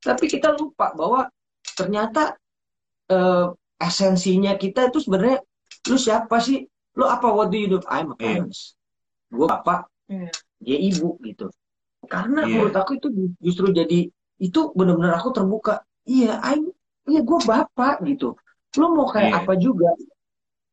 Tapi 0.00 0.24
kita 0.32 0.56
lupa 0.56 0.96
bahwa 0.96 1.28
ternyata 1.76 2.40
uh, 3.12 3.52
esensinya 3.76 4.56
kita 4.56 4.88
itu 4.88 5.04
sebenarnya 5.04 5.44
lu 5.92 5.96
siapa 6.00 6.40
sih? 6.40 6.64
Lu 6.96 7.04
apa? 7.04 7.28
What 7.28 7.52
do 7.52 7.60
you 7.60 7.68
do? 7.68 7.78
I'm 7.84 8.12
a 8.12 8.16
Iya. 8.16 8.40
parents 8.40 8.78
gue 9.34 9.46
bapak 9.50 9.90
Iya. 10.08 10.30
dia 10.62 10.78
ibu 10.78 11.18
gitu. 11.20 11.50
Karena 12.06 12.46
Iya. 12.46 12.54
menurut 12.54 12.76
aku 12.80 12.96
itu 12.96 13.08
justru 13.42 13.74
jadi 13.76 14.08
itu 14.40 14.60
benar-benar 14.72 15.20
aku 15.20 15.34
terbuka. 15.36 15.84
Iya 16.08 16.40
I'm 16.40 16.70
iya 17.04 17.20
gue 17.20 17.38
bapak 17.44 18.00
gitu 18.08 18.32
lo 18.80 18.86
mau 18.94 19.06
kayak 19.10 19.30
Iya. 19.30 19.38
apa 19.44 19.54
juga? 19.58 19.90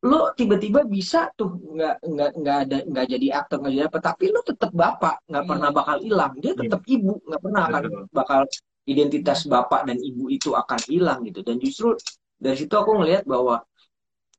Lo 0.02 0.34
tiba-tiba 0.34 0.82
bisa 0.82 1.30
tuh 1.38 1.54
nggak 1.62 1.96
nggak 2.02 2.30
nggak 2.42 2.56
ada 2.66 2.76
nggak 2.90 3.06
jadi 3.06 3.26
aktor 3.38 3.56
nggak 3.62 3.74
jadi 3.78 3.86
apa. 3.86 3.98
Tapi 4.02 4.24
lo 4.34 4.40
tetap 4.42 4.70
bapak 4.74 5.22
nggak 5.30 5.44
pernah 5.46 5.68
bakal 5.70 5.96
hilang. 6.02 6.32
Dia 6.42 6.52
tetap 6.58 6.82
ibu 6.90 7.22
nggak 7.22 7.40
pernah 7.42 7.60
akan 7.70 7.82
bakal 8.10 8.40
identitas 8.82 9.46
bapak 9.46 9.86
dan 9.86 9.98
ibu 10.02 10.26
itu 10.26 10.50
akan 10.58 10.80
hilang 10.90 11.22
gitu. 11.22 11.46
Dan 11.46 11.62
justru 11.62 11.94
dari 12.34 12.58
situ 12.58 12.74
aku 12.74 12.98
ngelihat 12.98 13.22
bahwa 13.30 13.62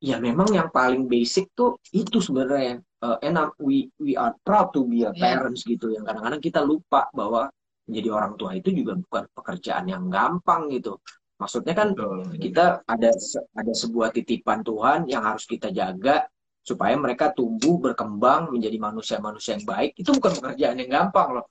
ya 0.04 0.20
memang 0.20 0.52
yang 0.52 0.68
paling 0.68 1.08
basic 1.08 1.48
tuh 1.56 1.80
itu 1.96 2.20
sebenarnya. 2.20 2.84
Uh, 3.04 3.20
enak 3.20 3.52
we 3.60 3.92
we 4.00 4.16
are 4.16 4.32
proud 4.48 4.72
to 4.72 4.88
be 4.88 5.04
a 5.04 5.12
Yeah. 5.12 5.36
parents 5.40 5.68
gitu. 5.68 5.92
Yang 5.92 6.08
kadang-kadang 6.12 6.40
kita 6.44 6.60
lupa 6.64 7.12
bahwa 7.12 7.52
menjadi 7.84 8.10
orang 8.16 8.40
tua 8.40 8.56
itu 8.56 8.72
juga 8.72 8.96
bukan 8.96 9.28
pekerjaan 9.36 9.92
yang 9.92 10.08
gampang 10.08 10.72
gitu 10.72 10.96
maksudnya 11.38 11.74
kan 11.76 11.90
Betul. 11.98 12.38
kita 12.40 12.66
ada 12.86 13.10
ada 13.58 13.74
sebuah 13.74 14.10
titipan 14.14 14.62
Tuhan 14.62 15.10
yang 15.10 15.24
harus 15.26 15.44
kita 15.50 15.74
jaga 15.74 16.26
supaya 16.64 16.96
mereka 16.96 17.36
tumbuh 17.36 17.76
berkembang 17.76 18.48
menjadi 18.56 18.78
manusia-manusia 18.80 19.60
yang 19.60 19.68
baik 19.68 19.92
itu 20.00 20.10
bukan 20.16 20.32
pekerjaan 20.40 20.80
yang 20.80 20.92
gampang 20.92 21.40
loh 21.42 21.48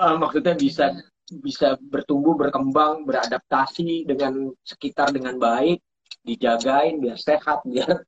Eh, 0.00 0.16
maksudnya 0.16 0.56
bisa 0.56 0.96
bisa 1.28 1.76
bertumbuh 1.76 2.32
berkembang 2.34 3.04
beradaptasi 3.04 4.08
dengan 4.08 4.48
sekitar 4.64 5.12
dengan 5.12 5.36
baik 5.36 5.84
dijagain 6.24 6.96
biar 6.98 7.20
sehat 7.20 7.60
biar 7.68 8.00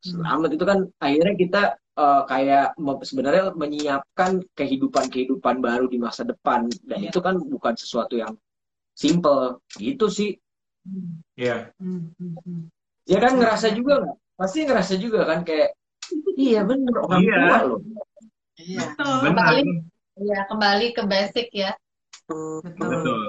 selamat 0.00 0.50
itu 0.56 0.64
kan 0.64 0.78
akhirnya 0.96 1.34
kita 1.36 1.62
eh, 1.76 2.22
kayak 2.24 2.66
sebenarnya 3.04 3.52
menyiapkan 3.52 4.40
kehidupan-kehidupan 4.56 5.60
baru 5.60 5.92
di 5.92 6.00
masa 6.00 6.24
depan 6.24 6.72
dan 6.88 7.04
Iya. 7.04 7.12
itu 7.12 7.20
kan 7.20 7.36
bukan 7.36 7.74
sesuatu 7.76 8.16
yang 8.16 8.32
simple 9.00 9.64
gitu 9.80 10.12
sih 10.12 10.36
Iya. 11.36 11.72
Hmm. 11.76 12.12
Ya 13.04 13.18
kan 13.20 13.36
ngerasa 13.36 13.72
juga 13.76 14.00
nggak? 14.00 14.16
Pasti 14.36 14.58
ngerasa 14.64 14.94
juga 14.96 15.28
kan 15.28 15.44
kayak 15.44 15.76
iya 16.40 16.64
bener 16.64 16.94
orang 17.04 17.20
Iya. 17.20 17.36
tua 17.36 17.58
loh. 17.68 17.80
Iya. 18.56 18.78
Betul. 18.80 19.14
Benar. 19.20 19.28
Kembali, 19.28 19.62
ya 20.20 20.40
kembali 20.48 20.86
ke 20.96 21.02
basic 21.04 21.48
ya. 21.52 21.72
Betul. 22.24 22.64
Betul. 22.64 23.20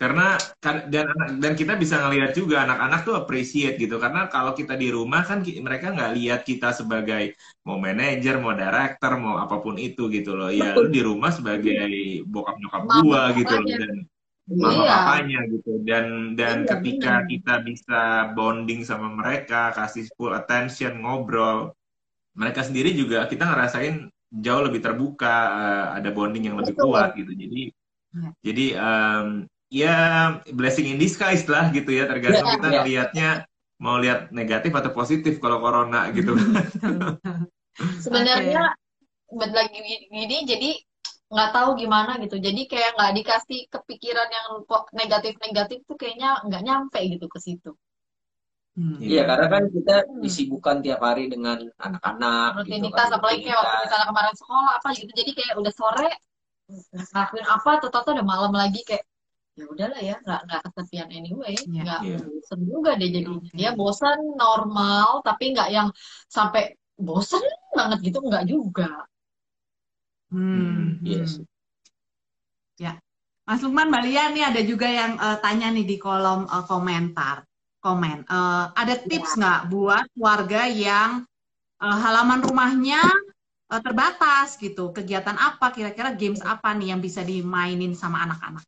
Karena 0.00 0.40
kan 0.64 0.88
dan 0.88 1.12
dan 1.44 1.52
kita 1.52 1.76
bisa 1.76 2.00
ngelihat 2.00 2.32
juga 2.32 2.64
anak-anak 2.64 3.04
tuh 3.04 3.14
appreciate 3.20 3.76
gitu 3.76 4.00
karena 4.00 4.32
kalau 4.32 4.56
kita 4.56 4.72
di 4.72 4.88
rumah 4.88 5.22
kan 5.28 5.44
mereka 5.44 5.92
nggak 5.92 6.12
lihat 6.16 6.40
kita 6.42 6.72
sebagai 6.72 7.36
mau 7.68 7.76
manajer, 7.76 8.40
mau 8.40 8.56
director, 8.56 9.12
mau 9.20 9.36
apa 9.38 9.60
pun 9.60 9.76
itu 9.76 10.08
gitu 10.08 10.32
loh. 10.34 10.48
Ya 10.48 10.72
lu 10.72 10.88
di 10.88 11.04
rumah 11.04 11.28
sebagai 11.30 11.84
bokap 12.24 12.56
nyokap 12.58 12.82
Mama 12.88 13.02
gua 13.04 13.22
gitu 13.36 13.54
loh 13.54 13.68
dan 13.70 13.94
mama 14.50 14.82
Iya. 14.82 14.90
papanya 14.90 15.40
gitu 15.46 15.72
dan 15.86 16.34
dan 16.34 16.66
Iya, 16.66 16.70
ketika 16.74 17.12
benar. 17.22 17.30
kita 17.30 17.54
bisa 17.62 18.00
bonding 18.34 18.80
sama 18.82 19.06
mereka, 19.14 19.70
kasih 19.70 20.10
full 20.18 20.34
attention, 20.34 20.98
ngobrol, 20.98 21.70
mereka 22.34 22.66
sendiri 22.66 22.90
juga 22.92 23.30
kita 23.30 23.46
ngerasain 23.46 24.10
jauh 24.30 24.62
lebih 24.66 24.82
terbuka, 24.82 25.36
eh, 25.54 25.86
ada 26.02 26.10
bonding 26.10 26.50
yang 26.50 26.58
lebih 26.58 26.74
Betul. 26.74 26.90
kuat 26.90 27.14
gitu. 27.14 27.30
Jadi 27.30 27.62
Iya. 28.10 28.28
jadi 28.42 28.66
em, 28.74 29.26
ya 29.70 29.96
blessing 30.50 30.90
in 30.90 30.98
disguise 30.98 31.46
lah 31.46 31.70
gitu 31.70 31.94
ya 31.94 32.10
tergantung 32.10 32.42
Iya, 32.42 32.54
kita 32.58 32.66
iya. 32.66 32.74
ngelihatnya 32.82 33.28
mau 33.78 33.96
lihat 34.02 34.34
negatif 34.34 34.74
atau 34.74 34.90
positif 34.90 35.38
kalau 35.38 35.62
corona 35.62 36.10
gitu. 36.10 36.34
Sebenarnya 38.04 38.74
buat 39.30 39.54
lagi 39.54 39.78
gini 40.10 40.42
jadi 40.42 40.70
nggak 41.32 41.50
tahu 41.54 41.70
gimana 41.82 42.12
gitu. 42.22 42.36
Jadi 42.46 42.60
kayak 42.70 42.90
nggak 42.96 43.12
dikasih 43.18 43.60
kepikiran 43.74 44.28
yang 44.36 44.46
negatif-negatif 45.00 45.78
tuh 45.88 45.96
kayaknya 46.00 46.28
nggak 46.46 46.62
nyampe 46.66 46.98
gitu 47.12 47.26
ke 47.34 47.38
situ. 47.46 47.70
Hmm. 48.76 48.94
Iya 49.02 49.20
karena 49.30 49.46
kan 49.54 49.64
kita 49.76 49.92
Hmm. 50.06 50.20
disibukkan 50.24 50.76
tiap 50.84 51.00
hari 51.06 51.22
dengan 51.32 51.58
anak-anak 51.86 52.48
gitu 52.54 52.60
Rutinitas 52.62 53.08
kan, 53.10 53.16
apalagi 53.18 53.40
kayak 53.46 53.58
waktu 53.60 53.76
misalnya 53.84 54.06
kemarin 54.10 54.34
sekolah 54.40 54.72
apa 54.78 54.88
gitu. 54.98 55.12
Jadi 55.20 55.30
kayak 55.38 55.54
udah 55.60 55.72
sore 55.80 56.08
ngelakuin 56.94 57.46
apa 57.54 57.70
tuh 57.82 57.88
tau 57.92 58.02
udah 58.14 58.26
malam 58.32 58.52
lagi 58.54 58.80
kayak 58.88 59.04
ya 59.58 59.64
udahlah 59.72 60.00
ya 60.00 60.14
nggak 60.24 60.40
nggak 60.46 60.60
kesepian 60.66 61.08
anyway 61.12 61.54
Iya. 61.66 61.82
nggak 61.84 62.00
Iya. 62.06 62.18
bosen 62.30 62.60
juga 62.72 62.90
deh 63.00 63.10
jadi 63.16 63.28
Oke. 63.28 63.50
dia 63.58 63.70
bosan 63.80 64.18
normal 64.38 65.08
tapi 65.26 65.44
nggak 65.54 65.68
yang 65.76 65.88
sampai 66.30 66.62
bosen 66.96 67.42
banget 67.78 67.98
gitu 68.06 68.18
nggak 68.24 68.44
juga 68.52 68.86
Hmm, 70.30 70.98
Iya 71.04 71.24
hmm. 71.26 71.26
sih. 71.32 71.44
Mas 73.48 73.60
Lukman, 73.64 73.90
Mbak 73.90 74.02
Lia 74.06 74.24
nih 74.34 74.44
ada 74.50 74.60
juga 74.70 74.86
yang 75.00 75.12
eh, 75.26 75.38
tanya 75.44 75.68
nih 75.76 75.84
di 75.90 75.96
kolom 76.04 76.40
eh, 76.54 76.64
komentar. 76.70 77.36
Komen, 77.84 78.18
Eh, 78.28 78.64
ada 78.80 78.94
tips 79.08 79.30
nggak 79.40 79.60
buat 79.72 80.06
warga 80.26 80.62
yang 80.86 81.10
eh, 81.84 81.98
halaman 82.04 82.40
rumahnya 82.46 83.02
eh, 83.72 83.82
terbatas 83.86 84.48
gitu? 84.64 84.84
Kegiatan 84.96 85.36
apa 85.48 85.66
kira-kira 85.76 86.10
games 86.20 86.42
apa 86.54 86.68
nih 86.78 86.88
yang 86.96 87.00
bisa 87.06 87.22
dimainin 87.30 87.92
sama 88.02 88.18
anak-anak? 88.26 88.64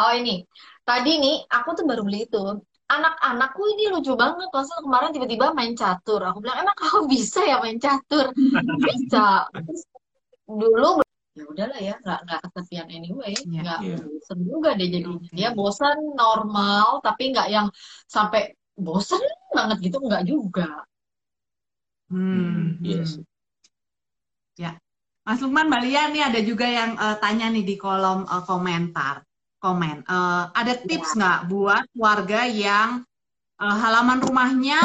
Oh 0.00 0.12
ini, 0.14 0.46
tadi 0.86 1.10
nih 1.22 1.34
aku 1.56 1.68
tuh 1.78 1.84
baru 1.90 2.02
beli 2.06 2.18
itu. 2.26 2.38
Anak-anakku 2.90 3.62
ini 3.74 3.82
lucu 3.94 4.12
banget. 4.22 4.48
Maksudnya 4.54 4.82
kemarin 4.86 5.10
tiba-tiba 5.14 5.46
main 5.58 5.74
catur. 5.78 6.20
Aku 6.30 6.38
bilang, 6.42 6.58
emang 6.62 6.76
kamu 6.78 7.00
bisa 7.14 7.40
ya 7.50 7.56
main 7.62 7.78
catur? 7.78 8.26
Bisa. 8.86 9.46
Terus 9.66 9.82
dulu 10.58 10.90
ya 11.38 11.44
udahlah 11.46 11.78
ya, 11.78 11.94
nggak 12.02 12.20
nggak 12.26 12.40
kesepian 12.42 12.88
anyway, 12.90 13.32
Iya. 13.38 13.60
nggak 13.62 13.78
Iya. 13.86 13.96
bosen 14.02 14.38
juga 14.42 14.70
deh 14.74 14.88
jadi. 14.90 15.06
Oke. 15.06 15.30
Dia 15.30 15.48
bosan 15.54 15.98
normal, 16.18 16.86
tapi 17.06 17.22
nggak 17.30 17.48
yang 17.54 17.66
sampai 18.10 18.50
bosen 18.74 19.22
banget 19.54 19.78
gitu, 19.86 19.96
nggak 20.02 20.22
juga. 20.26 20.68
Hmm, 22.10 22.82
Iya 22.82 23.02
hmm. 23.06 23.06
sih. 23.06 23.24
Mas 25.30 25.38
Lukman, 25.38 25.70
Mbak 25.70 25.82
Lia 25.86 26.02
nih 26.10 26.22
ada 26.26 26.40
juga 26.42 26.66
yang 26.66 26.98
eh, 26.98 27.16
tanya 27.22 27.46
nih 27.54 27.62
di 27.62 27.74
kolom 27.78 28.26
eh, 28.26 28.42
komentar. 28.48 29.22
Komen, 29.60 29.96
Eh, 30.08 30.44
ada 30.56 30.72
tips 30.88 31.14
nggak 31.20 31.40
buat 31.52 31.84
warga 31.94 32.48
yang 32.48 33.04
eh, 33.60 33.76
halaman 33.82 34.18
rumahnya 34.24 34.80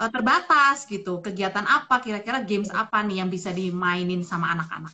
eh, 0.00 0.10
terbatas 0.10 0.88
gitu? 0.88 1.20
Kegiatan 1.20 1.68
apa 1.68 2.00
kira-kira 2.00 2.40
games 2.40 2.72
apa 2.72 3.04
nih 3.04 3.20
yang 3.20 3.30
bisa 3.30 3.52
dimainin 3.52 4.24
sama 4.24 4.56
anak-anak? 4.56 4.92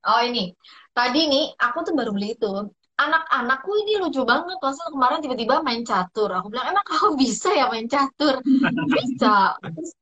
Oh 0.00 0.20
ini, 0.24 0.56
tadi 0.96 1.28
nih 1.28 1.44
aku 1.60 1.84
tuh 1.84 1.92
baru 1.92 2.16
beli 2.16 2.32
itu. 2.32 2.48
Anak-anakku 2.96 3.70
ini 3.84 4.00
lucu 4.00 4.24
banget. 4.24 4.56
Maksudnya 4.60 4.92
kemarin 4.92 5.18
tiba-tiba 5.24 5.54
main 5.64 5.82
catur. 5.84 6.28
Aku 6.36 6.48
bilang, 6.52 6.72
emang 6.72 6.84
kamu 6.84 7.16
bisa 7.16 7.48
ya 7.52 7.68
main 7.68 7.88
catur? 7.88 8.40
Bisa. 8.96 9.56
Terus 9.60 9.92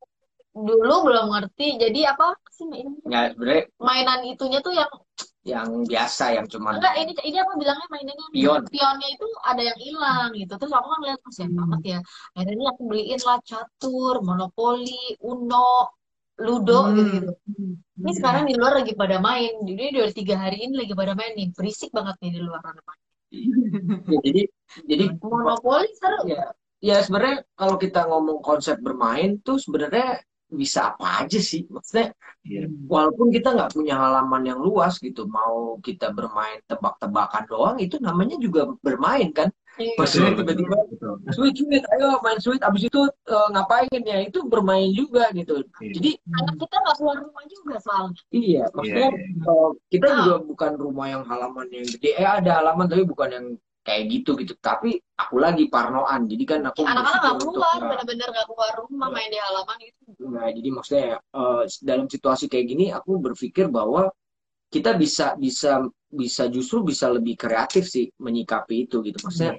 dulu 0.50 1.06
belum 1.06 1.30
ngerti. 1.30 1.78
Jadi 1.78 2.00
apa 2.06 2.34
sih? 2.50 2.66
Ya 3.06 3.30
sebenarnya 3.30 3.70
mainan 3.78 4.20
itunya 4.26 4.58
tuh 4.58 4.74
yang 4.74 4.90
yang 5.48 5.68
biasa 5.88 6.24
yang 6.36 6.46
cuman 6.52 6.72
enggak 6.76 6.94
ini 7.00 7.12
ini 7.24 7.36
apa 7.40 7.52
bilangnya 7.56 7.86
mainannya 7.88 8.26
Pion. 8.36 8.62
pionnya 8.68 9.08
itu 9.16 9.26
ada 9.50 9.62
yang 9.68 9.78
hilang 9.80 10.28
gitu. 10.36 10.52
Terus 10.60 10.72
aku 10.76 10.86
kan 10.92 11.00
lihat 11.08 11.18
kasihan 11.24 11.50
Hmm. 11.52 11.58
banget 11.64 11.80
ya. 11.92 11.98
Akhirnya 12.36 12.54
ini 12.58 12.66
aku 12.72 12.82
beliin 12.90 13.20
lah 13.28 13.38
catur, 13.50 14.14
monopoli, 14.28 15.02
uno, 15.24 15.70
ludo 16.44 16.80
Hmm. 16.84 16.94
gitu-gitu. 16.96 17.30
Ini 17.98 18.12
sekarang 18.14 18.44
di 18.46 18.54
luar 18.60 18.72
lagi 18.78 18.92
pada 18.94 19.16
main. 19.18 19.52
Jadi 19.68 19.82
udah 19.98 20.12
tiga 20.14 20.34
hari 20.38 20.56
ini 20.68 20.74
lagi 20.78 20.92
pada 20.94 21.12
main 21.18 21.32
nih. 21.34 21.48
Berisik 21.56 21.90
banget 21.96 22.16
nih 22.22 22.30
di 22.36 22.40
luar 22.46 22.60
anak-anak. 22.62 22.98
Ya, 24.08 24.18
jadi 24.24 24.42
jadi 24.88 25.04
Monopoli 25.20 25.88
seru. 26.00 26.20
ya 26.28 26.44
ya 26.78 26.96
sebenarnya 27.02 27.42
kalau 27.58 27.76
kita 27.76 28.00
ngomong 28.06 28.38
konsep 28.40 28.76
bermain 28.78 29.40
tuh 29.42 29.58
sebenarnya 29.58 30.22
bisa 30.48 30.92
apa 30.96 31.24
aja 31.24 31.38
sih 31.38 31.68
maksudnya 31.68 32.12
Iya. 32.48 32.64
walaupun 32.88 33.28
kita 33.28 33.52
nggak 33.52 33.76
punya 33.76 34.00
halaman 34.00 34.40
yang 34.46 34.60
luas 34.64 34.96
gitu 34.96 35.28
mau 35.28 35.76
kita 35.84 36.08
bermain 36.16 36.56
tebak-tebakan 36.64 37.44
doang 37.44 37.76
itu 37.76 38.00
namanya 38.00 38.40
juga 38.40 38.72
bermain 38.80 39.28
kan 39.30 39.52
Iya. 39.78 39.94
Maksudnya 39.94 40.32
tiba-tiba 40.34 40.74
sweet 41.30 41.54
sweet 41.54 41.84
ayo 41.94 42.18
main 42.18 42.40
sweet 42.42 42.58
abis 42.66 42.90
itu 42.90 42.98
eh, 43.04 43.48
ngapain 43.54 43.86
ya 44.02 44.18
itu 44.26 44.42
bermain 44.48 44.90
juga 44.90 45.28
gitu 45.30 45.60
Iya. 45.78 45.92
jadi 45.94 46.10
Anak 46.34 46.54
kita 46.58 46.76
nggak 46.82 46.96
keluar 46.98 47.16
rumah 47.20 47.44
juga 47.46 47.74
soalnya. 47.78 48.22
iya 48.32 48.64
maksudnya 48.72 49.08
Iya, 49.12 49.44
eh, 49.44 49.70
kita 49.92 50.06
juga 50.24 50.34
bukan 50.42 50.72
rumah 50.74 51.06
yang 51.12 51.22
halaman 51.28 51.66
yang 51.70 51.86
gede 51.86 52.10
eh 52.16 52.26
ada 52.26 52.50
halaman 52.58 52.86
tapi 52.88 53.04
bukan 53.04 53.28
yang 53.30 53.46
kayak 53.88 54.04
gitu 54.12 54.36
gitu. 54.36 54.52
Tapi 54.60 55.00
aku 55.16 55.40
lagi 55.40 55.64
parnoan 55.72 56.28
jadi 56.28 56.44
kan 56.44 56.60
aku 56.68 56.84
Anak-anak 56.84 57.20
nggak 57.24 57.36
keluar, 57.40 57.78
bener-bener 57.80 58.28
nggak 58.28 58.46
keluar 58.52 58.72
rumah, 58.84 59.08
main 59.08 59.32
di 59.32 59.40
halaman 59.40 59.76
gitu. 59.80 60.28
Nah, 60.28 60.48
jadi 60.52 60.68
maksudnya 60.68 61.08
eh, 61.16 61.62
dalam 61.80 62.06
situasi 62.06 62.44
kayak 62.52 62.66
gini 62.68 62.84
aku 62.92 63.16
berpikir 63.16 63.72
bahwa 63.72 64.12
kita 64.68 64.92
bisa 65.00 65.32
bisa 65.40 65.80
bisa 66.12 66.44
justru 66.52 66.84
bisa 66.84 67.08
lebih 67.08 67.40
kreatif 67.40 67.88
sih 67.88 68.12
menyikapi 68.20 68.84
itu 68.84 69.00
gitu. 69.00 69.16
Maksudnya 69.24 69.56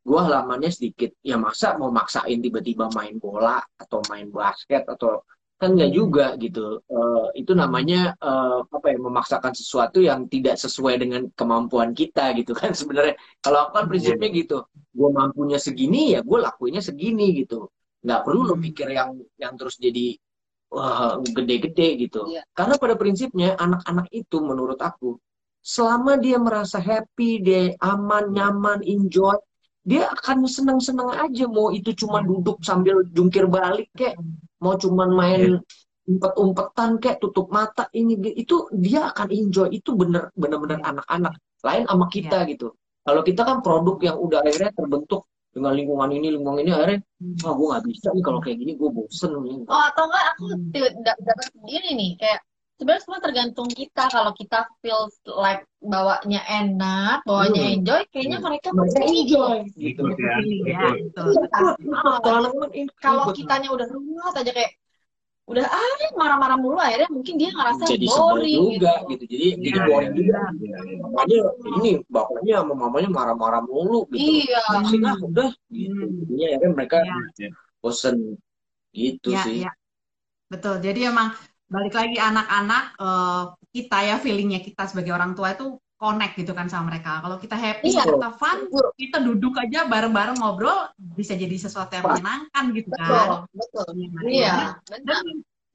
gua 0.00 0.20
halamannya 0.24 0.72
sedikit. 0.72 1.12
Ya 1.20 1.36
masa 1.36 1.76
mau 1.76 1.92
maksain 1.92 2.40
tiba-tiba 2.40 2.88
main 2.96 3.20
bola 3.20 3.60
atau 3.76 4.00
main 4.08 4.32
basket 4.32 4.88
atau 4.88 5.20
kan 5.60 5.70
nggak 5.76 5.90
juga 5.98 6.24
gitu. 6.42 6.60
Eh, 6.92 7.26
itu 7.40 7.52
namanya 7.62 7.96
eh, 8.26 8.56
apa 8.76 8.86
ya 8.92 8.98
memaksakan 9.06 9.52
sesuatu 9.60 9.98
yang 10.08 10.20
tidak 10.32 10.54
sesuai 10.64 10.94
dengan 11.02 11.22
kemampuan 11.38 11.90
kita 12.00 12.32
gitu 12.38 12.52
kan 12.60 12.70
sebenarnya. 12.80 13.14
Kalau 13.44 13.58
aku 13.68 13.72
kan 13.78 13.84
prinsipnya 13.90 14.28
gitu, 14.40 14.54
gue 14.98 15.08
mampunya 15.20 15.58
segini 15.66 16.16
ya 16.16 16.20
gue 16.28 16.38
lakuinnya 16.46 16.82
segini 16.88 17.24
gitu 17.40 17.68
nggak 18.04 18.20
perlu 18.24 18.40
lo 18.48 18.54
Hmm. 18.56 18.64
mikir 18.66 18.88
yang 18.98 19.10
yang 19.42 19.52
terus 19.60 19.76
jadi 19.76 20.16
wah, 20.72 21.20
gede-gede 21.36 21.88
gitu 22.08 22.18
Iya. 22.32 22.42
karena 22.56 22.74
pada 22.82 22.94
prinsipnya 23.00 23.48
anak-anak 23.60 24.06
itu 24.20 24.36
menurut 24.40 24.78
aku 24.80 25.20
selama 25.60 26.16
dia 26.24 26.38
merasa 26.40 26.78
happy 26.80 27.30
dia 27.44 27.62
aman 27.84 28.24
nyaman 28.36 28.80
enjoy 28.94 29.36
dia 29.80 30.04
akan 30.12 30.44
seneng-seneng 30.44 31.08
aja 31.16 31.44
mau 31.48 31.72
itu 31.72 31.90
cuma 31.96 32.20
duduk 32.20 32.60
sambil 32.60 33.00
jungkir 33.10 33.48
balik 33.48 33.88
kayak 33.96 34.20
mau 34.60 34.76
cuman 34.76 35.08
main 35.16 35.40
umpet-umpetan 36.04 36.98
kayak 36.98 37.18
tutup 37.22 37.48
mata 37.48 37.86
ini 37.94 38.18
itu 38.34 38.66
dia 38.74 39.08
akan 39.14 39.28
enjoy. 39.30 39.68
Itu 39.72 39.94
bener 39.94 40.28
bener-bener 40.36 40.82
anak-anak 40.82 41.32
lain 41.64 41.84
sama 41.86 42.06
kita 42.12 42.44
gitu. 42.50 42.74
Kalau 43.00 43.22
kita 43.24 43.42
kan 43.46 43.58
produk 43.64 43.96
yang 44.04 44.16
udah 44.20 44.44
akhirnya 44.44 44.72
terbentuk 44.76 45.24
dengan 45.50 45.72
lingkungan 45.74 46.10
ini 46.14 46.26
lingkungan 46.30 46.60
ini 46.62 46.70
akhirnya 46.70 46.98
wah 47.42 47.52
gue 47.58 47.66
nggak 47.74 47.84
bisa 47.90 48.06
nih 48.14 48.22
kalau 48.22 48.38
kayak 48.38 48.56
gini 48.60 48.72
gue 48.78 48.90
bosen 48.92 49.32
nih. 49.42 49.56
Oh 49.66 49.82
atau 49.90 50.04
enggak 50.06 50.24
aku 50.34 50.44
Hmm. 50.50 50.70
da- 51.02 51.20
dapat 51.24 51.46
ini 51.66 51.90
nih 51.96 52.10
kayak 52.20 52.40
sebenarnya 52.80 53.04
semua 53.04 53.20
tergantung 53.20 53.68
kita. 53.68 54.08
Kalau 54.08 54.32
kita 54.32 54.64
feels 54.80 55.12
like 55.28 55.68
bawanya 55.84 56.40
enak, 56.48 57.20
bawanya 57.28 57.60
Hmm. 57.60 57.74
enjoy, 57.76 58.00
kayaknya 58.08 58.40
mereka 58.40 58.72
mereka 58.72 58.96
pasti 58.96 59.00
enjoy. 59.04 59.58
Gitu 59.76 60.00
Ikut 60.00 60.16
ya, 60.16 60.36
ya, 60.64 60.82
kalau 63.04 63.28
kitanya 63.36 63.68
udah 63.68 63.84
ruwet 63.92 64.34
aja 64.40 64.52
kayak 64.56 64.72
udah 65.50 65.66
ah 65.66 65.94
marah-marah 66.14 66.54
mulu 66.54 66.78
akhirnya 66.78 67.10
mungkin 67.10 67.34
dia 67.34 67.50
ngerasa 67.50 67.82
jadi 67.90 68.06
boring 68.06 68.78
juga 68.78 69.02
gitu. 69.10 69.10
gitu 69.10 69.24
jadi 69.34 69.46
jadi 69.58 69.78
Iya, 69.82 69.88
boring 69.90 70.12
iya, 70.14 70.18
juga. 70.22 70.38
Makanya 71.10 71.38
ini 71.82 71.90
bapaknya 72.06 72.54
sama 72.62 72.74
mamanya 72.86 73.10
marah-marah 73.10 73.62
mulu 73.66 74.06
gitu. 74.14 74.46
Iya. 74.46 74.62
Kasih 74.62 75.00
lah 75.02 75.16
udah. 75.18 75.50
Gitu. 75.74 75.90
Hmm. 75.90 76.10
jadinya 76.22 76.46
akhirnya 76.54 76.70
mereka 76.78 76.98
Ya. 77.02 77.48
bosen. 77.82 78.16
Gitu 78.94 79.28
Ya, 79.34 79.42
sih. 79.42 79.56
ya. 79.66 79.72
Betul. 80.54 80.78
Jadi 80.86 81.00
emang 81.10 81.34
balik 81.70 81.94
lagi 81.94 82.16
anak-anak 82.18 82.84
eh, 82.98 83.42
kita 83.70 83.98
ya 84.02 84.16
feelingnya 84.18 84.60
kita 84.60 84.90
sebagai 84.90 85.14
orang 85.14 85.38
tua 85.38 85.54
itu 85.54 85.78
connect 85.94 86.32
gitu 86.34 86.56
kan 86.56 86.64
sama 86.66 86.90
mereka. 86.90 87.20
Kalau 87.20 87.36
kita 87.36 87.54
happy, 87.54 87.92
Iya. 87.92 88.08
kita 88.08 88.30
fun, 88.34 88.72
Betul. 88.72 88.88
kita 88.96 89.18
duduk 89.20 89.52
aja 89.60 89.84
bareng-bareng 89.84 90.40
ngobrol 90.40 90.88
bisa 90.96 91.36
jadi 91.36 91.52
sesuatu 91.54 91.92
yang 91.92 92.08
menyenangkan 92.08 92.64
gitu 92.72 92.88
Betul, 92.88 93.04
kan. 93.04 93.28
betul. 93.52 93.84
Iya, 93.92 94.08
Iya, 94.24 94.54
Dan, 94.88 95.00
benar. 95.04 95.22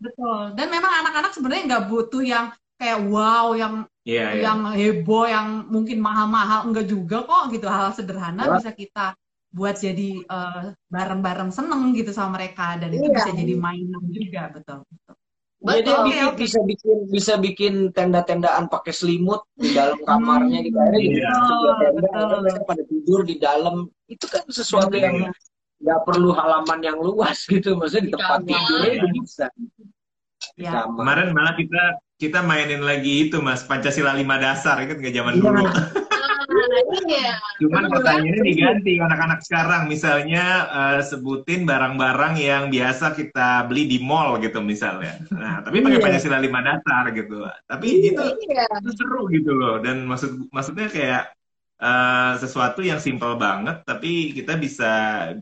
betul. 0.02 0.40
Dan 0.58 0.68
memang 0.74 0.92
anak-anak 1.06 1.32
sebenarnya 1.32 1.64
nggak 1.70 1.86
butuh 1.88 2.24
yang 2.26 2.46
kayak 2.76 3.00
wow, 3.06 3.54
yang 3.54 3.86
Iya, 4.02 4.26
iya. 4.38 4.42
yang 4.50 4.60
heboh, 4.74 5.26
yang 5.30 5.48
mungkin 5.70 5.98
mahal-mahal 6.02 6.66
enggak 6.70 6.90
juga 6.90 7.22
kok 7.26 7.54
gitu. 7.54 7.66
Hal 7.70 7.94
sederhana 7.94 8.50
Ya. 8.50 8.54
bisa 8.58 8.72
kita 8.74 9.06
buat 9.54 9.78
jadi 9.78 10.26
eh, 10.26 10.64
bareng-bareng 10.90 11.54
seneng 11.54 11.94
gitu 11.94 12.10
sama 12.12 12.42
mereka 12.42 12.82
dan 12.82 12.90
itu 12.90 13.08
Iya. 13.08 13.14
bisa 13.14 13.30
jadi 13.30 13.54
mainan 13.56 14.04
juga 14.10 14.50
betul. 14.50 14.82
betul. 14.90 15.16
Jadi 15.58 15.82
Betul. 15.82 16.04
bikin, 16.06 16.20
Oke, 16.20 16.30
oke. 16.30 16.38
bisa 16.38 16.60
bikin 16.62 16.98
bisa 17.10 17.34
bikin 17.38 17.74
tenda-tendaan 17.90 18.68
pakai 18.68 18.92
selimut 18.92 19.48
di 19.56 19.72
dalam 19.72 19.98
kamarnya 20.04 20.60
gitu 20.62 20.78
akhirnya 20.78 21.00
jadi 21.00 21.20
Iya. 21.24 21.32
sebuah 21.34 21.74
tenda 21.80 21.96
Betul. 21.98 22.66
pada 22.68 22.84
tidur 22.86 23.20
di 23.24 23.36
dalam 23.40 23.76
itu 24.06 24.26
kan 24.28 24.44
sesuatu 24.46 24.94
yang 24.94 25.16
Iya. 25.18 25.32
nggak 25.76 26.00
perlu 26.04 26.30
halaman 26.32 26.80
yang 26.82 26.98
luas 27.00 27.44
gitu 27.52 27.74
maksudnya 27.76 28.04
di 28.04 28.10
Di 28.10 28.14
tempat 28.14 28.40
tidurnya 28.44 28.92
itu 28.94 29.08
bisa 29.18 29.46
di 29.56 29.66
Ya. 30.56 30.86
Kemarin 30.88 31.34
malah 31.34 31.52
kita 31.52 31.84
kita 32.16 32.40
mainin 32.40 32.80
lagi 32.80 33.28
itu 33.28 33.42
mas 33.42 33.66
Pancasila 33.66 34.16
lima 34.16 34.38
dasar 34.38 34.80
ingat 34.80 35.02
nggak 35.02 35.14
zaman 35.14 35.34
Iya. 35.34 35.42
dulu 35.42 35.64
iya. 37.08 37.38
cuman 37.62 37.84
pertanyaannya 37.88 38.44
diganti 38.44 38.92
anak-anak 39.00 39.40
sekarang. 39.46 39.88
Misalnya 39.88 40.44
eh, 40.70 41.02
sebutin 41.06 41.64
barang-barang 41.64 42.34
yang 42.40 42.64
biasa 42.70 43.16
kita 43.16 43.66
beli 43.70 43.88
di 43.90 43.98
mall 44.02 44.38
gitu 44.42 44.60
misalnya. 44.60 45.20
Nah 45.32 45.62
tapi 45.66 45.82
pakai 45.82 45.98
Iya. 46.00 46.06
Pancasila 46.06 46.38
lima 46.40 46.60
dasar 46.62 47.04
gitu. 47.14 47.46
Tapi 47.66 47.88
itu 48.14 48.24
Iya. 48.50 48.66
itu 48.82 48.92
seru 48.96 49.30
gitu 49.32 49.52
loh. 49.56 49.80
Dan 49.80 50.06
maksud 50.06 50.50
maksudnya 50.50 50.88
kayak 50.92 51.24
eh, 51.76 52.34
sesuatu 52.40 52.80
yang 52.80 53.00
simple 53.04 53.36
banget 53.36 53.84
tapi 53.84 54.32
kita 54.32 54.56
bisa 54.56 54.92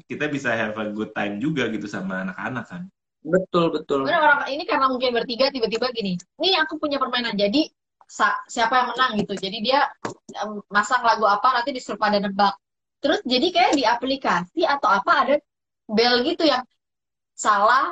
kita 0.09 0.25
bisa 0.27 0.49
have 0.53 0.75
a 0.81 0.89
good 0.89 1.13
time 1.13 1.37
juga 1.37 1.69
gitu 1.69 1.85
sama 1.85 2.25
anak-anak 2.25 2.65
kan. 2.67 2.83
Betul 3.23 3.71
betul. 3.71 4.03
Orang 4.03 4.51
ini 4.51 4.67
karena 4.67 4.91
mungkin 4.91 5.15
bertiga 5.15 5.47
tiba-tiba 5.47 5.87
gini, 5.95 6.19
nih 6.43 6.59
aku 6.59 6.75
punya 6.75 6.99
permainan. 6.99 7.39
Jadi 7.39 7.71
siapa 8.45 8.73
yang 8.77 8.87
menang 8.93 9.11
gitu. 9.25 9.33
Jadi 9.33 9.57
dia 9.65 9.89
masang 10.69 11.01
lagu 11.01 11.25
apa 11.25 11.61
nanti 11.61 11.73
disuruh 11.73 11.97
pada 11.97 12.21
nebak. 12.21 12.53
Terus 13.01 13.19
jadi 13.25 13.47
kayak 13.49 13.73
di 13.75 13.83
aplikasi 13.83 14.61
atau 14.63 14.87
apa 14.87 15.11
ada 15.25 15.35
bel 15.89 16.23
gitu 16.23 16.47
yang 16.47 16.63
salah 17.33 17.91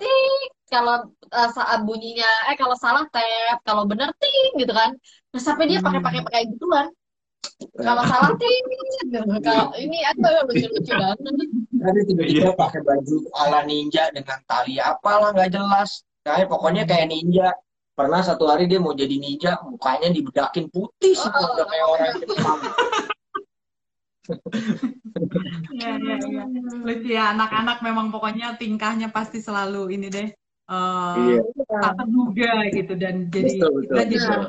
tik 0.00 0.50
kalau 0.72 1.12
eh, 1.28 1.50
saat 1.52 1.84
bunyinya 1.84 2.30
eh 2.48 2.56
kalau 2.56 2.74
salah 2.74 3.04
tap 3.12 3.60
kalau 3.62 3.84
bener 3.84 4.10
ting 4.16 4.50
gitu 4.56 4.72
kan. 4.72 4.96
Nah 5.30 5.40
sampai 5.40 5.68
dia 5.70 5.78
pakai 5.84 6.00
pakai 6.00 6.20
pakai 6.24 6.42
gituan. 6.50 6.88
Kalau 7.76 8.02
salah 8.08 8.32
ting 8.40 8.64
kalau 9.44 9.70
ini 9.76 9.98
ada 10.02 10.42
lucu-lucu 10.48 10.92
banget. 10.96 11.18
Nanti 11.76 12.00
tiba-tiba 12.08 12.50
pakai 12.56 12.80
baju 12.80 13.16
ala 13.38 13.60
ninja 13.68 14.08
dengan 14.10 14.40
tali 14.48 14.80
apalah 14.80 15.30
nggak 15.36 15.52
jelas. 15.52 16.02
Kayak 16.24 16.48
pokoknya 16.48 16.88
kayak 16.88 17.06
ninja. 17.12 17.54
Pernah 18.00 18.24
satu 18.24 18.48
hari 18.48 18.64
dia 18.64 18.80
mau 18.80 18.96
jadi 18.96 19.12
ninja, 19.20 19.60
mukanya 19.60 20.08
dibedakin 20.08 20.72
putih 20.72 21.12
semua 21.12 21.44
Oh, 21.44 21.52
udah 21.52 21.66
kayak 21.68 21.86
orang 21.92 22.12
Jepang. 22.16 22.58
Iya, 25.76 25.92
iya, 26.00 26.16
iya. 26.24 26.42
Lucu 26.80 27.08
ya, 27.12 27.36
anak-anak 27.36 27.84
memang 27.84 28.08
pokoknya 28.08 28.56
tingkahnya 28.56 29.12
pasti 29.12 29.44
selalu 29.44 30.00
ini 30.00 30.08
deh. 30.08 30.28
eh 30.70 31.16
Iya. 31.20 31.40
tak 31.82 31.92
terduga 31.98 32.52
gitu 32.72 32.94
dan 32.96 33.28
jadi 33.28 33.58
Betul, 33.58 33.68
betul. 33.68 33.82
kita 33.84 34.02
jadi 34.06 34.16
Benar. 34.16 34.48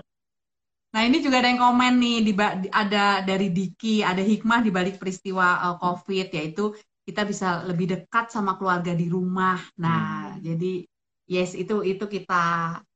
Nah 0.92 1.02
ini 1.08 1.18
juga 1.24 1.36
ada 1.42 1.50
yang 1.52 1.62
komen 1.66 1.94
nih 2.04 2.18
di, 2.24 2.34
ada 2.72 3.04
dari 3.26 3.48
Diki 3.52 4.04
ada 4.04 4.20
hikmah 4.24 4.60
di 4.64 4.72
balik 4.72 4.96
peristiwa 4.96 5.60
eh, 5.60 5.76
COVID 5.82 6.28
yaitu 6.36 6.72
kita 7.04 7.26
bisa 7.28 7.66
lebih 7.68 7.90
dekat 7.96 8.30
sama 8.32 8.56
keluarga 8.56 8.94
di 8.96 9.10
rumah. 9.12 9.58
Nah 9.82 10.36
jadi 10.40 10.86
yes 11.34 11.50
itu 11.62 11.74
itu 11.92 12.04
kita 12.16 12.34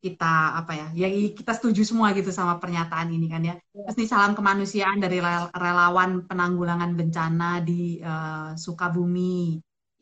kita 0.03 0.25
apa 0.59 0.71
ya 0.79 0.85
ya 0.99 1.05
kita 1.39 1.51
setuju 1.57 1.81
semua 1.89 2.07
gitu 2.17 2.29
sama 2.39 2.53
pernyataan 2.61 3.07
ini 3.15 3.25
kan 3.33 3.41
ya. 3.49 3.53
Terus 3.85 3.95
nih 3.99 4.07
salam 4.13 4.31
kemanusiaan 4.37 4.97
dari 5.03 5.17
rel- 5.25 5.51
relawan 5.63 6.09
penanggulangan 6.29 6.91
bencana 6.99 7.45
di 7.67 8.01
eh, 8.09 8.49
Sukabumi. 8.63 9.59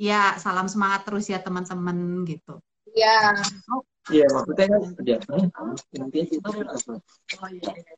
Ya 0.07 0.15
salam 0.43 0.65
semangat 0.73 1.01
terus 1.07 1.25
ya 1.34 1.38
teman-teman 1.45 1.97
gitu. 2.29 2.51
Iya. 2.97 3.09
Iya, 4.11 4.27
maksudnya 4.27 4.65
kan 4.67 4.81
dia 4.99 5.17
nanti 5.95 6.17
itu 6.27 6.35
apa? 6.43 6.99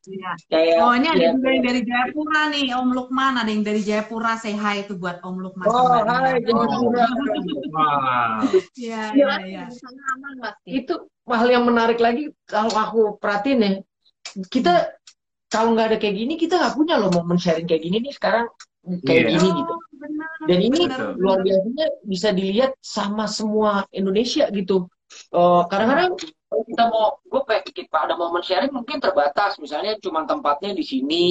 Iya. 0.06 0.30
Kayak 0.46 0.78
Oh 0.78 0.94
ini 0.94 1.06
ada 1.10 1.18
ya, 1.18 1.30
juga 1.34 1.48
yang 1.50 1.64
dari 1.66 1.80
Jayapura 1.82 2.42
nih 2.54 2.66
Om 2.78 2.88
Lukman 2.94 3.34
ada 3.34 3.50
yang 3.50 3.66
dari 3.66 3.82
Jayapura 3.82 4.38
say 4.38 4.54
hi 4.54 4.86
itu 4.86 4.94
buat 4.94 5.18
Om 5.18 5.36
Lukman 5.42 5.66
Oh, 5.66 5.98
hai. 6.06 6.38
Jayapura. 6.38 7.06
Wah. 7.74 8.38
Iya 8.78 9.02
Iya, 9.18 9.26
iya 9.34 9.34
iya. 9.42 9.64
di 9.66 9.74
sana 9.74 10.02
aman 10.14 10.32
pasti. 10.38 10.68
itu 10.78 10.94
hal 11.26 11.48
yang 11.50 11.64
menarik 11.66 11.98
lagi 11.98 12.30
kalau 12.46 12.70
aku 12.70 13.00
perhatiin 13.18 13.58
ya 13.66 13.70
kita 14.46 14.94
kalau 15.50 15.74
nggak 15.74 15.90
ada 15.90 15.98
kayak 15.98 16.16
gini 16.22 16.38
kita 16.38 16.54
nggak 16.54 16.74
punya 16.78 17.02
loh 17.02 17.10
momen 17.10 17.34
sharing 17.34 17.66
kayak 17.66 17.82
gini 17.82 17.98
nih 17.98 18.14
sekarang 18.14 18.46
kayak 19.02 19.26
Iya. 19.26 19.30
gini 19.34 19.48
gitu 19.58 19.74
Oh, 19.74 19.82
benar, 19.98 20.30
dan 20.46 20.58
ini 20.60 20.78
benar, 20.86 21.18
luar 21.18 21.38
biasanya 21.42 21.86
bisa 22.06 22.28
dilihat 22.30 22.72
sama 22.78 23.26
semua 23.26 23.82
Indonesia 23.90 24.46
gitu 24.54 24.86
kadang-kadang 25.66 26.12
kalau 26.46 26.62
kita 26.66 26.84
mau 26.88 27.06
gue 27.26 27.42
kayak 27.48 27.64
ada 27.90 28.14
momen 28.14 28.42
sharing 28.42 28.72
mungkin 28.72 29.02
terbatas 29.02 29.58
misalnya 29.58 29.98
cuma 29.98 30.22
tempatnya 30.24 30.72
di 30.72 30.84
sini 30.86 31.24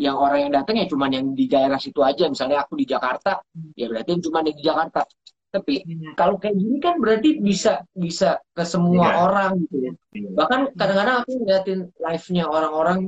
yang 0.00 0.16
orang 0.16 0.48
yang 0.48 0.52
datang 0.56 0.80
ya 0.80 0.86
cuma 0.88 1.06
yang 1.12 1.36
di 1.36 1.44
daerah 1.44 1.76
situ 1.76 2.00
aja 2.00 2.24
misalnya 2.26 2.64
aku 2.64 2.72
di 2.80 2.88
Jakarta 2.88 3.36
ya 3.76 3.86
berarti 3.86 4.16
cuma 4.24 4.40
di 4.40 4.56
Jakarta 4.56 5.04
tapi 5.50 5.82
Iya. 5.82 6.14
kalau 6.14 6.38
kayak 6.38 6.54
gini 6.56 6.78
kan 6.78 6.94
berarti 7.02 7.42
bisa 7.42 7.82
bisa 7.90 8.38
ke 8.54 8.62
semua 8.62 9.02
Iya. 9.10 9.16
orang 9.18 9.50
gitu 9.66 9.76
ya 9.82 9.92
bahkan 10.34 10.70
kadang-kadang 10.78 11.16
aku 11.26 11.30
ngeliatin 11.42 11.80
live-nya 11.98 12.44
orang-orang 12.46 12.98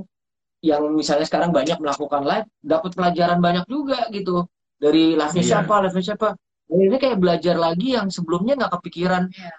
yang 0.63 0.83
misalnya 0.95 1.27
sekarang 1.27 1.51
banyak 1.55 1.79
melakukan 1.79 2.23
live 2.27 2.47
dapat 2.63 2.91
pelajaran 2.95 3.39
banyak 3.39 3.65
juga 3.71 4.07
gitu 4.11 4.47
dari 4.77 5.15
live-nya 5.15 5.43
Iya. 5.43 5.51
siapa 5.63 5.75
live-nya 5.87 6.05
siapa 6.13 6.29
ini 6.73 6.97
kayak 6.99 7.19
belajar 7.21 7.57
lagi 7.57 7.95
yang 7.95 8.11
sebelumnya 8.11 8.59
nggak 8.59 8.73
kepikiran 8.79 9.31
Iya. 9.31 9.51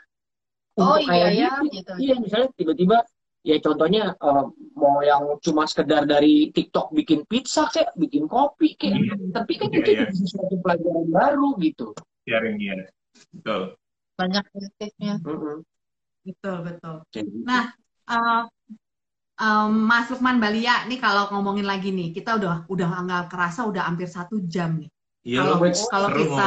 Untuk 0.73 0.93
Oh 0.93 0.97
iya 0.99 1.09
kayak 1.09 1.29
ya 1.37 1.49
gitu. 1.59 1.65
gitu. 1.77 1.91
iya 2.01 2.13
misalnya 2.23 2.49
tiba-tiba 2.57 2.97
ya 3.43 3.55
contohnya 3.59 4.01
eh, 4.15 4.43
mau 4.79 4.95
yang 5.03 5.23
cuma 5.45 5.63
sekedar 5.67 6.03
dari 6.07 6.49
TikTok 6.55 6.95
bikin 6.97 7.19
pizza 7.29 7.67
kayak 7.69 7.91
bikin 7.99 8.23
kopi 8.25 8.73
kayak 8.79 8.97
Iya. 9.03 9.13
tapi 9.35 9.53
kan 9.59 9.69
Iya, 9.69 9.77
itu 9.83 9.89
iya. 9.93 10.01
jadi 10.07 10.13
sesuatu 10.15 10.55
pelajaran 10.63 11.07
baru 11.11 11.47
gitu 11.61 11.85
sharing 12.25 12.55
dia 12.61 12.73
betul 13.35 13.61
Banyak 14.13 14.43
positifnya. 14.53 15.13
Mm-mm. 15.25 15.57
betul 16.21 16.55
betul. 16.63 16.95
Kayak 17.09 17.25
gitu. 17.33 17.43
Nah 17.49 17.63
eh, 18.13 18.41
em, 19.41 19.71
Mas 19.89 20.05
Lukman 20.13 20.37
Balia 20.43 20.85
nih 20.89 20.99
kalau 21.01 21.23
ngomongin 21.33 21.65
lagi 21.71 21.89
nih 21.97 22.13
kita 22.13 22.37
udah 22.39 22.53
udah 22.69 22.87
nggak 23.05 23.23
kerasa 23.33 23.65
udah 23.69 23.83
hampir 23.89 24.05
satu 24.05 24.35
jam 24.53 24.77
nih. 24.81 24.89
Iya 25.23 25.39
Kalau 25.39 25.55
loh, 25.55 25.71
kalau 25.87 26.07
seru 26.11 26.19
kita. 26.27 26.45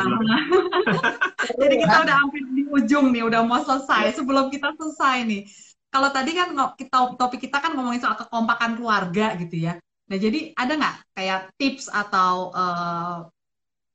Jadi 1.64 1.74
kita 1.81 1.97
udah 2.05 2.16
hampir 2.20 2.43
di 2.53 2.62
ujung 2.68 3.07
nih, 3.09 3.24
udah 3.24 3.41
mau 3.49 3.64
selesai. 3.64 4.20
Sebelum 4.20 4.53
kita 4.53 4.77
selesai 4.77 5.24
nih, 5.24 5.43
kalau 5.89 6.12
tadi 6.12 6.37
kan 6.37 6.53
kita 6.77 7.16
topik 7.16 7.41
kita 7.49 7.57
kan 7.57 7.72
ngomongin 7.72 8.05
soal 8.05 8.20
kekompakan 8.20 8.77
keluarga 8.77 9.33
gitu 9.41 9.64
ya. 9.64 9.81
Nah 10.07 10.16
jadi 10.20 10.53
ada 10.53 10.72
nggak 10.77 10.97
kayak 11.16 11.41
tips 11.57 11.89
atau 11.89 12.53
uh, 12.53 13.24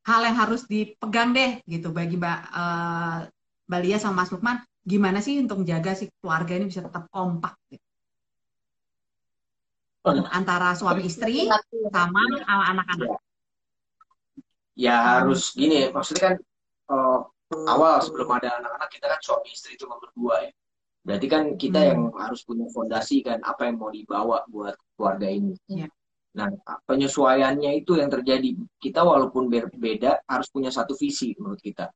hal 0.02 0.22
yang 0.26 0.34
harus 0.34 0.66
dipegang 0.66 1.30
deh 1.30 1.62
gitu 1.70 1.94
bagi 1.94 2.18
Mbak 2.18 2.40
uh, 2.50 3.18
Mbak 3.70 3.82
Lia 3.86 3.98
sama 4.02 4.26
Mas 4.26 4.34
Lukman, 4.34 4.58
gimana 4.82 5.22
sih 5.22 5.38
untuk 5.38 5.62
menjaga 5.62 5.94
si 5.94 6.10
keluarga 6.20 6.58
ini 6.58 6.66
bisa 6.74 6.82
tetap 6.82 7.06
kompak 7.14 7.54
gitu? 7.70 7.86
antara 10.34 10.74
suami 10.74 11.06
istri 11.06 11.46
sama 11.94 12.22
anak-anak. 12.50 13.22
Ya 14.76 15.20
harus 15.20 15.52
gini, 15.52 15.92
maksudnya 15.92 16.32
kan 16.32 16.36
uh, 16.92 17.20
awal 17.68 18.00
sebelum 18.00 18.32
ada 18.32 18.56
anak-anak 18.60 18.90
kita 18.90 19.06
kan 19.12 19.20
suami 19.20 19.52
istri 19.52 19.76
cuma 19.76 20.00
berdua 20.00 20.48
ya. 20.48 20.52
Berarti 21.02 21.28
kan 21.28 21.44
kita 21.58 21.80
hmm. 21.82 21.90
yang 21.90 22.02
harus 22.14 22.46
punya 22.46 22.70
fondasi 22.70 23.26
kan 23.26 23.42
apa 23.42 23.68
yang 23.68 23.82
mau 23.82 23.90
dibawa 23.90 24.46
buat 24.48 24.78
keluarga 24.96 25.28
ini. 25.28 25.58
Yeah. 25.66 25.90
Nah, 26.32 26.48
penyesuaiannya 26.88 27.84
itu 27.84 28.00
yang 28.00 28.08
terjadi. 28.08 28.56
Kita 28.80 29.04
walaupun 29.04 29.52
berbeda 29.52 30.24
harus 30.24 30.48
punya 30.48 30.72
satu 30.72 30.96
visi 30.96 31.36
menurut 31.36 31.60
kita. 31.60 31.92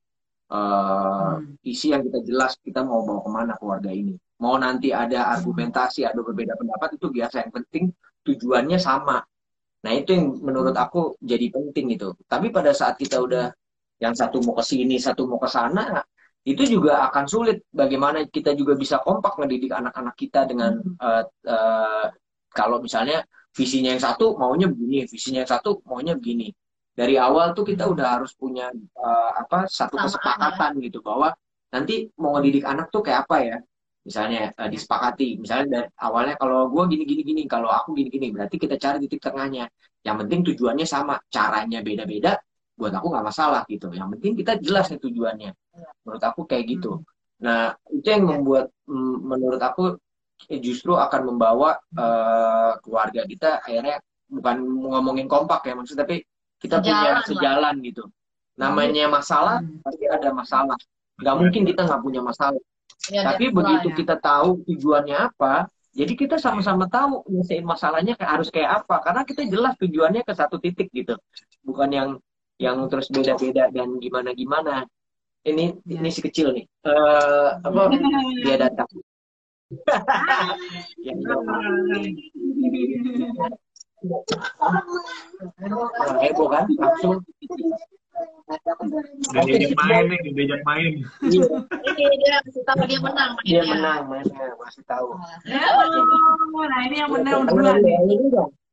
Uh, 0.46 1.40
hmm. 1.42 1.58
Visi 1.64 1.90
yang 1.90 2.04
kita 2.04 2.20
jelas 2.22 2.58
kita 2.60 2.84
mau 2.84 3.02
bawa 3.06 3.24
ke 3.24 3.30
mana 3.32 3.54
keluarga 3.56 3.90
ini. 3.94 4.14
Mau 4.42 4.60
nanti 4.60 4.92
ada 4.92 5.32
argumentasi, 5.32 6.04
ada 6.04 6.20
berbeda 6.20 6.58
pendapat 6.60 7.00
itu 7.00 7.08
biasa. 7.08 7.46
Yang 7.48 7.52
penting 7.62 7.84
tujuannya 8.26 8.76
sama. 8.76 9.22
Nah 9.86 9.94
itu 9.94 10.10
yang 10.18 10.42
menurut 10.42 10.74
aku 10.74 11.14
jadi 11.22 11.46
penting 11.54 11.94
itu. 11.94 12.10
Tapi 12.26 12.50
pada 12.50 12.74
saat 12.74 12.98
kita 12.98 13.22
udah 13.22 13.54
yang 14.02 14.18
satu 14.18 14.42
mau 14.42 14.58
ke 14.58 14.66
sini, 14.66 14.98
satu 14.98 15.30
mau 15.30 15.38
ke 15.38 15.46
sana, 15.46 16.02
itu 16.42 16.66
juga 16.66 17.06
akan 17.06 17.24
sulit. 17.30 17.62
Bagaimana 17.70 18.26
kita 18.26 18.58
juga 18.58 18.74
bisa 18.74 18.98
kompak 18.98 19.38
ngedidik 19.38 19.70
anak-anak 19.70 20.18
kita 20.18 20.42
dengan 20.50 20.82
uh, 20.98 21.22
uh, 21.46 22.06
kalau 22.50 22.82
misalnya 22.82 23.22
visinya 23.54 23.94
yang 23.94 24.02
satu 24.02 24.34
maunya 24.34 24.66
begini, 24.66 25.06
visinya 25.06 25.46
yang 25.46 25.52
satu 25.54 25.78
maunya 25.86 26.18
begini. 26.18 26.50
Dari 26.96 27.14
awal 27.14 27.54
tuh 27.54 27.62
kita 27.62 27.86
udah 27.86 28.18
harus 28.18 28.34
punya 28.34 28.72
uh, 28.98 29.30
apa 29.38 29.70
satu 29.70 29.94
Sama 29.94 30.10
kesepakatan 30.10 30.72
anak. 30.74 30.84
gitu 30.90 30.98
bahwa 30.98 31.30
nanti 31.70 32.10
mau 32.18 32.34
ngedidik 32.34 32.66
anak 32.66 32.90
tuh 32.90 33.06
kayak 33.06 33.22
apa 33.28 33.36
ya. 33.38 33.58
Misalnya 34.06 34.54
uh, 34.54 34.70
disepakati, 34.70 35.42
misalnya 35.42 35.66
dari 35.66 35.88
awalnya 35.98 36.38
kalau 36.38 36.70
gue 36.70 36.82
gini 36.94 37.04
gini 37.04 37.22
gini, 37.26 37.42
kalau 37.50 37.66
aku 37.66 37.98
gini 37.98 38.06
gini, 38.06 38.30
berarti 38.30 38.56
kita 38.56 38.78
cari 38.78 39.02
titik 39.02 39.18
tengahnya. 39.18 39.66
Yang 40.06 40.16
penting 40.22 40.40
tujuannya 40.54 40.86
sama, 40.86 41.18
caranya 41.26 41.82
beda-beda, 41.82 42.38
buat 42.78 42.94
aku 42.94 43.10
nggak 43.10 43.26
masalah 43.26 43.66
gitu. 43.66 43.90
Yang 43.90 44.08
penting 44.18 44.32
kita 44.38 44.52
jelas 44.62 44.86
nih 44.94 45.02
tujuannya. 45.02 45.50
Menurut 46.06 46.22
aku 46.22 46.46
kayak 46.46 46.64
gitu. 46.70 47.02
Nah 47.42 47.74
itu 47.90 48.06
yang 48.06 48.30
membuat 48.30 48.70
menurut 48.86 49.58
aku 49.58 49.98
Eh, 50.46 50.60
justru 50.62 50.94
akan 50.94 51.32
membawa 51.32 51.74
uh, 51.96 52.78
keluarga 52.84 53.24
kita 53.24 53.64
akhirnya 53.64 53.98
bukan 54.28 54.62
ngomongin 54.62 55.26
kompak 55.26 55.64
ya 55.64 55.74
maksudnya 55.74 56.04
tapi 56.04 56.22
kita 56.60 56.78
sejalan 56.84 57.02
punya 57.02 57.12
sejalan 57.26 57.74
lah. 57.74 57.86
gitu 57.88 58.04
namanya 58.54 59.04
masalah 59.08 59.56
hmm. 59.58 59.80
pasti 59.82 60.04
ada 60.06 60.30
masalah 60.30 60.78
nggak 61.18 61.36
mungkin 61.40 61.62
kita 61.66 61.80
nggak 61.88 62.02
punya 62.04 62.20
masalah 62.22 62.62
ya, 63.12 63.22
tapi 63.22 63.52
begitu 63.52 63.88
ya. 63.92 63.96
kita 63.96 64.14
tahu 64.18 64.64
tujuannya 64.66 65.16
apa 65.16 65.68
jadi 65.96 66.12
kita 66.12 66.36
sama-sama 66.36 66.84
tahu 66.92 67.24
nyelesain 67.24 67.64
masalahnya 67.64 68.12
harus 68.20 68.52
kayak 68.52 68.84
apa 68.84 69.00
karena 69.00 69.24
kita 69.24 69.48
jelas 69.48 69.72
tujuannya 69.80 70.28
ke 70.28 70.32
satu 70.36 70.60
titik 70.60 70.92
gitu. 70.92 71.16
Bukan 71.64 71.88
yang 71.88 72.20
yang 72.60 72.84
terus 72.92 73.08
beda-beda 73.08 73.72
dan 73.72 73.96
gimana 73.96 74.36
gimana 74.36 74.84
ini 75.48 75.72
ya. 75.88 75.96
ini 75.96 76.08
si 76.12 76.20
kecil 76.20 76.52
nih. 76.52 76.68
Uh, 76.84 77.56
apa? 77.64 77.88
Dia 78.44 78.60
datang 78.60 78.84
heboh 86.20 86.48
kan 86.52 86.64
langsung 86.76 87.20
Udah 89.28 89.44
diajak 89.44 89.76
main 89.76 90.04
nih, 90.08 90.32
diajak 90.32 90.62
main. 90.64 91.04
Iya. 91.20 91.44
Ini 91.84 92.16
dia 92.16 92.36
masih 92.40 92.62
tahu 92.64 92.80
dia 92.88 93.00
menang. 93.02 93.32
Dia 93.44 93.62
menang, 93.66 94.00
mainnya 94.08 94.56
masih 94.56 94.82
tahu. 94.88 95.12
Oh, 95.12 96.64
nah 96.64 96.80
ini 96.88 96.96
yang 96.96 97.12
menang 97.12 97.44
duluan. 97.44 97.76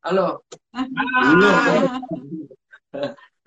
Halo. 0.05 0.39
Halo. 0.71 1.49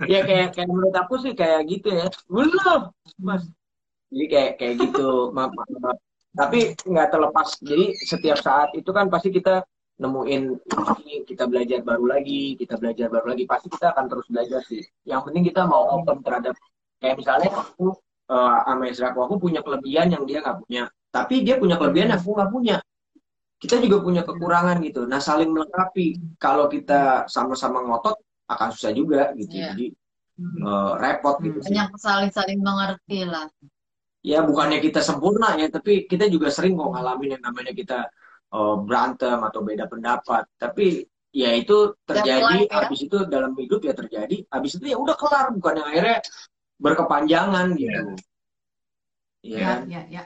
ya 0.05 0.20
kayak 0.29 0.53
kayak 0.53 0.68
menurut 0.68 0.93
aku 0.93 1.16
sih 1.22 1.33
kayak 1.33 1.64
gitu 1.64 1.89
ya. 1.89 2.12
Belum, 2.29 2.93
Mas. 3.16 3.49
Jadi 4.12 4.27
kayak 4.29 4.53
kayak 4.61 4.74
gitu. 4.85 5.33
Maaf, 5.33 5.55
maaf 5.57 5.97
tapi 6.37 6.77
nggak 6.77 7.09
terlepas 7.09 7.49
jadi 7.64 7.97
setiap 7.97 8.39
saat 8.45 8.68
itu 8.77 8.93
kan 8.93 9.09
pasti 9.09 9.33
kita 9.33 9.64
nemuin 9.97 10.43
ini 11.05 11.25
kita 11.25 11.49
belajar 11.49 11.81
baru 11.81 12.05
lagi 12.05 12.55
kita 12.61 12.77
belajar 12.77 13.09
baru 13.09 13.33
lagi. 13.33 13.45
Pasti 13.49 13.67
kita 13.73 13.97
akan 13.97 14.05
terus 14.13 14.27
belajar 14.29 14.61
sih. 14.69 14.83
Yang 15.09 15.21
penting 15.29 15.45
kita 15.49 15.63
mau 15.65 15.97
open 15.97 16.21
terhadap 16.21 16.55
kayak 17.01 17.17
misalnya 17.17 17.51
aku 17.53 17.97
uh, 18.29 18.59
sama 18.65 18.89
aku 18.93 19.19
aku 19.25 19.35
punya 19.41 19.61
kelebihan 19.65 20.13
yang 20.13 20.25
dia 20.29 20.45
nggak 20.45 20.59
punya. 20.65 20.83
Tapi 21.09 21.35
dia 21.41 21.57
punya 21.57 21.81
kelebihan 21.81 22.13
yang 22.13 22.21
aku 22.21 22.37
nggak 22.37 22.53
punya. 22.53 22.77
Kita 23.57 23.81
juga 23.81 24.05
punya 24.05 24.23
kekurangan 24.29 24.77
gitu. 24.85 25.09
Nah 25.09 25.17
saling 25.17 25.49
melengkapi. 25.49 26.37
Kalau 26.37 26.69
kita 26.69 27.25
sama-sama 27.25 27.81
ngotot 27.81 28.21
akan 28.47 28.69
susah 28.71 28.93
juga 28.93 29.33
gitu. 29.35 29.59
Yeah. 29.59 29.75
jadi 29.75 29.87
uh, 30.63 30.93
repot 31.01 31.41
gitu 31.43 31.59
banyak 31.65 31.89
saling 31.99 32.31
saling 32.31 32.61
mengerti 32.61 33.25
lah. 33.27 33.49
Ya 34.27 34.43
bukannya 34.43 34.83
kita 34.83 35.01
sempurna 35.01 35.55
ya 35.55 35.71
tapi 35.71 36.05
kita 36.11 36.27
juga 36.27 36.51
sering 36.51 36.75
kok 36.75 36.91
ngalamin 36.91 37.39
yang 37.39 37.43
namanya 37.47 37.73
kita 37.73 38.11
uh, 38.53 38.77
berantem 38.83 39.39
atau 39.43 39.61
beda 39.65 39.91
pendapat. 39.91 40.47
Tapi 40.59 41.07
ya 41.35 41.53
itu 41.53 41.93
terjadi 42.09 42.65
ya. 42.65 42.87
habis 42.87 43.01
itu 43.05 43.19
dalam 43.29 43.53
hidup 43.59 43.85
ya 43.85 43.93
terjadi 43.93 44.41
habis 44.49 44.81
itu 44.81 44.89
ya 44.89 44.97
udah 44.97 45.17
kelar 45.21 45.53
bukan 45.53 45.85
yang 45.85 45.89
akhirnya 45.93 46.19
berkepanjangan 46.81 47.67
gitu. 47.77 48.03
Ya 49.47 49.59
ya 49.61 49.73
ya 49.87 50.03
ya, 50.11 50.23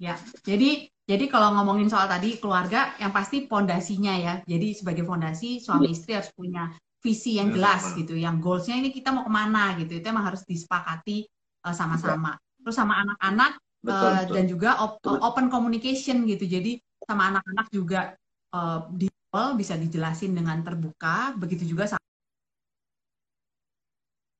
ya. 0.00 0.14
jadi 0.46 0.88
jadi 1.10 1.26
kalau 1.26 1.58
ngomongin 1.58 1.90
soal 1.90 2.06
tadi 2.06 2.38
keluarga 2.38 2.94
yang 3.02 3.10
pasti 3.10 3.50
fondasinya 3.50 4.14
ya. 4.14 4.34
Jadi 4.46 4.78
sebagai 4.78 5.02
fondasi 5.02 5.58
suami 5.58 5.90
ya. 5.90 5.94
istri 5.98 6.14
harus 6.14 6.30
punya 6.30 6.70
visi 7.02 7.42
yang 7.42 7.50
jelas 7.50 7.82
ya, 7.82 7.96
gitu. 7.98 8.14
Yang 8.14 8.36
goalsnya 8.38 8.78
ini 8.78 8.94
kita 8.94 9.10
mau 9.10 9.26
ke 9.26 9.32
mana 9.34 9.74
gitu. 9.82 9.98
Itu 9.98 10.06
emang 10.06 10.30
harus 10.30 10.46
disepakati 10.46 11.26
uh, 11.66 11.74
sama-sama. 11.74 12.38
Terus 12.62 12.76
sama 12.78 13.02
anak-anak 13.02 13.58
uh, 13.90 14.22
dan 14.30 14.44
juga 14.46 14.78
op 14.78 15.02
betul. 15.02 15.18
open 15.18 15.46
communication 15.50 16.22
gitu. 16.30 16.46
Jadi 16.46 16.78
sama 17.10 17.34
anak-anak 17.34 17.66
juga 17.74 18.14
uh, 18.54 18.86
di 18.94 19.10
bisa 19.30 19.78
dijelasin 19.78 20.34
dengan 20.34 20.58
terbuka 20.58 21.38
begitu 21.38 21.62
juga 21.62 21.86
sama, 21.86 22.02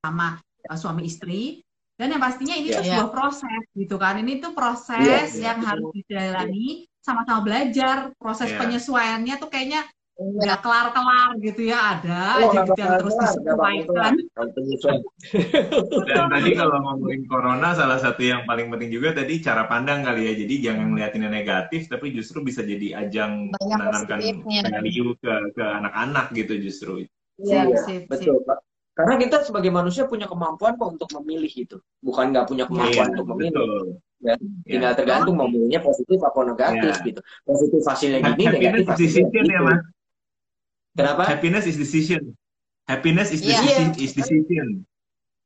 sama 0.03 0.27
uh, 0.67 0.75
suami 0.79 1.07
istri 1.07 1.63
dan 1.95 2.11
yang 2.11 2.19
pastinya 2.19 2.55
ini 2.59 2.67
yeah, 2.71 2.75
tuh 2.75 2.83
yeah. 2.83 2.91
sebuah 2.99 3.11
proses 3.15 3.61
gitu 3.71 3.95
kan 3.95 4.19
ini 4.19 4.43
tuh 4.43 4.51
proses 4.51 4.99
yeah, 4.99 5.23
yeah, 5.31 5.43
yang 5.47 5.57
betul. 5.63 5.69
harus 5.71 5.87
dijalani 5.95 6.67
sama-sama 6.99 7.39
belajar 7.39 7.97
proses 8.19 8.49
yeah. 8.51 8.59
penyesuaiannya 8.59 9.35
tuh 9.39 9.47
kayaknya 9.47 9.81
nggak 10.21 10.59
kelar-kelar 10.61 11.29
gitu 11.41 11.61
ya 11.71 11.97
ada 11.97 12.21
oh, 12.37 12.53
aja 12.53 12.59
gitu 12.67 12.77
yang 12.77 12.93
terus 13.01 13.15
disesuaikan 13.17 14.13
dan 16.05 16.25
tadi 16.29 16.51
kalau 16.53 16.77
ngomongin 16.77 17.21
corona 17.25 17.73
salah 17.73 17.97
satu 17.97 18.21
yang 18.21 18.45
paling 18.45 18.69
penting 18.69 18.93
juga 18.93 19.17
tadi 19.17 19.41
cara 19.41 19.65
pandang 19.65 20.05
kali 20.05 20.29
ya. 20.29 20.33
Jadi 20.37 20.53
jangan 20.61 20.93
ngeliatinnya 20.93 21.31
negatif 21.31 21.89
tapi 21.89 22.13
justru 22.13 22.45
bisa 22.45 22.61
jadi 22.61 23.01
ajang 23.07 23.49
menanamkan 23.49 24.19
value 24.45 25.17
ke 25.17 25.33
ke 25.57 25.63
anak-anak 25.63 26.25
gitu 26.37 26.53
justru. 26.61 26.93
Iya 27.41 27.71
ya, 27.71 28.05
betul 28.05 28.45
pak. 28.45 28.61
Karena 28.91 29.15
kita 29.17 29.47
sebagai 29.47 29.71
manusia 29.73 30.05
punya 30.05 30.27
kemampuan 30.27 30.75
kok 30.77 30.99
untuk 30.99 31.09
memilih 31.21 31.49
gitu 31.49 31.81
bukan 32.03 32.35
nggak 32.35 32.45
punya 32.45 32.67
kemampuan 32.69 33.07
ya, 33.09 33.13
untuk 33.17 33.27
memilih. 33.33 33.55
Betul. 33.57 33.85
Ya, 34.21 34.37
tinggal 34.69 34.93
tergantung 34.93 35.33
mau 35.33 35.49
memilihnya 35.49 35.81
positif 35.81 36.21
atau 36.21 36.45
negatif 36.45 36.93
ya. 36.93 37.05
gitu. 37.09 37.21
Positif 37.41 37.81
hasilnya 37.81 38.19
gini 38.21 38.43
negatif 38.53 38.85
hasilnya 38.85 39.33
gitu. 39.33 39.49
ya 39.49 39.61
mas 39.65 39.81
Kenapa? 40.91 41.23
Happiness 41.27 41.65
is 41.67 41.79
decision. 41.79 42.35
Happiness 42.87 43.31
is 43.31 43.39
yeah. 43.39 43.61
decision. 43.61 43.87
Is 43.95 44.11
decision. 44.11 44.67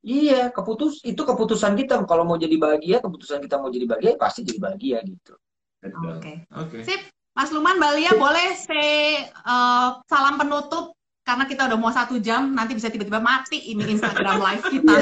Iya, 0.06 0.54
keputus 0.54 1.02
itu 1.02 1.18
keputusan 1.18 1.74
kita. 1.74 1.98
Kalau 2.06 2.22
mau 2.26 2.38
jadi 2.38 2.54
bahagia, 2.58 3.02
keputusan 3.02 3.42
kita 3.42 3.58
mau 3.58 3.70
jadi 3.70 3.86
bahagia, 3.90 4.14
pasti 4.18 4.46
jadi 4.46 4.58
bahagia 4.62 4.98
gitu. 5.02 5.34
Oke. 5.82 6.18
Okay. 6.18 6.36
Okay. 6.50 6.80
Sip, 6.86 7.00
Mas 7.36 7.52
Luman, 7.52 7.76
Balia 7.76 8.16
boleh 8.16 8.56
say 8.56 9.28
uh, 9.44 10.00
salam 10.08 10.40
penutup 10.40 10.95
karena 11.26 11.44
kita 11.44 11.66
udah 11.66 11.74
mau 11.74 11.90
satu 11.90 12.16
jam, 12.16 12.54
nanti 12.54 12.72
bisa 12.72 12.86
tiba-tiba 12.86 13.18
mati 13.18 13.58
ini 13.66 13.82
Instagram 13.90 14.38
live 14.38 14.64
kita. 14.70 14.94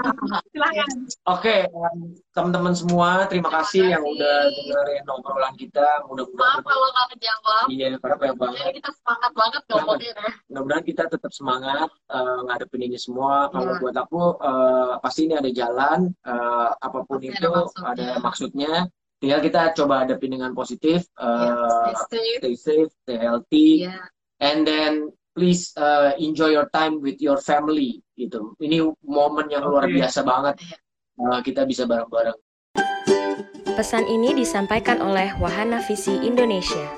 Silahkan. 0.54 0.88
Oke, 1.26 1.66
um, 1.68 2.14
teman-teman 2.30 2.72
semua, 2.72 3.26
terima, 3.26 3.50
Terima 3.50 3.58
kasih 3.60 3.82
yang 3.90 4.00
kasih. 4.00 4.14
udah 4.14 4.36
dengerin 4.48 5.04
obrolan 5.10 5.54
kita. 5.54 5.82
Maaf 5.82 6.06
Mudah-mudahan 6.06 6.60
kalau 6.62 6.86
nggak 6.88 7.06
kejawab. 7.12 7.64
iya, 7.68 7.86
karena 7.98 8.16
banyak 8.16 8.36
banget. 8.38 8.62
Kita 8.78 8.90
semangat 8.94 9.32
banget 9.34 9.62
ngomongin 9.66 10.14
ya. 10.14 10.30
Mudah-mudahan 10.46 10.84
kita 10.84 11.02
tetap 11.08 11.32
semangat 11.34 11.88
uh, 12.08 12.38
ngadepin 12.46 12.82
ini 12.84 12.96
semua. 12.96 13.50
Kalau 13.50 13.66
Iya. 13.66 13.80
buat 13.82 13.96
aku, 13.98 14.22
uh, 14.38 14.92
pasti 15.00 15.20
ini 15.26 15.34
ada 15.34 15.50
jalan. 15.50 16.00
uh, 16.22 16.70
apa 16.76 17.02
pun 17.02 17.18
Pasti 17.18 17.28
ada 17.28 17.34
itu 17.34 17.48
maksudnya. 17.50 17.90
ada 17.90 18.06
maksudnya. 18.22 18.72
Tinggal 19.18 19.40
kita 19.40 19.60
coba 19.74 19.94
hadapin 20.04 20.30
dengan 20.30 20.52
positif. 20.52 21.02
Ya, 21.16 21.26
uh, 21.26 21.90
stay 22.06 22.22
safe. 22.22 22.38
stay 22.38 22.54
safe, 22.54 22.90
stay 23.02 23.18
healthy, 23.18 23.68
Iya. 23.82 23.96
and 24.38 24.62
then 24.62 24.92
please 25.34 25.74
uh, 25.76 26.14
enjoy 26.16 26.54
your 26.54 26.70
time 26.70 27.02
with 27.02 27.18
your 27.18 27.36
family. 27.42 28.00
Gitu. 28.14 28.54
Ini 28.62 28.86
momen 29.02 29.50
yang 29.50 29.66
luar 29.66 29.90
biasa 29.90 30.22
banget. 30.22 30.62
Uh, 31.18 31.42
kita 31.42 31.66
bisa 31.66 31.84
bareng-bareng. 31.84 32.38
Pesan 33.74 34.06
ini 34.06 34.38
disampaikan 34.38 35.02
oleh 35.02 35.34
Wahana 35.42 35.82
Visi 35.82 36.14
Indonesia. 36.22 36.94